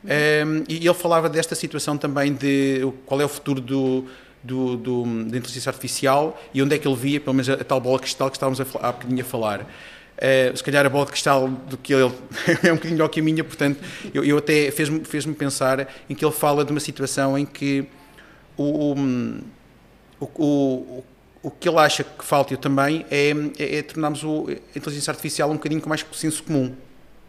um, 0.02 0.64
e 0.66 0.78
ele 0.78 0.94
falava 0.94 1.28
desta 1.28 1.54
situação 1.54 1.98
também 1.98 2.32
de 2.32 2.90
qual 3.04 3.20
é 3.20 3.24
o 3.24 3.28
futuro 3.28 3.60
do, 3.60 4.06
do, 4.42 4.76
do, 4.76 5.04
da 5.04 5.36
inteligência 5.36 5.70
artificial 5.70 6.40
e 6.52 6.62
onde 6.62 6.74
é 6.74 6.78
que 6.78 6.88
ele 6.88 6.96
via, 6.96 7.20
pelo 7.20 7.34
menos 7.34 7.48
a, 7.48 7.54
a 7.54 7.64
tal 7.64 7.80
bola 7.80 7.98
cristal 7.98 8.30
que 8.30 8.36
estávamos 8.36 8.60
a, 8.60 8.64
há 8.80 8.92
bocadinho 8.92 9.20
a 9.20 9.24
falar. 9.24 9.60
Uh, 9.62 10.54
se 10.54 10.62
calhar 10.62 10.84
a 10.84 10.88
bola 10.88 11.06
de 11.06 11.12
cristal 11.12 11.48
do 11.48 11.78
que 11.78 11.94
ele 11.94 12.12
é 12.62 12.72
um 12.72 12.76
bocadinho 12.76 12.92
melhor 12.92 13.08
que 13.08 13.20
a 13.20 13.22
minha, 13.22 13.42
portanto, 13.42 13.78
eu, 14.12 14.22
eu 14.24 14.38
até 14.38 14.70
fez-me 14.70 15.04
fez 15.04 15.24
pensar 15.26 15.88
em 16.08 16.14
que 16.14 16.24
ele 16.24 16.32
fala 16.32 16.64
de 16.64 16.70
uma 16.70 16.80
situação 16.80 17.38
em 17.38 17.46
que 17.46 17.86
o, 18.56 18.94
o, 20.20 20.34
o, 20.36 21.04
o 21.42 21.50
que 21.50 21.66
ele 21.68 21.78
acha 21.78 22.04
que 22.04 22.24
falta 22.24 22.52
eu 22.52 22.58
também 22.58 23.06
é, 23.10 23.30
é, 23.58 23.78
é 23.78 23.82
tornarmos 23.82 24.22
o, 24.22 24.46
a 24.48 24.78
inteligência 24.78 25.10
artificial 25.10 25.50
um 25.50 25.54
bocadinho 25.54 25.80
com 25.80 25.88
mais 25.88 26.04
senso 26.12 26.42
comum. 26.42 26.74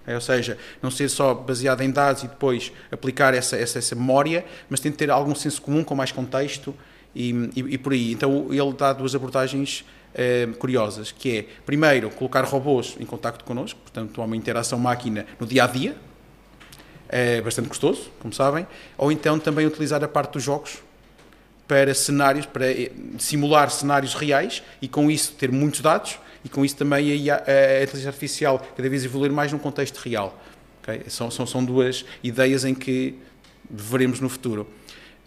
É, 0.05 0.15
ou 0.15 0.21
seja, 0.21 0.57
não 0.81 0.89
ser 0.89 1.07
só 1.09 1.33
baseada 1.33 1.85
em 1.85 1.91
dados 1.91 2.23
e 2.23 2.27
depois 2.27 2.73
aplicar 2.91 3.35
essa, 3.35 3.55
essa, 3.55 3.77
essa 3.77 3.95
memória, 3.95 4.43
mas 4.67 4.79
tem 4.79 4.91
de 4.91 4.97
ter 4.97 5.11
algum 5.11 5.35
senso 5.35 5.61
comum 5.61 5.83
com 5.83 5.93
mais 5.93 6.11
contexto 6.11 6.75
e, 7.15 7.31
e, 7.55 7.59
e 7.59 7.77
por 7.77 7.93
aí. 7.93 8.11
Então 8.11 8.47
ele 8.51 8.73
dá 8.73 8.93
duas 8.93 9.15
abordagens 9.15 9.85
eh, 10.13 10.47
curiosas, 10.59 11.11
que 11.11 11.37
é, 11.37 11.45
primeiro, 11.65 12.09
colocar 12.09 12.43
robôs 12.43 12.95
em 12.99 13.05
contacto 13.05 13.43
connosco, 13.43 13.79
portanto, 13.81 14.21
há 14.21 14.25
uma 14.25 14.35
interação 14.35 14.77
máquina 14.77 15.25
no 15.39 15.45
dia 15.47 15.63
a 15.63 15.67
dia, 15.67 15.95
é 17.07 17.41
bastante 17.41 17.67
custoso, 17.67 18.09
como 18.19 18.33
sabem, 18.33 18.65
ou 18.97 19.11
então 19.11 19.37
também 19.37 19.65
utilizar 19.65 20.03
a 20.03 20.07
parte 20.07 20.33
dos 20.33 20.43
jogos 20.43 20.81
para 21.67 21.93
cenários, 21.93 22.45
para 22.45 22.69
eh, 22.69 22.91
simular 23.17 23.69
cenários 23.69 24.13
reais 24.13 24.61
e 24.81 24.87
com 24.87 25.09
isso 25.09 25.33
ter 25.33 25.51
muitos 25.51 25.81
dados 25.81 26.19
e 26.43 26.49
com 26.49 26.65
isso 26.65 26.75
também 26.75 27.29
a, 27.29 27.35
a 27.35 27.83
inteligência 27.83 28.09
artificial 28.09 28.59
cada 28.75 28.89
vez 28.89 29.05
evoluir 29.05 29.31
mais 29.31 29.51
num 29.51 29.59
contexto 29.59 29.97
real. 29.97 30.37
Okay? 30.81 31.03
São, 31.07 31.31
são, 31.31 31.45
são 31.45 31.63
duas 31.63 32.03
ideias 32.23 32.65
em 32.65 32.73
que 32.73 33.17
veremos 33.69 34.19
no 34.19 34.27
futuro. 34.27 34.67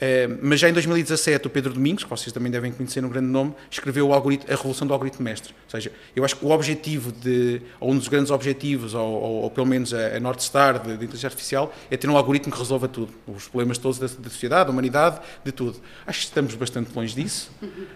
Eh, 0.06 0.28
mas 0.42 0.60
já 0.60 0.68
em 0.68 0.72
2017, 0.74 1.46
o 1.46 1.50
Pedro 1.50 1.72
Domingos, 1.72 2.04
que 2.04 2.10
vocês 2.10 2.30
também 2.30 2.52
devem 2.52 2.70
conhecer 2.70 3.02
um 3.02 3.08
grande 3.08 3.28
nome, 3.28 3.54
escreveu 3.70 4.12
a 4.12 4.18
Revolução 4.18 4.86
do 4.86 4.92
Algoritmo 4.92 5.24
Mestre. 5.24 5.54
Ou 5.64 5.70
seja, 5.70 5.90
eu 6.14 6.22
acho 6.26 6.36
que 6.36 6.44
o 6.44 6.50
objetivo, 6.50 7.10
de, 7.10 7.62
ou 7.80 7.90
um 7.90 7.96
dos 7.96 8.06
grandes 8.06 8.30
objetivos, 8.30 8.92
ou, 8.92 9.02
ou, 9.02 9.42
ou 9.44 9.50
pelo 9.50 9.66
menos 9.66 9.94
a, 9.94 10.14
a 10.14 10.20
North 10.20 10.40
Star 10.40 10.78
de, 10.78 10.88
de, 10.88 11.04
inteligência 11.04 11.28
artificial, 11.28 11.74
é 11.90 11.96
ter 11.96 12.06
um 12.10 12.18
algoritmo 12.18 12.52
que 12.52 12.58
resolva 12.58 12.86
tudo. 12.86 13.14
Os 13.26 13.48
problemas 13.48 13.78
todos 13.78 13.98
da, 13.98 14.06
da 14.06 14.28
sociedade, 14.28 14.66
da 14.66 14.72
humanidade, 14.72 15.20
de 15.42 15.52
tudo. 15.52 15.80
Acho 16.06 16.20
que 16.20 16.26
estamos 16.26 16.54
bastante 16.54 16.90
longe 16.94 17.14
disso. 17.14 17.50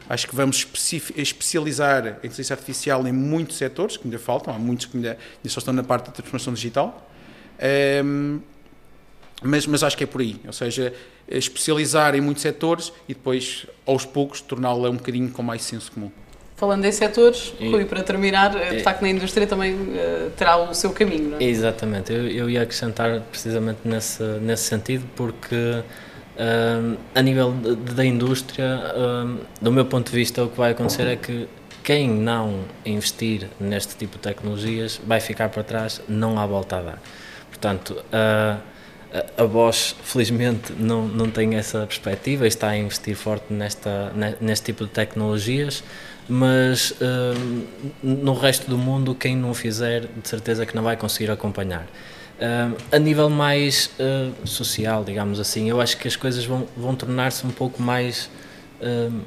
Acho 0.08 0.26
que 0.26 0.34
vamos 0.34 0.66
especializar 1.14 2.06
a 2.06 2.10
inteligência 2.10 2.54
artificial 2.54 3.06
em 3.06 3.12
muitos 3.12 3.58
setores, 3.58 3.98
que 3.98 4.04
ainda 4.04 4.18
faltam. 4.18 4.54
Há 4.54 4.58
muitos 4.58 4.86
que 4.86 4.96
ainda, 4.96 5.10
ainda 5.10 5.48
só 5.48 5.58
estão 5.58 5.74
na 5.74 5.84
parte 5.84 6.06
da 6.06 6.12
transformação 6.12 6.54
digital. 6.54 7.06
Um, 8.02 8.40
ehm, 8.40 8.40
mas, 9.42 9.66
mas 9.66 9.82
acho 9.82 9.96
que 9.96 10.02
é 10.02 10.06
por 10.06 10.20
aí, 10.20 10.40
ou 10.46 10.52
seja, 10.52 10.92
especializar 11.30 12.14
em 12.14 12.20
muitos 12.20 12.42
setores 12.42 12.92
e 13.08 13.14
depois, 13.14 13.66
aos 13.86 14.04
poucos, 14.04 14.40
torná-la 14.40 14.90
um 14.90 14.96
bocadinho 14.96 15.30
com 15.30 15.42
mais 15.42 15.62
senso 15.62 15.92
comum. 15.92 16.10
Falando 16.56 16.84
em 16.84 16.90
setores, 16.90 17.54
e, 17.60 17.70
Rui, 17.70 17.84
para 17.84 18.02
terminar, 18.02 18.50
de 18.50 18.58
é, 18.58 18.80
facto 18.80 19.02
na 19.02 19.08
indústria 19.08 19.46
também 19.46 19.74
uh, 19.74 20.30
terá 20.36 20.56
o 20.56 20.74
seu 20.74 20.90
caminho, 20.90 21.30
não 21.30 21.38
é? 21.38 21.44
Exatamente, 21.44 22.12
eu, 22.12 22.26
eu 22.26 22.50
ia 22.50 22.62
acrescentar 22.62 23.20
precisamente 23.30 23.78
nesse, 23.84 24.24
nesse 24.40 24.64
sentido, 24.64 25.04
porque 25.14 25.54
uh, 25.54 26.98
a 27.14 27.22
nível 27.22 27.52
de, 27.52 27.94
da 27.94 28.04
indústria, 28.04 28.80
uh, 28.92 29.38
do 29.60 29.70
meu 29.70 29.84
ponto 29.84 30.10
de 30.10 30.16
vista, 30.16 30.42
o 30.42 30.48
que 30.48 30.58
vai 30.58 30.72
acontecer 30.72 31.06
é 31.06 31.14
que 31.14 31.46
quem 31.84 32.08
não 32.08 32.64
investir 32.84 33.46
neste 33.60 33.96
tipo 33.96 34.16
de 34.16 34.22
tecnologias 34.22 35.00
vai 35.06 35.20
ficar 35.20 35.50
para 35.50 35.62
trás, 35.62 36.02
não 36.08 36.40
há 36.40 36.44
volta 36.44 36.78
a 36.78 36.82
dar. 36.82 37.02
Portanto, 37.50 38.04
A 39.38 39.46
Bosch, 39.46 39.94
felizmente, 40.02 40.72
não, 40.72 41.08
não 41.08 41.30
tem 41.30 41.54
essa 41.54 41.86
perspectiva 41.86 42.44
e 42.44 42.48
está 42.48 42.68
a 42.68 42.76
investir 42.76 43.16
forte 43.16 43.50
nesta, 43.50 44.12
neste 44.38 44.66
tipo 44.66 44.84
de 44.84 44.90
tecnologias, 44.90 45.82
mas 46.28 46.90
uh, 46.90 47.64
no 48.02 48.34
resto 48.34 48.68
do 48.68 48.76
mundo, 48.76 49.14
quem 49.14 49.34
não 49.34 49.54
fizer, 49.54 50.02
de 50.02 50.28
certeza 50.28 50.66
que 50.66 50.76
não 50.76 50.82
vai 50.82 50.94
conseguir 50.94 51.30
acompanhar. 51.30 51.86
Uh, 52.38 52.76
a 52.92 52.98
nível 52.98 53.30
mais 53.30 53.90
uh, 53.98 54.46
social, 54.46 55.02
digamos 55.02 55.40
assim, 55.40 55.70
eu 55.70 55.80
acho 55.80 55.96
que 55.96 56.06
as 56.06 56.14
coisas 56.14 56.44
vão, 56.44 56.68
vão 56.76 56.94
tornar-se 56.94 57.46
um 57.46 57.50
pouco 57.50 57.82
mais 57.82 58.30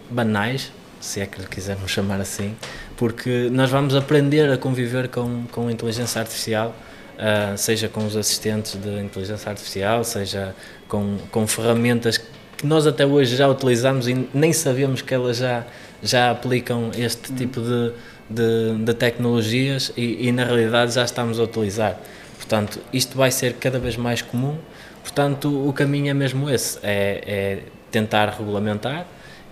banais, 0.09 0.71
se 1.01 1.19
é 1.19 1.25
que 1.25 1.41
lhe 1.41 1.47
quisermos 1.47 1.91
chamar 1.91 2.21
assim, 2.21 2.55
porque 2.95 3.49
nós 3.51 3.69
vamos 3.69 3.95
aprender 3.95 4.49
a 4.49 4.57
conviver 4.57 5.09
com, 5.09 5.43
com 5.51 5.67
a 5.67 5.71
inteligência 5.71 6.21
artificial 6.21 6.73
uh, 7.21 7.57
seja 7.57 7.87
com 7.87 8.05
os 8.05 8.15
assistentes 8.15 8.75
de 8.75 8.99
inteligência 8.99 9.49
artificial, 9.49 10.03
seja 10.03 10.55
com, 10.87 11.17
com 11.31 11.45
ferramentas 11.47 12.17
que 12.17 12.65
nós 12.65 12.85
até 12.85 13.05
hoje 13.05 13.35
já 13.35 13.47
utilizamos 13.47 14.07
e 14.07 14.27
nem 14.33 14.51
sabemos 14.51 15.01
que 15.01 15.13
elas 15.13 15.37
já, 15.37 15.65
já 16.01 16.31
aplicam 16.31 16.91
este 16.97 17.33
tipo 17.33 17.61
de, 17.61 17.93
de, 18.29 18.83
de 18.83 18.93
tecnologias 18.93 19.91
e, 19.95 20.27
e, 20.27 20.31
na 20.31 20.43
realidade 20.43 20.93
já 20.93 21.03
estamos 21.03 21.39
a 21.39 21.43
utilizar. 21.43 21.97
Portanto, 22.37 22.79
isto 22.91 23.17
vai 23.17 23.31
ser 23.31 23.53
cada 23.53 23.79
vez 23.79 23.95
mais 23.97 24.21
comum, 24.21 24.57
portanto, 25.01 25.67
o 25.67 25.71
caminho 25.73 26.09
é 26.09 26.13
mesmo 26.13 26.49
esse, 26.49 26.77
é, 26.83 27.23
é 27.25 27.59
tentar 27.89 28.29
regulamentar 28.29 29.05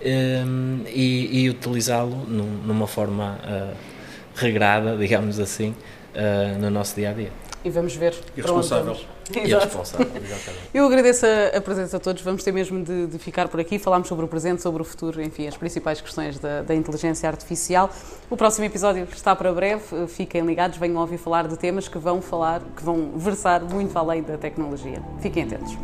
um, 0.03 0.83
e, 0.87 1.43
e 1.43 1.49
utilizá-lo 1.49 2.25
num, 2.27 2.61
numa 2.65 2.87
forma 2.87 3.39
uh, 3.43 3.75
regrada, 4.35 4.95
digamos 4.97 5.39
assim, 5.39 5.75
uh, 6.13 6.59
no 6.59 6.69
nosso 6.69 6.95
dia 6.95 7.09
a 7.09 7.13
dia 7.13 7.31
e 7.63 7.69
vamos 7.69 7.95
ver. 7.95 8.15
E 8.35 8.41
responsável. 8.41 8.95
E 9.33 9.39
responsável. 9.39 10.07
Eu 10.73 10.85
agradeço 10.85 11.25
a, 11.25 11.57
a, 11.57 11.61
presença 11.61 11.97
a 11.97 11.99
todos. 11.99 12.21
Vamos 12.21 12.43
ter 12.43 12.51
mesmo 12.51 12.83
de, 12.83 13.07
de, 13.07 13.19
ficar 13.19 13.47
por 13.47 13.59
aqui. 13.59 13.77
Falámos 13.77 14.07
sobre 14.07 14.25
o 14.25 14.27
presente, 14.27 14.61
sobre 14.61 14.81
o 14.81 14.85
futuro, 14.85 15.21
enfim, 15.21 15.47
as 15.47 15.57
principais 15.57 16.01
questões 16.01 16.39
da, 16.39 16.61
da, 16.61 16.75
inteligência 16.75 17.29
artificial. 17.29 17.89
O 18.29 18.37
próximo 18.37 18.65
episódio 18.65 19.07
está 19.11 19.35
para 19.35 19.51
breve. 19.51 20.07
Fiquem 20.07 20.41
ligados, 20.41 20.77
venham 20.77 20.97
ouvir 20.97 21.17
falar 21.17 21.47
de 21.47 21.57
temas 21.57 21.87
que 21.87 21.97
vão 21.97 22.21
falar, 22.21 22.61
que 22.75 22.83
vão 22.83 23.11
versar 23.15 23.61
muito 23.61 23.97
além 23.97 24.23
da 24.23 24.37
tecnologia. 24.37 25.01
Fiquem 25.21 25.43
atentos. 25.43 25.77